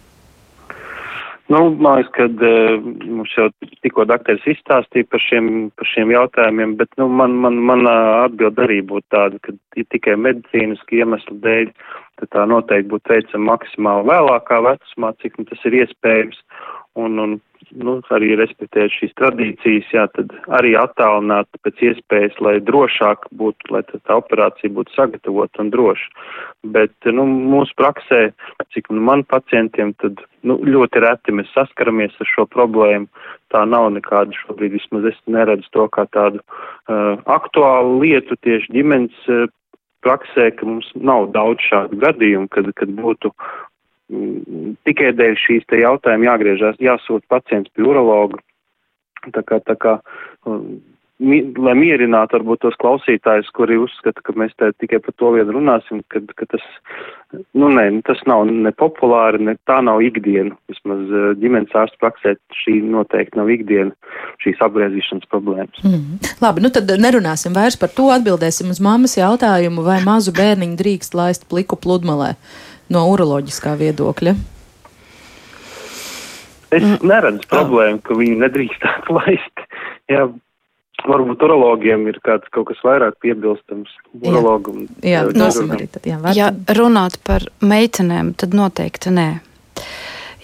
Nu, 1.46 1.58
man 1.78 2.00
liekas, 2.00 2.10
ka 2.16 2.24
uh, 2.26 2.86
mums 3.06 3.34
jau 3.36 3.46
tikko 3.84 4.02
dakteris 4.10 4.46
izstāstīja 4.50 5.06
par 5.12 5.22
šiem, 5.22 5.50
par 5.78 5.86
šiem 5.86 6.10
jautājumiem, 6.10 6.74
bet 6.80 6.90
nu, 6.98 7.06
man, 7.20 7.36
man, 7.44 7.60
mana 7.68 7.92
atbilda 8.24 8.64
arī 8.64 8.80
būtu 8.88 9.06
tāda, 9.14 9.38
ka 9.44 9.54
ja 9.78 9.86
tikai 9.94 10.16
medicīniski 10.18 10.98
iemeslu 11.04 11.38
dēļ, 11.44 11.70
tad 12.18 12.32
tā 12.34 12.46
noteikti 12.50 12.90
būtu 12.90 13.14
veicama 13.14 13.52
maksimāli 13.52 14.10
vēlākā 14.10 14.58
vecumā, 14.66 15.12
cik 15.22 15.38
nu, 15.38 15.46
tas 15.52 15.68
ir 15.70 15.78
iespējams. 15.84 16.42
Un, 16.98 17.20
un 17.22 17.38
nu, 17.74 17.96
arī 18.14 18.34
respektēt 18.38 18.94
šīs 18.94 19.14
tradīcijas, 19.18 19.88
jā, 19.94 20.04
tad 20.14 20.32
arī 20.58 20.74
attālināt 20.78 21.48
pēc 21.66 21.82
iespējas, 21.90 22.36
lai 22.44 22.56
drošāk 22.64 23.26
būtu, 23.36 23.72
lai 23.74 23.82
tā, 23.88 24.00
operācija 24.16 24.72
būtu 24.76 24.94
sagatavota 24.94 25.64
un 25.64 25.72
droša. 25.74 26.08
Bet, 26.76 26.94
nu, 27.10 27.26
mūsu 27.26 27.74
praksē, 27.78 28.20
cik 28.74 28.90
nu, 28.94 29.02
man 29.08 29.24
pacientiem, 29.28 29.94
tad, 30.02 30.22
nu, 30.46 30.58
ļoti 30.62 31.02
reti 31.04 31.34
mēs 31.34 31.50
saskaramies 31.56 32.16
ar 32.20 32.32
šo 32.32 32.46
problēmu. 32.52 33.10
Tā 33.54 33.62
nav 33.68 33.90
nekāda 33.94 34.34
šobrīd, 34.44 34.74
vismaz 34.78 35.12
es 35.12 35.20
neredzu 35.30 35.70
to 35.74 35.86
kā 35.94 36.06
tādu 36.14 36.42
uh, 36.42 37.14
aktuālu 37.30 38.00
lietu 38.02 38.38
tieši 38.42 38.72
ģimenes 38.74 39.30
uh, 39.30 39.46
praksē, 40.06 40.50
ka 40.54 40.66
mums 40.68 40.88
nav 40.94 41.30
daudz 41.34 41.62
šādu 41.66 41.98
gadījumu, 42.02 42.50
kad, 42.54 42.70
kad 42.78 42.92
būtu 42.98 43.32
tikai 44.86 45.14
dēļ 45.18 45.38
šīs 45.42 45.66
te 45.70 45.80
jautājuma 45.82 46.30
jāgriežas, 46.30 46.82
jāsūt 46.82 47.26
pacients 47.32 47.72
pie 47.74 47.86
urologa. 47.86 48.38
Tā 49.34 49.42
kā, 49.42 49.58
tā 49.66 49.74
kā, 49.82 49.96
mi, 51.18 51.40
lai 51.58 51.74
mierinātu 51.74 52.36
varbūt 52.36 52.60
tos 52.62 52.76
klausītājus, 52.78 53.48
kuri 53.56 53.78
uzskata, 53.82 54.22
ka 54.22 54.34
mēs 54.38 54.52
te 54.60 54.68
tikai 54.78 55.00
par 55.02 55.16
to 55.18 55.32
vien 55.34 55.50
runāsim, 55.50 56.04
ka, 56.12 56.20
ka 56.38 56.46
tas, 56.52 56.66
nu 57.56 57.70
nē, 57.72 57.88
tas 58.06 58.22
nav 58.30 58.44
ne 58.46 58.70
populāri, 58.70 59.40
ne 59.48 59.56
tā 59.66 59.80
nav 59.82 60.04
ikdiena. 60.06 60.54
Vismaz 60.70 61.10
eh, 61.10 61.26
ģimenes 61.42 61.74
ārstu 61.74 61.98
praksē 62.04 62.36
šī 62.60 62.76
noteikti 62.84 63.40
nav 63.40 63.50
ikdiena, 63.50 64.14
šīs 64.44 64.62
apgriezīšanas 64.68 65.26
problēmas. 65.32 65.82
Mm. 65.82 66.22
Labi, 66.44 66.62
nu 66.62 66.70
tad 66.70 66.94
nerunāsim 67.02 67.56
vairs 67.56 67.80
par 67.80 67.90
to, 67.96 68.06
atbildēsim 68.14 68.70
uz 68.70 68.82
mammas 68.84 69.18
jautājumu, 69.18 69.82
vai 69.88 69.98
mazu 70.06 70.36
bērniņu 70.36 70.78
drīkst 70.78 71.18
laist 71.18 71.50
pliku 71.50 71.80
pludmalē 71.80 72.36
no 72.92 73.06
uroloģiskā 73.12 73.74
viedokļa? 73.80 74.34
Es 76.76 76.84
neredzu 77.06 77.46
problēmu, 77.50 78.02
ka 78.04 78.16
viņi 78.18 78.40
nedrīkstētu 78.42 79.14
laist. 79.18 79.64
Jā, 80.10 80.26
varbūt 81.06 81.42
urologiem 81.46 82.06
ir 82.10 82.18
kāds 82.24 82.48
kaut 82.54 82.70
kas 82.70 82.80
vairāk 82.86 83.18
piebilstams. 83.22 83.92
Urologam. 84.20 84.86
Jā, 85.02 85.24
jā, 85.24 85.34
nosim 85.38 85.70
arī 85.74 85.88
tad. 85.90 86.08
Jā, 86.08 86.20
ja 86.36 86.50
runāt 86.78 87.20
par 87.26 87.46
meitenēm, 87.62 88.34
tad 88.38 88.56
noteikti 88.56 89.14
nē. 89.14 89.28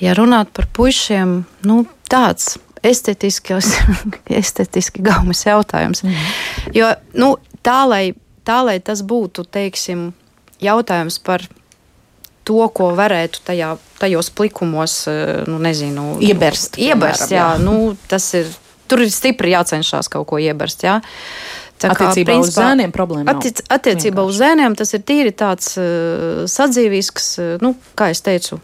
Ja 0.03 0.17
runāt 0.19 0.51
par 0.55 0.67
puišiem, 0.75 1.43
nu 1.69 1.83
tāds 2.11 2.57
estetiski, 2.83 3.59
estetiski 4.43 5.03
gaumas 5.05 5.45
jautājums. 5.47 6.03
Mm. 6.07 6.31
Jo, 6.75 6.93
nu, 7.19 7.35
tā, 7.63 7.83
lai, 7.89 8.05
tā, 8.47 8.63
lai 8.67 8.79
tas 8.85 9.05
būtu, 9.07 9.47
teiksim, 9.47 10.11
jautājums 10.63 11.19
par 11.23 11.47
to, 12.49 12.61
ko 12.75 12.91
varētu 12.99 13.43
tajā, 13.47 13.73
tajos 14.01 14.31
plikumos, 14.35 14.97
eh, 15.11 15.43
nu, 15.49 15.59
nezinu, 15.63 16.17
ieberst. 16.25 16.79
Ieberst, 16.83 17.31
jā, 17.31 17.55
jā. 17.55 17.63
Nu, 17.63 17.95
tas 18.11 18.27
ir, 18.39 18.51
tur 18.91 19.05
ir 19.05 19.13
stipri 19.15 19.55
jācenšas 19.55 20.11
kaut 20.13 20.29
ko 20.31 20.41
ieberst, 20.43 20.87
jā. 20.87 21.01
Tā 21.83 21.91
kā, 21.91 22.07
attiecībā 22.07 22.37
principā, 22.37 22.47
uz 22.47 22.55
zēniem 22.55 22.93
problēma 22.95 23.33
attiec, 23.33 23.59
attiecībā 23.75 24.23
uz 24.23 24.37
zēniem 24.39 24.77
tas 24.79 24.93
ir 24.95 25.03
tīri 25.03 25.33
tāds 25.35 25.73
uh, 25.83 26.45
sadzīvisks, 26.47 27.27
uh, 27.43 27.57
nu, 27.65 27.73
kā 27.99 28.13
es 28.15 28.23
teicu, 28.23 28.61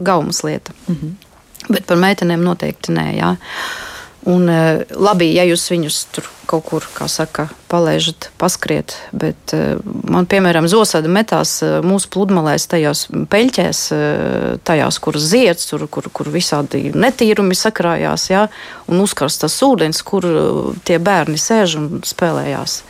gaumas 0.00 0.40
lieta. 0.46 0.72
Mm 0.86 0.96
-hmm. 0.96 1.68
Bet 1.68 1.86
par 1.86 2.00
meitenēm 2.00 2.40
noteikti 2.40 2.96
nē, 2.96 3.06
jā. 3.18 3.34
Uh, 3.36 3.91
Un, 4.22 4.46
eh, 4.48 4.84
labi, 4.94 5.32
ja 5.34 5.42
jūs 5.42 5.64
viņus 5.72 5.96
tur 6.14 6.28
kaut 6.46 6.62
kur, 6.68 6.84
kā 6.94 7.08
saka, 7.10 7.48
palaižat, 7.72 8.28
paskriet, 8.38 8.94
bet 9.10 9.54
eh, 9.56 9.80
man, 9.82 10.28
piemēram, 10.30 10.68
zosada 10.70 11.10
metās 11.10 11.56
eh, 11.66 11.80
mūsu 11.82 12.06
pludmalēs 12.14 12.68
tajās 12.70 13.08
peļķēs, 13.10 13.80
tajās, 14.62 15.00
kur 15.02 15.18
zieds, 15.18 15.66
tur, 15.66 15.88
kur, 15.90 16.06
kur 16.14 16.30
visādi 16.30 16.92
netīrumi 16.94 17.58
sakrājās, 17.58 18.28
jā, 18.30 18.44
un 18.86 19.02
uzkarstas 19.02 19.58
ūdens, 19.66 20.04
kur 20.06 20.28
tie 20.86 21.02
bērni 21.02 21.40
sēž 21.40 21.80
un 21.80 21.90
spēlējās. 22.06 22.82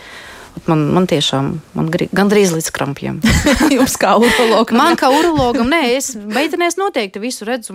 Man, 0.68 0.82
man 0.94 1.08
tiešām 1.10 1.48
man 1.74 1.88
gandrīz 1.90 2.52
līdz 2.54 2.68
krampjiem. 2.74 3.18
Jums 3.76 3.96
kā 3.98 4.12
urologam? 4.20 4.78
Man 4.78 4.94
kā 5.00 5.08
urologam, 5.10 5.66
nē, 5.72 5.80
es 5.96 6.12
meitenēs 6.14 6.76
noteikti 6.78 7.22
visu 7.22 7.48
redzu 7.48 7.74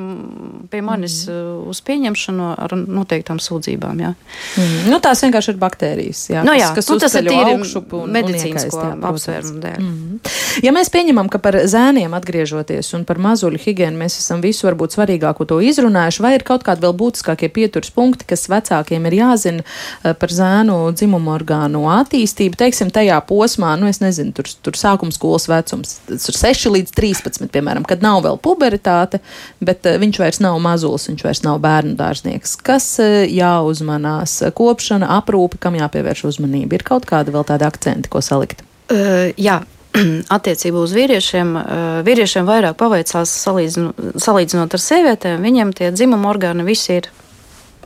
pie 0.71 0.81
manis 0.85 1.23
mm. 1.27 1.65
uz 1.67 1.81
pieņemšanu 1.87 2.47
ar 2.53 2.75
noteiktām 2.77 3.41
sūdzībām. 3.43 4.03
Jā. 4.05 4.13
Mm. 4.55 4.87
Nu, 4.93 5.01
tās 5.03 5.23
vienkārši 5.25 5.53
ir 5.53 5.59
baktērijas. 5.61 6.21
Jā, 6.31 6.43
nu, 6.47 6.55
jā, 6.55 6.69
kas, 6.71 6.87
kas 6.87 6.93
nu, 6.93 6.99
tas 7.03 7.17
ir 7.19 7.27
tīri 7.27 8.07
medicīnisko 8.15 8.85
apsvērumu 9.09 9.61
dēļ. 9.65 9.83
Mm. 9.83 10.33
Ja 10.63 10.73
mēs 10.75 10.91
pieņemam, 10.93 11.31
ka 11.33 11.41
par 11.43 11.59
zēniem 11.69 12.15
atgriežoties 12.17 12.93
un 12.97 13.03
par 13.09 13.19
mazuļu 13.21 13.59
higienu 13.61 13.99
mēs 13.99 14.19
esam 14.21 14.41
visu 14.43 14.67
varbūt 14.69 14.95
svarīgāko 14.95 15.47
to 15.49 15.59
izrunājuši, 15.65 16.23
vai 16.23 16.33
ir 16.37 16.45
kaut 16.47 16.63
kādi 16.67 16.85
vēl 16.87 16.95
būtiskākie 16.97 17.51
pieturas 17.53 17.91
punkti, 17.93 18.29
kas 18.31 18.47
vecākiem 18.51 19.05
ir 19.09 19.19
jāzina 19.19 19.65
eh, 19.65 20.15
par 20.17 20.33
zēnu 20.33 20.79
dzimumu 20.95 21.35
orgānu 21.35 21.83
attīstību? 21.97 22.57
Teiksim, 22.67 22.91
tajā 22.93 23.17
posmā, 23.27 23.73
nu, 23.79 23.87
es 23.89 24.01
nezinu, 24.03 24.33
tur, 24.35 24.49
tur 24.65 24.77
sākuma 24.77 25.15
skolas 25.15 25.47
vecums, 25.49 25.97
tas 26.09 26.27
ir 26.31 26.37
6 26.37 26.67
līdz 26.75 26.93
13, 26.97 27.47
piemēram, 27.53 27.87
kad 27.87 28.03
nav 28.03 28.23
vēl 28.25 28.39
puberitāte, 28.43 29.21
bet 29.63 29.87
uh, 29.87 29.95
viņš 30.01 30.19
vairs 30.21 30.41
nav 30.43 30.59
mazulis, 30.63 31.07
viņš 31.11 31.23
vairs 31.25 31.43
nav 31.45 31.61
bērnu 31.63 31.95
dārznieks. 31.99 32.57
Kas 32.67 32.89
uh, 33.03 33.23
jāuzmanās? 33.23 34.41
Kopšana, 34.57 35.09
aprūpe, 35.21 35.61
kam 35.63 35.79
jāpievērš 35.79 36.27
uzmanība? 36.33 36.77
Ir 36.77 36.85
kaut 36.87 37.07
kādi 37.09 37.33
vēl 37.35 37.47
tādi 37.47 37.67
akcenti, 37.67 38.11
ko 38.11 38.23
salikt? 38.25 38.65
Uh, 38.91 39.31
jā, 39.39 39.61
attiecībā 40.37 40.81
uz 40.83 40.95
vīriešiem, 40.97 41.55
vīriešiem 42.07 42.47
vairāk 42.47 42.77
paveicās 42.79 43.31
salīdzinot, 43.45 44.75
ar 44.75 44.83
sievietēm, 44.83 45.41
viņiem 45.45 45.73
tie 45.77 45.93
dzimuma 45.95 46.31
orgāni 46.33 46.67
visi 46.67 46.99
ir 46.99 47.09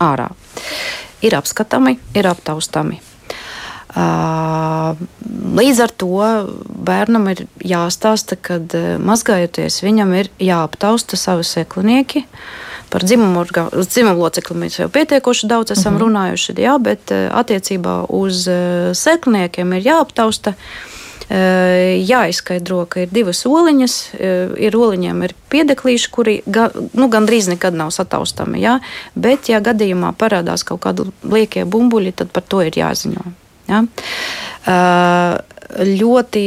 ārā. 0.02 0.32
Ir 1.22 1.38
apskatāmi, 1.38 2.00
ir 2.18 2.28
aptaustami. 2.32 2.98
Līdz 5.58 5.80
ar 5.84 5.94
to 6.00 6.26
bērnam 6.88 7.28
ir 7.32 7.46
jāstāsta, 7.66 8.38
ka 8.40 8.60
mazgājoties 9.02 9.82
viņam 9.84 10.14
ir 10.20 10.30
jāaptausta 10.42 11.20
savi 11.20 11.46
seklinieki. 11.48 12.26
Par 12.92 13.06
dzimumu, 13.08 13.46
dzimumu 13.88 14.20
locekli 14.20 14.58
mēs 14.66 14.80
jau 14.82 14.90
pietiekoši 14.92 15.48
daudz 15.48 15.72
esam 15.72 15.94
mhm. 15.94 16.02
-huh. 16.02 16.08
runājuši, 16.08 16.56
jā, 16.60 16.78
bet 16.80 17.12
attiecībā 17.12 18.06
uz 18.10 18.48
sekliniekiem 18.94 19.74
ir 19.74 19.88
jāaptausta. 19.88 20.54
Jāizskaidro, 21.32 22.86
ka 22.92 23.06
ir 23.06 23.12
divas 23.12 23.46
oliņas, 23.48 23.94
ir 24.60 24.76
oliņiem 24.76 25.22
ir 25.24 25.34
piedeklīši, 25.50 26.10
kuri 26.12 26.42
ga, 26.46 26.66
nu, 26.94 27.08
gandrīz 27.08 27.48
nekad 27.48 27.74
nav 27.74 27.94
sataustami. 27.96 28.60
Jā, 28.60 28.80
bet, 29.16 29.48
ja 29.48 29.62
gadījumā 29.64 30.12
parādās 30.20 30.66
kaut 30.68 30.82
kādi 30.84 31.08
liekie 31.24 31.64
bumbuļi, 31.64 32.12
tad 32.12 32.36
par 32.36 32.44
to 32.44 32.60
ir 32.68 32.76
jāziņo. 32.76 33.24
Ja? 33.72 33.82
Ļoti 35.72 36.44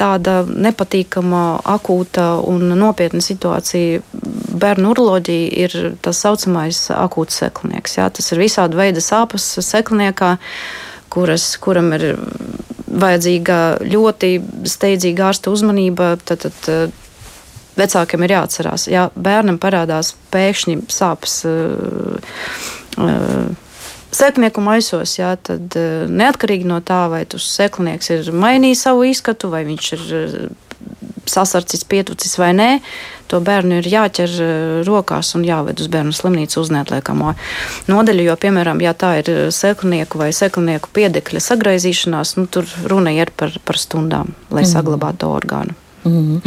tāda 0.00 0.38
nepatīkama, 0.48 1.42
akūta 1.68 2.30
un 2.48 2.72
nopietna 2.80 3.20
situācija 3.20 4.00
bērnu 4.58 4.94
uroloģija 4.94 5.50
ir 5.64 5.76
tas 6.02 6.22
saucamais 6.24 6.86
akūts 6.96 7.42
seklinieks. 7.42 7.98
Ja? 8.00 8.08
Tas 8.08 8.32
ir 8.32 8.40
visāda 8.40 8.78
veida 8.78 9.04
sāpes 9.04 9.50
sekliniekā, 9.66 10.36
kuras, 11.12 11.50
kuram 11.60 11.92
ir 11.98 12.14
vajadzīga 12.88 13.58
ļoti 13.84 14.32
steidzīga 14.68 15.28
ārsta 15.28 15.52
uzmanība. 15.52 16.16
Tad, 16.24 16.48
tad, 16.48 16.96
Vecākiem 17.78 18.24
ir 18.26 18.32
jāatcerās, 18.34 18.88
ja 18.90 19.04
bērnam 19.14 19.54
parādās 19.62 20.08
pēkšņi 20.32 20.80
sāpes. 20.90 21.34
Uh, 21.46 22.16
uh, 22.98 23.67
Seknieku 24.08 24.62
maisos, 24.64 25.18
jā, 25.18 25.34
tad 25.36 25.74
eh, 25.76 26.06
neatkarīgi 26.08 26.64
no 26.68 26.80
tā, 26.84 27.04
vai 27.12 27.26
tas 27.28 27.44
seknieks 27.58 28.08
ir 28.14 28.30
mainījis 28.32 28.86
savu 28.86 29.04
izskatu, 29.04 29.50
vai 29.52 29.66
viņš 29.68 29.88
ir 29.96 30.04
eh, 30.16 30.36
sasarcis, 31.28 31.84
pietucis 31.84 32.38
vai 32.40 32.54
nē, 32.56 32.68
to 33.28 33.42
bērnu 33.44 33.82
ir 33.82 33.88
jāķer 33.92 34.36
eh, 34.40 34.52
rokās 34.88 35.34
un 35.36 35.44
jāved 35.44 35.82
uz 35.84 35.90
bērnu 35.92 36.16
slimnīcu 36.16 36.56
uz 36.62 36.70
neatliekamo 36.72 37.34
nodeļu. 37.92 38.24
Jo, 38.30 38.38
piemēram, 38.40 38.80
ja 38.80 38.94
tā 38.96 39.18
ir 39.20 39.30
seknieku 39.52 40.22
vai 40.22 40.30
seknieku 40.32 40.88
piedekļa 40.96 41.44
sagraizīšanās, 41.44 42.38
nu, 42.40 42.46
tur 42.48 42.64
runa 42.88 43.12
ir 43.12 43.34
par, 43.36 43.52
par 43.68 43.76
stundām, 43.76 44.32
lai 44.48 44.64
mm. 44.64 44.70
saglabātu 44.72 45.28
orgānu. 45.28 45.76
Mm. 46.08 46.40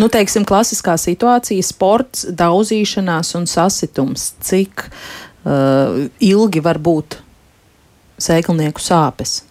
Nu, 0.00 0.08
teiksim, 0.08 0.48
klasiskā 0.48 0.96
situācija- 0.96 1.68
sports, 1.74 2.24
daudzīšanās 2.32 3.34
un 3.36 3.44
sasitums. 3.50 4.30
Cik 4.40 4.88
uh, 5.44 6.04
ilgi 6.20 6.62
var 6.64 6.80
būt 6.82 7.18
sēklnieku 8.20 8.82
sāpes? 8.82 9.42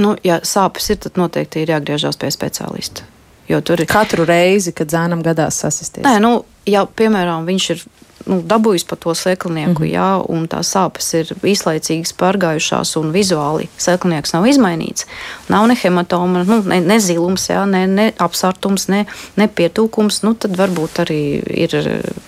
Nu, 0.00 0.14
ja 0.24 0.40
sāpes 0.46 0.88
ir, 0.92 1.00
tad 1.04 1.18
noteikti 1.20 1.62
ir 1.62 1.74
jāgriežas 1.74 2.18
pie 2.20 2.30
speciālista. 2.32 3.04
Jo 3.50 3.60
tur 3.60 3.82
ir 3.82 3.90
katru 3.90 4.24
reizi, 4.28 4.72
kad 4.72 4.92
zēnam 4.92 5.22
gadās 5.24 5.58
sasisties. 5.60 6.04
Nē, 6.06 6.16
nu, 6.22 6.36
ja 6.68 6.84
piemēram 6.86 7.44
viņš 7.48 7.68
ir 7.74 7.82
nu, 8.26 8.38
dabūjis 8.46 8.84
pa 8.88 8.96
to 8.96 9.14
seklinieku, 9.14 9.82
mm 9.82 9.88
-hmm. 9.88 9.94
jā, 9.94 10.24
un 10.28 10.48
tās 10.48 10.72
sāpes 10.74 11.14
ir 11.14 11.32
īslaicīgas 11.42 12.14
pārgājušās, 12.18 12.96
un 13.00 13.12
vizuāli 13.12 13.68
seklinieks 13.76 14.32
nav 14.32 14.46
izmainīts. 14.46 15.06
Nav 15.48 15.66
ne 15.66 15.76
hematoma, 15.82 16.44
nu, 16.44 16.62
ne, 16.66 16.80
ne 16.80 17.00
zilums, 17.00 17.48
jā, 17.48 17.64
ne, 17.66 17.86
ne 17.86 18.12
apsārtums, 18.18 18.88
ne, 18.88 19.06
ne 19.36 19.48
pietūkums, 19.48 20.22
nu, 20.22 20.34
tad 20.34 20.56
varbūt 20.56 21.02
arī 21.04 21.42
ir 21.64 21.70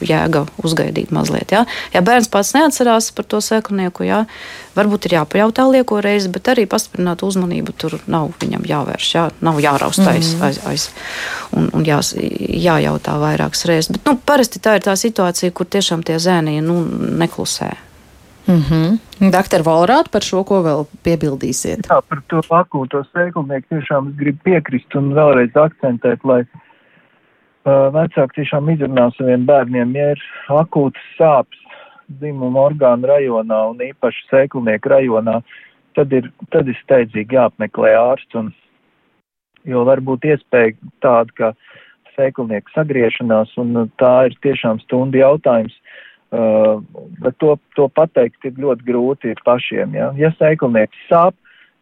jēga 0.01 0.47
uzgaidīt 0.63 1.11
mazliet. 1.11 1.53
Jā. 1.53 1.65
Ja 1.95 2.01
bērns 2.01 2.29
pats 2.29 2.55
neatcerās 2.55 3.13
par 3.13 3.25
to 3.25 3.41
seklinieku, 3.41 4.05
jā, 4.05 4.25
varbūt 4.75 5.07
ir 5.07 5.19
jāpajautā 5.19 5.67
lieko 5.71 6.01
reizi, 6.01 6.29
bet 6.29 6.49
arī 6.49 6.67
pastiprināt 6.67 7.23
uzmanību 7.23 7.73
tur 7.79 7.99
nav 8.07 8.33
viņam 8.41 8.65
jāvērš, 8.67 9.15
jā, 9.15 9.31
nav 9.41 9.61
jāraust 9.61 10.01
aiz, 10.07 10.35
mm 10.35 10.41
-hmm. 10.41 10.47
aiz, 10.47 10.59
aiz 10.67 10.89
un, 11.53 11.71
un 11.73 11.85
jā, 11.87 12.01
jājautā 12.65 13.15
vairākas 13.21 13.65
reizes. 13.65 13.91
Bet, 13.93 14.05
nu, 14.07 14.17
parasti 14.27 14.59
tā 14.59 14.77
ir 14.79 14.83
tā 14.83 14.97
situācija, 14.97 15.53
kur 15.53 15.67
tieši 15.67 15.84
tiešām 15.85 16.05
tie 16.09 16.16
zēni 16.16 16.62
nu, 16.64 16.80
neklusē. 17.20 17.74
Mm 18.49 18.61
-hmm. 18.61 19.30
Doktor 19.32 19.61
Valrāt, 19.61 20.11
par 20.12 20.22
šo 20.22 20.45
ko 20.45 20.61
vēl 20.62 20.85
piebildīsiet? 21.05 21.89
Jā, 21.89 22.01
par 22.09 22.20
to 22.28 22.41
akūto 22.41 23.05
sēklnieku 23.12 23.66
tiešām 23.68 24.09
es 24.09 24.16
gribu 24.16 24.39
piekrist 24.45 24.95
un 24.95 25.12
vēlreiz 25.12 25.53
akcentēt, 25.57 26.24
lai 26.24 26.41
uh, 26.41 27.89
vecāki 27.93 28.35
tiešām 28.35 28.68
izrunā 28.68 29.11
saviem 29.16 29.47
bērniem, 29.47 29.97
ja 29.97 30.11
ir 30.11 30.20
akūtas 30.49 31.03
sāpes 31.18 31.61
dzimuma 32.09 32.61
orgānu 32.61 33.07
rajonā 33.07 33.70
un 33.70 33.76
īpaši 33.80 34.28
sēklnieku 34.30 34.89
rajonā, 34.89 35.41
tad 35.95 36.12
ir, 36.12 36.32
tad 36.51 36.68
ir 36.68 36.76
steidzīgi 36.82 37.35
jāapmeklē 37.35 37.97
ārsts 37.97 38.35
un, 38.35 38.53
jo 39.64 39.85
var 39.85 40.01
būt 40.01 40.24
iespēja 40.24 40.76
tāda, 41.01 41.32
ka 41.37 41.53
sēklnieku 42.15 42.73
sagriešanās, 42.75 43.55
un 43.61 43.77
uh, 43.85 43.89
tā 44.01 44.15
ir 44.31 44.37
tiešām 44.47 44.83
stundu 44.85 45.21
jautājums. 45.21 45.77
Uh, 46.35 46.81
bet 47.23 47.37
to, 47.39 47.55
to 47.79 47.87
pateikt 47.95 48.47
ir 48.49 48.57
ļoti 48.59 48.87
grūti 48.89 49.35
pašiem. 49.47 49.95
Ja, 49.95 50.11
ja 50.19 50.33
sēklnieks 50.35 51.07
sāp, 51.07 51.37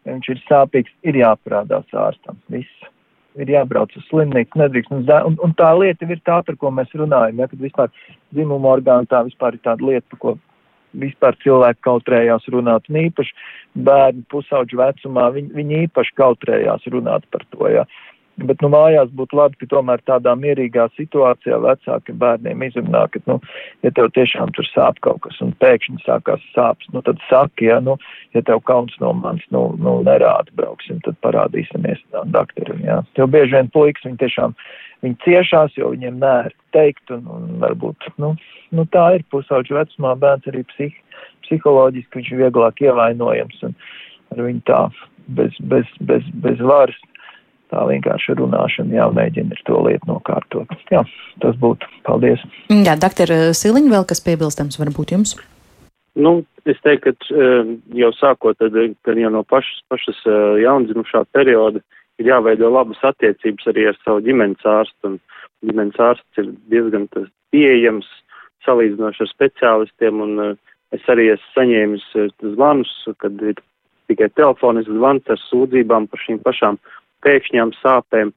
viņš 0.05 0.29
ir 0.29 0.41
sāpīgs, 0.45 0.93
ir 1.07 1.17
jāparādās 1.23 1.89
ārstam. 1.97 2.37
Viss. 2.53 2.89
Ir 3.33 3.49
jābrauc 3.49 3.89
uz 3.97 4.03
slimnīcu, 4.11 4.59
nedrīkst. 4.61 4.91
Un, 4.93 5.37
un, 5.41 5.53
tā 5.57 5.71
lieta 5.73 6.05
ir 6.05 6.19
tā, 6.21 6.43
par 6.45 6.57
ko 6.61 6.69
mēs 6.69 6.91
runājam. 6.93 7.39
Ja, 7.41 7.47
kad 7.49 7.63
vispār 7.65 7.89
dzimuma 8.29 8.75
orgāna 8.75 9.09
tā 9.09 9.23
vispār 9.25 9.57
ir 9.57 9.63
tāda 9.65 9.87
lieta, 9.89 10.05
par 10.11 10.21
ko 10.21 10.35
vispār 11.01 11.37
cilvēki 11.41 11.81
kautrējās 11.87 12.45
runāt. 12.53 12.85
Un 12.91 12.99
īpaši 13.07 13.33
bērni 13.87 14.25
pusauģu 14.29 14.79
vecumā, 14.83 15.29
viņi, 15.33 15.49
viņi 15.57 15.79
īpaši 15.87 16.15
kautrējās 16.19 16.85
runāt 16.93 17.25
par 17.33 17.45
to. 17.49 17.69
Ja. 17.73 17.87
Bet, 18.41 18.63
nu, 18.65 18.69
mājās 18.73 19.11
būtu 19.13 19.37
labi, 19.37 19.59
ka 19.61 19.67
tomēr 19.69 20.01
tādā 20.09 20.31
mierīgā 20.33 20.87
situācijā 20.97 21.59
vecāki 21.61 22.15
bērniem 22.17 22.63
izrunā, 22.65 23.03
ka, 23.13 23.19
nu, 23.29 23.35
ja 23.85 23.91
tev 23.93 24.09
tiešām 24.15 24.49
tur 24.57 24.65
sāp 24.71 24.97
kaut 25.05 25.21
kas 25.27 25.37
un 25.45 25.51
pēkšņi 25.61 26.01
sākās 26.01 26.41
sāpes, 26.55 26.89
nu, 26.95 27.03
tad 27.05 27.21
saki, 27.27 27.67
ja, 27.69 27.77
nu, 27.83 27.99
ja 28.33 28.41
tev 28.41 28.63
kauns 28.65 28.95
no 29.03 29.11
manis, 29.19 29.45
nu, 29.53 29.67
nu, 29.77 29.99
nerādi 30.07 30.49
brauksim, 30.57 30.97
tad 31.05 31.19
parādīsimies 31.21 32.01
doktoram, 32.33 32.81
jā. 32.81 32.97
Jo 33.21 33.29
bieži 33.29 33.59
vien 33.59 33.69
puikas, 33.75 34.09
viņi 34.09 34.21
tiešām, 34.25 34.57
viņi 35.05 35.21
ciešās, 35.27 35.77
jo 35.77 35.93
viņiem 35.93 36.17
nēr 36.25 36.49
teikt, 36.73 37.05
un, 37.13 37.29
un 37.37 37.47
varbūt, 37.61 38.09
nu, 38.17 38.33
nu, 38.73 38.89
tā 38.97 39.11
ir 39.19 39.29
pusauģu 39.29 39.77
vecumā 39.77 40.17
bērns 40.25 40.49
arī 40.49 40.65
psih, 40.73 40.97
psiholoģiski, 41.45 42.17
viņš 42.17 42.33
ir 42.33 42.45
vieglāk 42.47 42.81
ievainojams, 42.81 43.61
un 43.69 43.77
ar 44.33 44.45
viņu 44.49 44.65
tā 44.65 44.87
bez, 45.37 45.53
bez, 45.69 45.85
bez, 46.01 46.25
bez 46.41 46.57
varas 46.59 46.97
tā 47.73 47.83
vienkārši 47.89 48.37
runāšana 48.39 48.99
jāmēģina 48.99 49.57
ir 49.57 49.63
to 49.67 49.81
lietu 49.87 50.09
nokārtot. 50.11 50.71
Jā, 50.93 51.01
tas 51.41 51.57
būtu. 51.59 51.89
Paldies. 52.07 52.43
Jā, 52.69 52.95
doktor 52.99 53.33
Siliņ, 53.57 53.89
vēl 53.91 54.07
kas 54.09 54.21
piebilstams 54.23 54.79
varbūt 54.81 55.15
jums? 55.15 55.35
Nu, 56.13 56.43
es 56.69 56.77
teiktu, 56.85 57.15
ka 57.17 57.33
uh, 57.33 57.73
jau 57.97 58.11
sākot, 58.19 58.59
tad, 58.61 58.77
kad 59.05 59.17
jau 59.17 59.31
no 59.33 59.41
pašas, 59.49 59.81
pašas 59.89 60.19
jaundzimušā 60.61 61.25
perioda 61.33 61.81
ir 62.21 62.29
jāveido 62.29 62.69
labas 62.69 63.01
attiecības 63.01 63.71
arī 63.71 63.87
ar 63.89 63.97
savu 64.03 64.21
ģimenes 64.27 64.67
ārstu. 64.69 65.09
Un 65.09 65.17
ģimenes 65.65 65.97
ārsts 66.11 66.43
ir 66.43 66.51
diezgan 66.69 67.09
pieejams 67.53 68.09
salīdzinoši 68.67 69.25
ar 69.25 69.31
speciālistiem, 69.31 70.21
un 70.23 70.43
es 70.95 71.07
arī 71.11 71.31
esmu 71.33 71.55
saņēmis 71.57 72.05
zvanus, 72.53 72.91
kad 73.19 73.41
ir 73.41 73.57
tikai 74.11 74.29
telefonisks 74.37 74.93
zvans 74.93 75.31
ar 75.31 75.41
sūdzībām 75.47 76.07
par 76.11 76.21
šīm 76.23 76.41
pašām 76.43 76.79
pēkšņām 77.25 77.73
sāpēm 77.81 78.33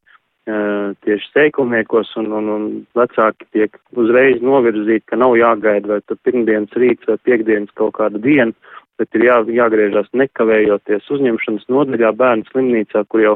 tieši 0.47 1.27
seiklniekos, 1.33 2.13
un, 2.21 2.31
un, 2.39 2.49
un 2.55 2.67
vecāki 2.95 3.49
tiek 3.51 3.79
uzreiz 3.99 4.39
novirzīti, 4.43 5.03
ka 5.11 5.19
nav 5.19 5.35
jāgaida 5.35 5.91
vai 5.91 6.01
tur 6.07 6.21
pirmdienas 6.23 6.77
rīts 6.79 7.09
vai 7.11 7.19
piekdienas 7.27 7.75
kaut 7.75 7.97
kāda 7.99 8.21
diena, 8.23 8.55
bet 8.99 9.11
ir 9.19 9.27
jā, 9.27 9.41
jāgriežas 9.59 10.07
nekavējoties 10.15 11.11
uzņemšanas 11.11 11.67
nodaļā 11.67 12.13
bērnu 12.15 12.47
slimnīcā, 12.53 13.03
kur 13.11 13.25
jau 13.25 13.35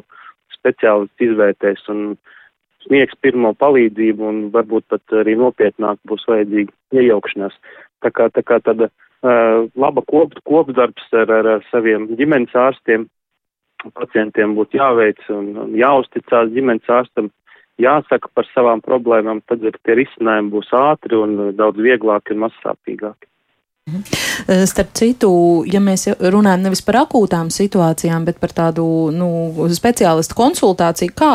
speciālists 0.54 1.26
izvērtēs 1.26 1.82
un 1.90 2.14
sniegs 2.86 3.18
pirmo 3.20 3.52
palīdzību 3.58 4.30
un 4.30 4.42
varbūt 4.54 4.86
pat 4.92 5.18
arī 5.20 5.34
nopietnāk 5.40 5.98
būs 6.08 6.24
vajadzīga 6.30 7.02
iejaukšanās. 7.02 7.56
Tā 8.06 8.14
kā, 8.14 8.30
tā 8.32 8.46
kā 8.46 8.60
tāda 8.64 8.88
uh, 8.88 9.66
laba 9.74 10.04
kop, 10.06 10.38
kopdarbs 10.46 11.10
ar, 11.12 11.26
ar, 11.26 11.56
ar 11.58 11.66
saviem 11.72 12.06
ģimenes 12.14 12.54
ārstiem 12.54 13.10
pacientiem 13.96 14.54
būtu 14.58 14.80
jāveic 14.80 15.22
un, 15.32 15.52
un 15.64 15.74
jāuzticās 15.78 16.52
ģimenes 16.54 16.92
ārstam, 17.00 17.30
jāsaka 17.80 18.28
par 18.34 18.48
savām 18.54 18.84
problēmām, 18.84 19.42
tad 19.48 19.64
tie 19.64 19.98
risinājumi 20.02 20.52
būs 20.52 20.72
ātri 20.76 21.16
un 21.16 21.50
daudz 21.56 21.80
vieglāki 21.80 22.36
un 22.36 22.44
mazsāpīgāki. 22.46 23.30
Mhm. 23.88 24.02
Starp 24.68 24.92
citu, 24.94 25.30
ja 25.66 25.80
mēs 25.82 26.06
runājam 26.20 26.66
nevis 26.66 26.82
par 26.84 27.00
akūtām 27.00 27.48
situācijām, 27.52 28.26
bet 28.28 28.38
par 28.40 28.52
tādu 28.54 28.84
nu, 29.14 29.28
speciālistu 29.72 30.36
konsultāciju, 30.38 31.14
kā 31.16 31.32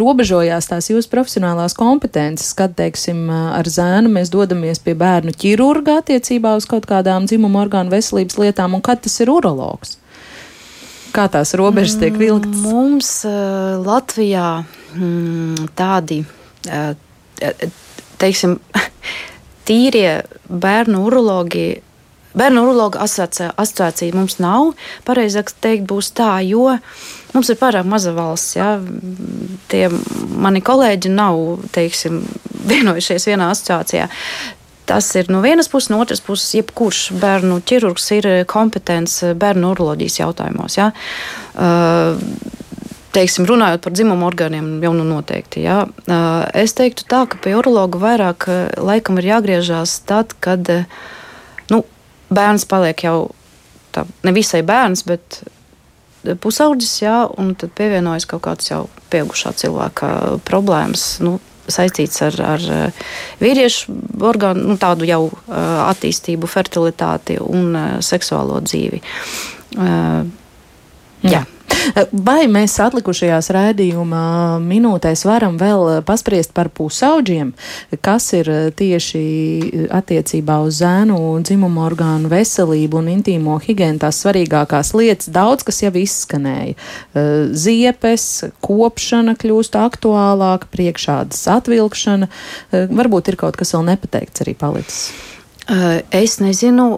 robežojās 0.00 0.70
tās 0.70 0.88
jūsu 0.90 1.10
profesionālās 1.12 1.74
kompetences, 1.78 2.52
kad, 2.58 2.76
teiksim, 2.78 3.26
ar 3.30 3.68
zēnu 3.68 4.12
mēs 4.14 4.32
dodamies 4.32 4.82
pie 4.82 4.94
bērnu 4.98 5.34
ķirurga 5.34 6.00
attiecībā 6.02 6.54
uz 6.58 6.68
kaut 6.70 6.86
kādām 6.90 7.26
dzimuma 7.26 7.66
orgānu 7.66 7.92
veselības 7.92 8.38
lietām, 8.38 8.78
un 8.78 8.84
kad 8.84 9.02
tas 9.02 9.18
ir 9.20 9.34
urologs? 9.34 9.98
Kā 11.12 11.26
tās 11.28 11.52
robežas 11.58 11.98
tiek 12.00 12.16
vilktas? 12.16 12.62
Mums 12.64 13.10
uh, 13.28 13.76
Latvijā 13.84 14.62
mm, 14.96 15.68
tādi, 15.76 16.22
uh, 16.72 16.94
teiksim, 18.22 18.56
tīrie 19.68 20.22
bērnu 20.48 21.02
urologi. 21.04 21.66
Bērnu 22.32 22.62
urologa 22.64 23.02
asociācija 23.04 24.16
mums 24.16 24.38
nav. 24.40 24.72
Pareizāk 25.04 25.52
teikt, 25.60 25.84
būs 25.90 26.14
tā, 26.16 26.38
jo 26.48 26.70
mums 27.34 27.52
ir 27.52 27.60
pārāk 27.60 27.84
maza 27.92 28.14
valsts. 28.16 28.56
Ja? 28.56 28.72
Tie 29.68 29.84
mani 30.32 30.64
kolēģi 30.64 31.12
nav 31.12 31.66
teiksim, 31.76 32.22
vienojušies 32.72 33.28
vienā 33.28 33.52
asociācijā. 33.52 34.08
Tas 34.86 35.06
ir 35.14 35.28
no 35.30 35.42
vienas 35.44 35.68
puses, 35.70 35.90
no 35.92 36.00
otras 36.02 36.22
puses, 36.24 36.48
jebkurš 36.58 37.12
bērnu 37.22 37.60
ķirurgs 37.68 38.08
ir 38.16 38.28
kompetents 38.50 39.20
bērnu 39.38 39.70
uroloģijas 39.76 40.18
jautājumos. 40.18 40.78
Ja? 40.78 40.90
Uh, 41.54 42.18
teiksim, 43.14 43.46
runājot 43.46 43.84
par 43.84 43.94
dzimumu 43.94 44.26
orgāniem, 44.26 44.74
jau 44.82 44.92
nu 44.96 45.06
noteikti. 45.06 45.62
Uh, 45.68 46.42
es 46.58 46.74
teiktu 46.78 47.06
tā, 47.06 47.24
ka 47.30 47.38
pie 47.44 47.54
urologa 47.58 48.00
vairāk 48.02 48.48
laikam 48.82 49.20
ir 49.22 49.30
jāgriežās 49.34 50.00
tad, 50.08 50.34
kad 50.42 50.66
nu, 51.70 51.82
bērns 52.32 52.66
paliek 52.68 53.06
jau 53.06 53.16
tā, 53.94 54.06
ne 54.26 54.34
visai 54.34 54.64
bērns, 54.66 55.04
bet 55.06 55.42
pusaudzis, 56.42 56.94
jā, 57.02 57.22
un 57.38 57.54
tad 57.58 57.74
pievienojas 57.78 58.26
kaut 58.30 58.44
kāds 58.46 58.70
jau 58.70 58.84
pieaugušā 59.12 59.54
cilvēka 59.58 60.12
problēmas. 60.46 61.06
Nu, 61.24 61.38
saistīts 61.70 62.22
ar, 62.26 62.38
ar 62.56 62.66
eh, 62.74 63.00
vīriešu 63.42 63.94
orgānu, 64.26 64.66
nu, 64.72 64.76
tādu 64.80 65.06
jau 65.08 65.22
eh, 65.30 65.56
attīstību, 65.86 66.50
fertilitāti 66.50 67.38
un 67.42 67.76
eh, 67.76 67.88
seksuālo 68.04 68.60
dzīvi. 68.66 69.02
Jā. 71.22 71.44
Vai 72.12 72.46
mēs 72.50 72.74
atlikušajās 72.82 73.48
raidījuma 73.54 74.22
minūtēs 74.62 75.24
varam 75.26 75.56
vēl 75.60 76.02
paspriest 76.06 76.52
par 76.54 76.70
pusauģiem, 76.74 77.52
kas 78.04 78.28
ir 78.38 78.50
tieši 78.78 79.22
attiecībā 79.92 80.58
uz 80.66 80.80
zēnu 80.82 81.18
dzimumu 81.42 81.82
orgānu 81.84 82.30
veselību 82.32 83.00
un 83.02 83.10
intīmo 83.16 83.58
higienu 83.64 84.00
tās 84.02 84.22
svarīgākās 84.22 84.92
lietas? 84.98 85.30
Daudz, 85.32 85.66
kas 85.66 85.82
jau 85.84 85.92
izskanēja. 85.98 86.76
Ziepes, 87.64 88.28
kopšana 88.64 89.36
kļūst 89.40 89.78
aktuālāka, 89.80 90.70
priekšādas 90.72 91.44
atvilkšana. 91.58 92.30
Varbūt 92.72 93.32
ir 93.32 93.40
kaut 93.40 93.58
kas 93.60 93.74
vēl 93.76 93.88
nepateikts 93.92 94.44
arī 94.44 94.54
palicis. 94.58 95.08
Es 96.12 96.38
nezinu, 96.42 96.94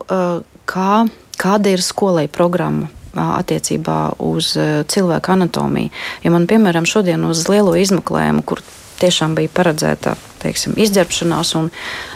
kā, 0.68 0.92
kāda 1.40 1.74
ir 1.74 1.84
skolai 1.84 2.28
programma 2.32 2.90
attiecībā 3.14 3.98
uz 4.22 4.54
cilvēku 4.90 5.34
anatomiju. 5.34 5.92
Ja 6.24 6.34
man, 6.34 6.48
piemēram, 6.50 6.88
šodien 6.88 7.24
uz 7.28 7.46
lielo 7.48 7.76
izmeklējumu, 7.78 8.44
kur 8.46 8.62
tiešām 9.00 9.34
bija 9.38 9.50
paredzēta 9.54 10.14
teiksim, 10.44 10.74
izģērbšanās 10.80 11.54
un 11.58 11.70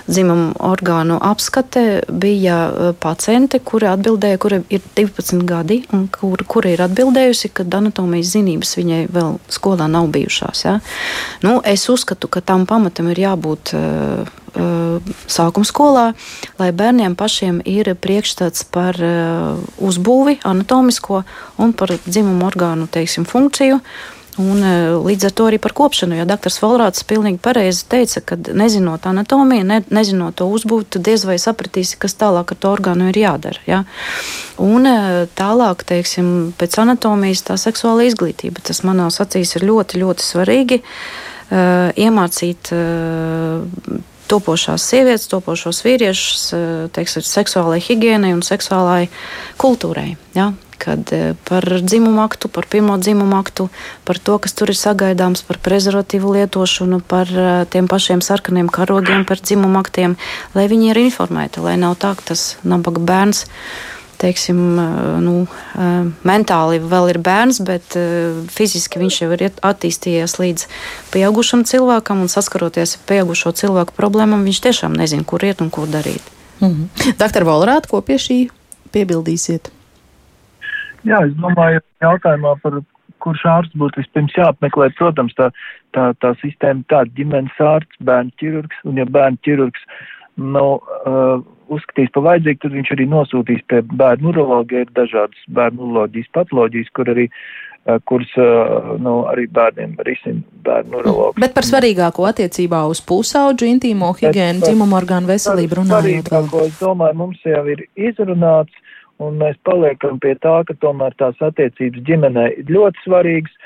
dzimuma 0.09 0.53
orgānu 0.69 1.19
apskate, 1.25 1.85
bija 2.09 2.59
paciente, 3.01 3.61
kura 3.65 3.95
atbildēja, 3.97 4.41
kura 4.43 4.61
ir 4.69 4.85
12 4.99 5.45
gadi, 5.49 5.81
un 5.97 6.07
kur, 6.13 6.45
kura 6.49 6.75
ir 6.75 6.85
atbildējusi, 6.85 7.53
ka 7.57 7.67
anatomijas 7.79 8.35
zinības 8.37 8.77
viņai 8.81 9.03
vēl 9.15 9.39
skolā 9.53 9.89
nav 9.91 10.11
bijušās. 10.15 10.65
Ja? 10.67 10.79
Nu, 11.47 11.59
es 11.65 11.89
uzskatu, 11.89 12.29
ka 12.29 12.45
tam 12.45 12.69
pamatam 12.69 13.11
ir 13.15 13.25
jābūt. 13.29 13.75
Uh, 13.79 14.38
sākuma 14.59 15.69
skolā, 15.69 16.05
lai 16.59 16.71
bērniem 16.77 17.17
pašiem 17.19 17.63
ir 17.69 17.93
priekšstats 17.95 18.67
par 18.75 18.99
uzbūvi, 19.79 20.39
anatomisko 20.49 21.25
un 21.63 21.75
par 21.79 21.95
dzimumu 22.07 22.47
orgānu 22.49 22.89
teiksim, 22.91 23.29
funkciju. 23.29 23.81
Un, 24.39 24.63
līdz 25.03 25.25
ar 25.27 25.33
to 25.35 25.47
arī 25.51 25.59
par 25.59 25.73
kopšanu, 25.75 26.15
jo 26.21 26.25
dr. 26.29 26.53
Valrāts 26.63 27.03
pilnīgi 27.11 27.41
pareizi 27.43 27.83
teica, 27.91 28.21
ka 28.23 28.37
nezinot 28.39 29.09
anatomiju, 29.11 29.65
ne, 29.67 29.81
nezinot 29.91 30.37
to 30.39 30.47
uzbūvi, 30.55 30.87
tu 30.95 31.03
diez 31.03 31.25
vai 31.27 31.41
sapratīsi, 31.43 31.99
kas 31.99 32.15
tālāk 32.21 32.55
ar 32.55 32.61
to 32.63 32.71
orgānu 32.71 33.09
ir 33.11 33.19
jādara. 33.19 33.59
Ja? 33.67 33.81
Un 34.63 34.87
tālāk, 35.39 35.83
teiksim, 35.91 36.53
pēc 36.59 36.79
anatomijas 36.85 37.43
tā 37.51 37.59
seksuāla 37.59 38.07
izglītība, 38.07 38.63
tas 38.63 38.85
manās 38.87 39.19
acīs 39.25 39.57
ir 39.59 39.67
ļoti, 39.67 40.05
ļoti 40.05 40.29
svarīgi. 40.29 40.83
Uh, 41.49 41.89
iemācīt 41.97 42.69
uh, 42.77 43.65
topošās 44.29 44.85
sievietes, 44.85 45.29
topošos 45.31 45.83
vīriešus, 45.87 46.47
eh, 46.53 46.87
teiksim, 46.95 47.25
seksuālai 47.25 47.81
higiēnai 47.83 48.33
un 48.37 48.43
seksuālai 48.47 49.09
kultūrai. 49.61 50.17
Ja? 50.37 50.53
Kad 50.79 51.11
eh, 51.13 51.35
par 51.49 51.65
dzimumu 51.65 52.23
aktu, 52.23 52.51
par 52.53 52.69
pirmo 52.71 52.99
dzimumu 53.01 53.39
aktu, 53.41 53.69
par 54.05 54.21
to, 54.23 54.39
kas 54.39 54.55
tur 54.55 54.71
ir 54.71 54.79
sagaidāms, 54.79 55.43
par 55.49 55.59
prezervatīvu 55.65 56.37
lietošanu, 56.39 57.03
par 57.03 57.29
eh, 57.33 57.65
tiem 57.73 57.91
pašiem 57.91 58.23
sarkaniem 58.25 58.71
karogiem, 58.71 59.27
par 59.29 59.43
dzimumu 59.43 59.81
aktiem, 59.83 60.17
lai 60.55 60.69
viņi 60.71 60.93
ir 60.93 61.05
informēti, 61.09 61.65
lai 61.65 61.77
nav 61.81 61.99
tā, 61.99 62.15
ka 62.19 62.33
tas 62.35 62.57
nabaga 62.63 63.03
bērns 63.03 63.47
teiksim, 64.19 64.59
nu, 65.25 65.35
mentāli 66.27 66.81
vēl 66.83 67.13
ir 67.13 67.21
bērns, 67.25 67.61
bet 67.67 67.97
fiziski 68.53 69.01
viņš 69.03 69.21
jau 69.23 69.31
ir 69.37 69.47
attīstījies 69.49 70.37
līdz 70.43 70.67
pieaugušam 71.15 71.65
cilvēkam 71.69 72.25
un 72.25 72.33
saskaroties 72.33 72.97
ar 72.99 73.07
pieaugušo 73.11 73.55
cilvēku 73.63 73.97
problēmām, 73.97 74.45
viņš 74.49 74.63
tiešām 74.69 74.99
nezina, 74.99 75.27
kur 75.27 75.47
iet 75.47 75.63
un 75.65 75.71
ko 75.71 75.87
darīt. 75.87 76.23
Mm 76.61 76.69
-hmm. 76.69 77.17
Doktor 77.19 77.47
Volrāt, 77.47 77.87
ko 77.87 78.03
pie 78.03 78.19
šī 78.19 78.39
piebildīsiet? 78.93 79.71
Jā, 81.07 81.23
es 81.27 81.35
domāju, 81.39 81.81
jautājumā 82.03 82.57
par 82.63 82.81
kurš 83.19 83.45
ārsts 83.51 83.79
būtu 83.79 84.03
vispirms 84.03 84.37
jāapmeklē. 84.39 84.91
Protams, 84.99 85.35
tā, 85.39 85.51
tā, 85.97 86.13
tā 86.23 86.35
sistēma 86.43 86.87
tāda 86.91 87.11
ģimenes 87.19 87.61
ārsts, 87.73 88.01
bērnu 88.01 88.35
ķirurgs, 88.41 88.83
un 88.85 89.01
ja 89.01 89.05
bērnu 89.05 89.39
ķirurgs 89.47 89.87
nu, 90.37 90.67
uh, 90.79 91.43
uzskatīs 91.75 92.13
par 92.15 92.27
vajadzīgu, 92.27 92.61
tad 92.65 92.77
viņš 92.77 92.93
arī 92.97 93.07
nosūtīs 93.13 93.65
pie 93.71 93.81
bērnu 94.01 94.33
urologa. 94.33 94.83
Ir 94.85 94.93
dažādas 94.97 95.49
bērnu 95.55 95.87
uroloģijas 95.87 96.31
patoloģijas, 96.37 96.91
kur 96.97 97.11
arī 97.13 97.29
uh, 97.29 97.99
kuras 98.09 98.35
uh, 98.41 98.91
nu, 99.03 99.15
arī 99.31 99.47
bērniem 99.59 99.97
risina 100.07 100.43
bērnu 100.67 101.01
urologi. 101.03 101.43
Bet 101.45 101.57
par 101.57 101.69
svarīgāko 101.69 102.29
attiecībā 102.31 102.83
uz 102.91 103.01
pusauģu 103.09 103.71
intīmo 103.71 104.13
higiēnu, 104.19 104.65
dzimumu 104.67 104.99
orgānu 105.01 105.31
veselību 105.33 105.81
runājot. 105.83 106.29
Svarīgāko, 106.29 106.67
es 106.69 106.77
domāju, 106.83 107.19
mums 107.23 107.49
jau 107.49 107.65
ir 107.73 107.87
izrunāts, 108.11 108.85
un 109.25 109.41
mēs 109.41 109.59
paliekam 109.67 110.21
pie 110.23 110.37
tā, 110.43 110.61
ka 110.69 110.77
tomēr 110.83 111.17
tās 111.19 111.41
attiecības 111.43 112.05
ģimenē 112.07 112.47
ir 112.61 112.77
ļoti 112.77 113.07
svarīgas, 113.07 113.57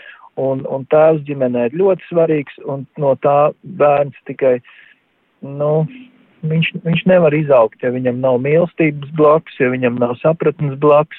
un, 0.40 0.62
un 0.70 0.86
tēvs 0.92 1.26
ģimenē 1.28 1.68
ir 1.68 1.76
ļoti 1.82 2.08
svarīgs, 2.08 2.62
un 2.64 2.86
no 3.00 3.12
tā 3.24 3.52
bērns 3.62 4.16
tikai, 4.28 4.56
nu, 5.44 5.72
viņš, 6.46 6.72
viņš 6.84 7.04
nevar 7.10 7.34
izaugt, 7.36 7.80
ja 7.82 7.92
viņam 7.94 8.20
nav 8.22 8.40
mīlestības 8.44 9.14
blakus, 9.18 9.58
ja 9.60 9.70
viņam 9.72 10.00
nav 10.02 10.16
sapratnes 10.22 10.78
blakus. 10.82 11.18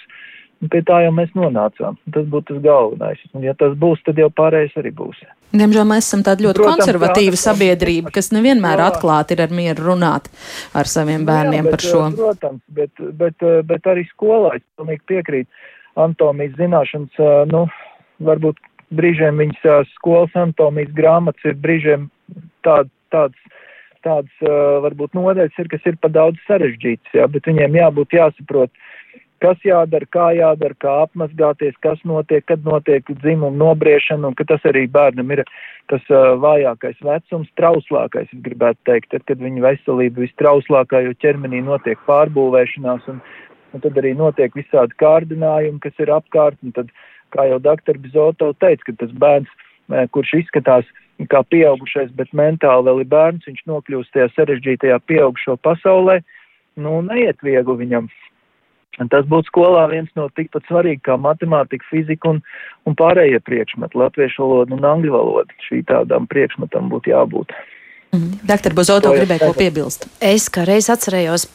Pie 0.71 0.79
tā 0.87 1.01
jau 1.03 1.11
mēs 1.11 1.33
nonācām. 1.35 1.97
Tas 2.15 2.27
būtu 2.31 2.53
tas 2.53 2.59
galvenais. 2.63 3.19
Un, 3.35 3.43
ja 3.43 3.51
tas 3.59 3.73
būs, 3.75 3.99
tad 4.07 4.21
jau 4.21 4.29
pārējais 4.31 4.77
arī 4.79 4.93
būs. 4.95 5.17
Diemžēl 5.51 5.83
mēs 5.89 6.07
esam 6.07 6.23
tāda 6.23 6.45
ļoti 6.45 6.61
Protams, 6.61 6.79
konservatīva 6.79 7.39
sabiedrība, 7.41 8.13
kas 8.15 8.31
nevienmēr 8.31 8.79
jā. 8.79 8.85
atklāti 8.93 9.35
ir 9.35 9.43
ar 9.43 9.51
mieru 9.51 9.89
runāt 9.89 10.29
ar 10.71 10.87
saviem 10.87 11.27
bērniem 11.27 11.59
jā, 11.59 11.65
bet, 11.67 11.75
par 11.75 11.83
šo. 11.83 12.05
Protams, 12.15 12.63
bet, 12.79 13.03
bet, 13.19 13.47
bet 13.67 13.91
arī 13.91 14.05
skolā 14.13 14.55
es 14.61 14.63
pilnīgi 14.79 15.03
piekrītu. 15.11 15.67
Antomijas 15.99 16.55
zināšanas, 16.57 17.19
nu, 17.51 17.65
varbūt 18.23 18.63
brīžiem 18.95 19.43
viņas 19.43 19.91
skolas 19.97 20.33
anatomijas 20.37 20.95
grāmatas 20.95 21.51
ir 21.51 21.59
brīžiem 21.59 22.07
tād, 22.65 22.89
tāds, 23.13 23.37
tāds 24.05 24.47
varbūt 24.85 25.15
nodeļas 25.17 25.59
ir, 25.61 25.69
kas 25.71 25.87
ir 25.89 25.99
pa 26.01 26.11
daudz 26.11 26.41
sarežģītas, 26.47 27.15
jā, 27.17 27.27
bet 27.31 27.47
viņiem 27.49 27.79
jābūt 27.79 28.17
jāsaprot, 28.17 28.71
kas 29.43 29.59
jādara, 29.67 30.07
kā 30.07 30.29
jādara, 30.37 30.75
kā 30.79 30.93
apmazgāties, 31.03 31.75
kas 31.83 31.99
notiek, 32.07 32.45
kad 32.47 32.63
notiek 32.63 33.07
dzimuma 33.19 33.51
nobriešana, 33.59 34.29
un 34.29 34.37
ka 34.39 34.45
tas 34.47 34.63
arī 34.69 34.85
bērnam 34.91 35.33
ir 35.35 35.43
tas 35.91 36.03
uh, 36.11 36.35
vājākais 36.39 37.01
vecums, 37.03 37.49
trauslākais, 37.59 38.29
es 38.31 38.43
gribētu 38.45 38.79
teikt, 38.87 39.09
tad, 39.11 39.25
kad 39.27 39.43
viņa 39.43 39.65
veselība 39.65 40.23
vistrauslākā, 40.23 41.03
jo 41.03 41.15
ķermenī 41.19 41.59
notiek 41.65 41.99
pārbūvēšanās, 42.07 43.09
un, 43.11 43.19
un 43.75 43.83
tad 43.83 43.99
arī 43.99 44.13
notiek 44.15 44.55
visādi 44.55 44.95
kārdinājumi, 45.03 45.81
kas 45.83 45.99
ir 45.99 46.13
apkārt, 46.15 46.59
un 46.63 46.75
tad, 46.77 46.93
kā 47.35 47.49
jau 47.49 47.59
doktor 47.59 47.99
Bizoto 47.99 48.53
teica, 48.63 48.87
ka 48.87 48.99
tas 49.03 49.15
bērns, 49.19 49.51
kurš 50.15 50.37
izskatās 50.39 50.87
kā 51.31 51.43
pieaugušais, 51.53 52.11
bet 52.17 52.33
mentāli 52.33 52.87
vēl 52.89 53.03
ir 53.03 53.09
bērns, 53.11 53.47
viņš 53.49 53.63
nokļūst 53.69 54.13
tajā 54.15 54.29
sarežģītajā 54.35 54.99
pieaugušo 55.09 55.57
pasaulē, 55.65 56.19
nu, 56.81 56.99
neiet 57.07 57.41
viegli 57.45 57.79
viņam 57.85 58.09
Un 59.01 59.09
tas 59.09 59.25
būtu 59.25 59.49
skolā 59.49 59.87
viens 59.89 60.11
no 60.17 60.27
tikpat 60.37 60.67
svarīgi 60.69 61.01
kā 61.07 61.15
matemātika, 61.17 61.85
fizika 61.89 62.29
un, 62.29 62.41
un 62.85 62.97
pārējie 62.97 63.39
priekšmeti, 63.41 63.97
latviešu 63.97 64.43
valoda 64.43 64.75
un 64.77 64.85
angļu 64.85 65.15
valoda. 65.15 65.61
Šī 65.65 65.81
tādām 65.89 66.27
priekšmetam 66.29 66.91
būtu 66.93 67.13
jābūt. 67.13 67.55
Mm. 68.13 68.39
Doktor 68.45 68.75
Bozoto 68.77 69.09
gribēja 69.09 69.47
ko 69.47 69.55
piebilst. 69.57 70.05
Es 70.21 70.45
kā 70.53 70.67
reiz 70.69 70.85
atcerējos, 70.93 71.47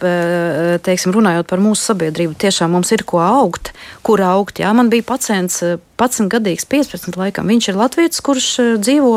teiksim, 0.82 1.12
runājot 1.14 1.46
par 1.46 1.62
mūsu 1.62 1.92
sabiedrību, 1.92 2.34
tiešām 2.34 2.72
mums 2.74 2.90
ir 2.96 3.04
ko 3.06 3.20
augt, 3.22 3.70
kur 4.02 4.18
augt. 4.26 4.58
Jā, 4.58 4.72
man 4.74 4.90
bija 4.90 5.06
pacients, 5.06 5.62
11 5.62 6.26
gadīgs, 6.34 6.66
15 6.66 7.18
laikam. 7.18 7.46
Viņš 7.50 7.68
ir 7.70 7.78
latviečs, 7.78 8.22
kurš 8.26 8.48
eh, 8.62 8.72
dzīvo 8.82 9.12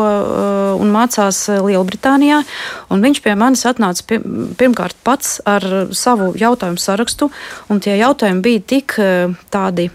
un 0.81 0.93
mācās 0.93 1.39
eh, 1.49 1.63
Lielbritānijā, 1.65 2.43
un 2.93 3.05
viņš 3.05 3.23
pie 3.25 3.33
manis 3.37 3.65
atnāca 3.69 4.05
pie, 4.05 4.21
pirmkārt 4.61 4.97
pats 5.05 5.39
ar 5.49 5.65
savu 5.97 6.35
jautājumu 6.37 6.81
sarakstu, 6.81 7.31
un 7.73 7.81
tie 7.81 7.97
jautājumi 8.01 8.45
bija 8.45 8.67
tik 8.75 8.97
tādi 9.53 9.89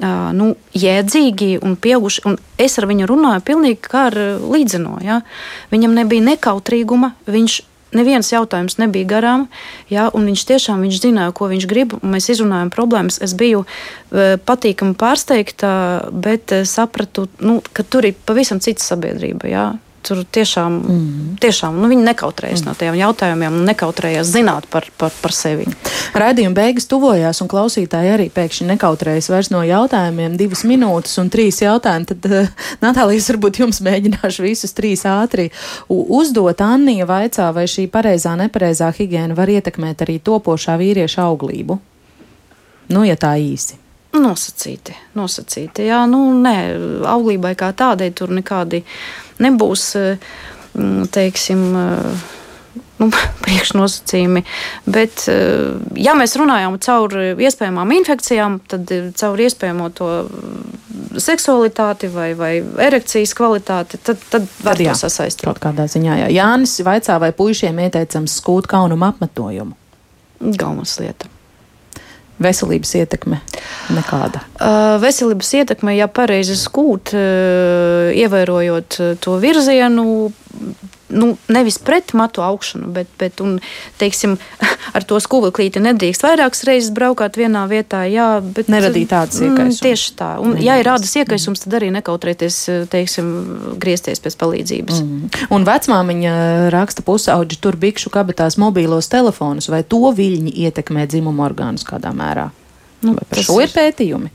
nu, 0.00 0.54
jēdzīgi 0.74 1.58
un 1.64 1.76
pieauguši. 1.76 2.24
Un 2.28 2.38
es 2.58 2.78
ar 2.80 2.88
viņu 2.90 3.08
runāju 3.10 3.44
pilnīgi 3.46 3.80
kā 3.84 4.08
ar 4.10 4.18
līdzino. 4.42 4.98
Ja? 5.04 5.20
Viņam 5.74 5.94
nebija 6.00 6.24
nekautrīguma. 6.32 7.14
Viņš 7.30 7.60
neviens 7.94 8.32
jautājums 8.32 8.78
nebija 8.82 9.06
garām, 9.06 9.46
un 9.90 10.26
viņš 10.26 10.44
tiešām 10.50 10.82
viņš 10.82 11.00
zināja, 11.04 11.34
ko 11.36 11.46
viņš 11.52 11.68
grib. 11.70 11.94
Mēs 12.02 12.26
izrunājām 12.34 12.72
problēmas. 12.74 13.20
Es 13.22 13.36
biju 13.38 13.62
patīkami 14.10 14.98
pārsteigta, 14.98 15.70
bet 16.10 16.52
sapratu, 16.66 17.28
nu, 17.38 17.60
ka 17.72 17.86
tur 17.86 18.10
ir 18.10 18.18
pavisam 18.26 18.62
cita 18.64 18.82
sabiedrība. 18.82 19.50
Ja 19.50 19.66
tur 20.04 20.22
tiešām, 20.36 20.76
mm. 20.80 21.28
tiešām 21.42 21.76
nu, 21.80 21.88
viņi 21.90 22.06
nekautrējas 22.06 22.62
mm. 22.62 22.68
no 22.68 22.74
tiem 22.78 22.98
jautājumiem, 22.98 23.58
nekautrējas 23.68 24.30
zināt 24.34 24.68
par, 24.72 24.86
par, 25.00 25.14
par 25.22 25.34
sevi. 25.34 25.66
Raidījuma 26.16 26.56
beigas 26.58 26.88
tuvojās, 26.90 27.40
un 27.42 27.50
klausītāji 27.50 28.12
arī 28.14 28.28
pēkšņi 28.34 28.68
nekautrējas 28.72 29.30
vairs 29.32 29.50
no 29.54 29.62
jautājumiem. 29.66 30.38
Divas 30.40 30.64
minūtes 30.68 31.16
un 31.22 31.30
trīs 31.32 31.62
jautājumi. 31.64 32.08
Tad, 32.12 32.28
uh, 32.30 32.66
Natālijas, 32.84 33.30
varbūt 33.32 33.62
jums 33.64 33.80
mēģināšu 33.84 34.44
visus 34.46 34.76
trīs 34.76 35.04
ātri 35.08 35.50
uzdot. 35.88 36.60
Annija 36.64 37.08
vaicā, 37.10 37.50
vai 37.56 37.66
šī 37.70 37.88
pareizā, 37.92 38.36
nepareizā 38.40 38.92
higiēna 38.94 39.36
var 39.38 39.52
ietekmēt 39.52 40.04
arī 40.06 40.20
topošā 40.24 40.78
vīrieša 40.80 41.24
auglību? 41.28 41.80
Nu, 42.92 43.06
ja 43.08 43.16
tā 43.16 43.36
īsi. 43.40 43.83
Nosacīti, 44.14 44.94
nosacīti. 45.18 45.88
Jā, 45.88 46.04
nu, 46.06 46.28
nē, 46.38 46.54
auglībai 47.10 47.54
kā 47.58 47.72
tādai 47.74 48.12
tur 48.14 48.30
nekādi 48.34 48.84
nebūs, 49.42 49.88
eh, 49.98 50.30
teiksim, 51.10 51.64
eh, 51.80 52.22
nu, 53.02 53.08
priekšnosacījumi. 53.44 54.44
Bet, 54.86 55.26
eh, 55.32 55.74
ja 55.98 56.14
mēs 56.18 56.36
runājam 56.38 56.78
caur 56.78 57.18
iespējamām 57.34 57.96
infekcijām, 57.98 58.60
tad 58.70 58.94
caur 59.18 59.44
iespējamo 59.48 59.90
to 59.98 60.10
seksualitāti 61.18 62.10
vai, 62.14 62.30
vai 62.38 62.54
erekcijas 62.86 63.34
kvalitāti, 63.34 63.98
tad, 63.98 64.22
tad 64.30 64.46
var 64.62 64.78
tad, 64.78 64.86
jā, 64.86 64.94
to 64.94 65.08
sasaistīt. 65.08 65.46
Kaut 65.50 65.62
kādā 65.62 65.88
ziņā, 65.90 66.22
jā. 66.24 66.32
Jānis 66.38 66.78
vaicā, 66.86 67.18
vai 67.22 67.34
puišiem 67.34 67.82
ieteicams 67.86 68.38
skūt 68.40 68.70
kaunumu 68.70 69.10
apmetojumu? 69.10 69.78
Galvenais 70.44 70.98
lieta. 71.02 71.33
Veselības 72.42 72.94
ietekme 72.98 73.38
nekāda. 73.94 74.42
Uh, 74.58 74.96
veselības 75.02 75.52
ietekme, 75.60 75.94
ja 75.94 76.08
pareizi 76.10 76.56
skūt, 76.58 77.14
uh, 77.14 78.10
ievērojot 78.14 78.98
to 79.22 79.36
virzienu, 79.42 80.32
nu, 81.14 81.34
nevis 81.52 81.78
pret 81.82 82.12
matu 82.16 82.42
augšanu, 82.44 82.90
bet, 82.94 83.10
bet 83.20 83.40
un, 83.44 83.56
teiksim, 84.00 84.36
ar 84.96 85.06
to 85.08 85.18
skūveklīti 85.22 85.82
nedrīkst 85.84 86.24
vairākas 86.26 86.64
reizes 86.68 86.92
braukāt 86.94 87.38
vienā 87.40 87.64
vietā. 87.70 88.04
Jā, 88.10 88.28
bet 88.44 88.70
neradīt 88.72 89.10
tādas 89.12 89.40
mm, 89.40 89.54
iekaisumus. 89.54 89.82
Tieši 89.84 90.12
tā. 90.18 90.30
Un, 90.42 90.54
Nedrīkst. 90.54 90.66
ja 90.68 90.78
ir 90.80 90.88
rādas 90.90 91.14
iekaisums, 91.22 91.64
tad 91.64 91.78
arī 91.80 91.90
nekautrēties, 91.94 92.60
teiksim, 92.92 93.32
griezties 93.82 94.22
pēc 94.24 94.38
palīdzības. 94.42 95.02
Mm. 95.04 95.32
Un 95.54 95.66
vecmāmiņa 95.68 96.36
raksta 96.74 97.06
pusauģi 97.06 97.60
tur 97.62 97.78
bikšu 97.80 98.12
kabatās 98.14 98.58
mobīlos 98.60 99.10
telefonus, 99.12 99.70
vai 99.72 99.84
to 99.86 100.02
viļņi 100.14 100.54
ietekmē 100.66 101.08
dzimumu 101.10 101.46
orgānus 101.46 101.86
kādā 101.88 102.12
mērā? 102.16 102.50
Nu, 103.04 103.18
par 103.28 103.44
šo 103.44 103.60
ir 103.62 103.72
pētījumi? 103.74 104.32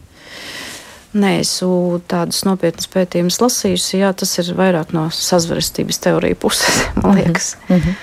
Neesmu 1.14 2.00
tādus 2.10 2.44
nopietnus 2.46 2.90
pētījumus 2.94 3.40
lasījusi. 3.42 4.02
Jā, 4.02 4.12
tas 4.18 4.36
ir 4.42 4.52
vairāk 4.58 4.94
no 4.96 5.08
sazvērstības 5.14 6.02
teorija 6.06 6.38
puses, 6.40 6.84
man 7.02 7.14
mhm. 7.14 7.22
liekas. 7.22 7.56
Mm 7.70 7.76
-hmm. 7.76 7.96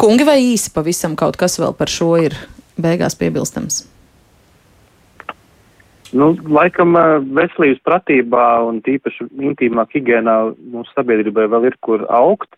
Kungi, 0.00 0.24
vai 0.24 0.38
īsi 0.40 0.72
pavisam 0.74 1.16
kaut 1.16 1.36
kas 1.36 1.60
vēl 1.60 1.76
par 1.76 1.88
šo 1.88 2.16
ir 2.16 2.36
beigās 2.80 3.18
piebilstams? 3.18 3.84
Nu, 6.12 6.36
laikam 6.48 6.94
veselības 7.34 7.82
pratībā 7.84 8.62
un 8.68 8.80
tīpaši 8.80 9.26
intīmā 9.50 9.86
higiēnā 9.94 10.54
mūsu 10.72 10.90
sabiedrībai 10.94 11.48
vēl 11.50 11.66
ir 11.66 11.76
kur 11.80 12.06
augt, 12.08 12.48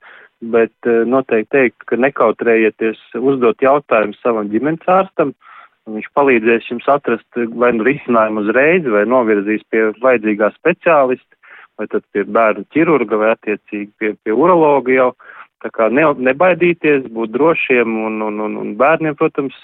bet 0.40 0.72
noteikti 0.84 1.50
teikt, 1.50 1.76
ka 1.86 1.96
nekautrējieties 1.96 2.98
uzdot 3.14 3.56
jautājumu 3.62 4.14
savam 4.22 4.50
ģimenes 4.52 4.86
ārstam, 4.86 5.28
uh, 5.28 5.48
Viņš 5.88 6.08
palīdzēs 6.16 6.68
jums 6.70 6.88
atrast 6.92 7.40
vai 7.56 7.72
nu 7.76 7.86
risinājumu 7.86 8.44
uzreiz, 8.44 8.86
vai 8.92 9.04
novirzīs 9.08 9.64
pie 9.72 9.88
vajadzīgā 10.02 10.50
speciālista, 10.56 11.38
vai 11.78 11.86
tad 11.92 12.04
pie 12.12 12.24
bērnu 12.28 12.66
ķirurga, 12.74 13.20
vai 13.20 13.30
attiecīgi 13.34 13.90
pie, 13.98 14.14
pie 14.22 14.34
urologa 14.36 14.92
jau. 14.92 15.10
Tā 15.58 15.72
kā 15.74 15.88
ne, 15.90 16.04
nebaidīties, 16.22 17.08
būt 17.10 17.32
drošiem 17.34 17.94
un, 18.06 18.20
un, 18.22 18.36
un, 18.44 18.52
un 18.60 18.74
bērniem, 18.78 19.16
protams, 19.18 19.56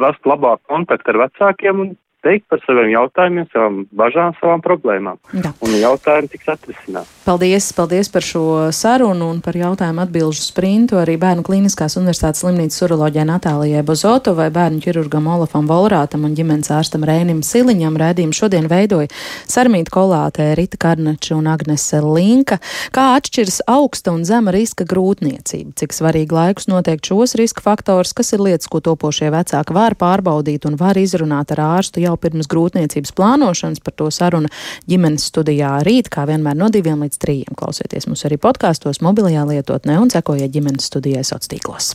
rast 0.00 0.24
labāku 0.28 0.62
kontaktu 0.70 1.12
ar 1.12 1.18
vecākiem 1.26 1.82
un 1.82 1.90
teikt 2.24 2.46
par 2.50 2.60
saviem 2.66 2.90
jautājumiem, 2.92 3.46
savām 3.52 3.80
bažām, 3.96 4.34
savām 4.40 4.62
problēmām. 4.64 5.18
Jā. 5.36 5.52
Un 5.64 5.74
jautājumi 5.80 6.30
tiks 6.32 6.50
atrisināti. 6.52 7.08
Paldies, 7.24 7.70
paldies 7.76 8.10
par 8.12 8.24
šo 8.26 8.44
sarunu 8.74 9.28
un 9.30 9.40
par 9.44 9.56
jautājumu 9.58 10.02
atbilžu 10.04 10.42
sprintu 10.42 10.98
arī 11.00 11.16
Bērnu 11.20 11.44
Kliniskās 11.46 11.96
universitātes 12.00 12.42
slimnīcas 12.44 12.82
uroloģijai 12.86 13.26
Natālijai 13.28 13.84
Bozotovai, 13.86 14.48
bērnu 14.54 14.82
ķirurgam 14.84 15.28
Olafam 15.30 15.68
Volrātam 15.70 16.24
un 16.26 16.34
ģimenes 16.38 16.72
ārstam 16.74 17.04
Rēnim 17.06 17.42
Siliņam. 17.46 17.98
Rēdījumu 18.00 18.36
šodien 18.36 18.68
veidoja 18.70 19.10
Sarmīta 19.50 19.92
Kolātē, 19.94 20.50
Rita 20.58 20.80
Karnača 20.80 21.36
un 21.36 21.48
Agnese 21.52 22.00
Linka. 22.04 22.60
Kā 22.94 23.10
atšķiras 23.18 23.60
augsta 23.70 24.14
un 24.16 24.24
zema 24.28 24.54
riska 24.54 24.86
grūtniecība? 24.88 25.76
Cik 25.80 25.96
svarīgi 25.96 26.34
laikus 26.34 26.70
noteikt 26.72 27.10
šos 27.10 27.36
riska 27.38 27.64
faktors, 27.64 28.14
kas 28.16 28.32
ir 28.34 28.44
lietas, 28.44 28.68
ko 28.70 28.82
topošie 28.84 29.30
vecāki 29.32 29.76
var 29.76 29.96
pārbaudīt 30.00 30.66
un 30.68 30.78
var 30.80 30.98
izrunāt 31.00 31.54
ar 31.54 31.64
ārstu 31.68 32.02
jau 32.10 32.18
pirms 32.20 32.50
grūtniecības 32.50 33.14
plānošanas. 33.16 33.82
Par 33.84 33.96
to 33.96 34.10
saruna 34.14 34.50
ģimenes 34.90 35.30
studijā 35.32 35.78
rīt, 35.86 36.12
kā 36.12 36.26
vienmēr 36.30 36.58
no 36.58 36.70
diviem 36.72 37.06
līdz 37.06 37.22
trījiem. 37.22 37.56
Klausieties 37.58 38.10
mūs 38.10 38.26
arī 38.28 38.40
podkāstos, 38.42 39.02
mobilajā 39.04 39.46
lietotnē 39.54 40.00
un 40.02 40.12
sekojiet 40.12 40.52
ģimenes 40.54 40.90
studijai 40.90 41.24
sociālos 41.24 41.50
tīklos. 41.50 41.94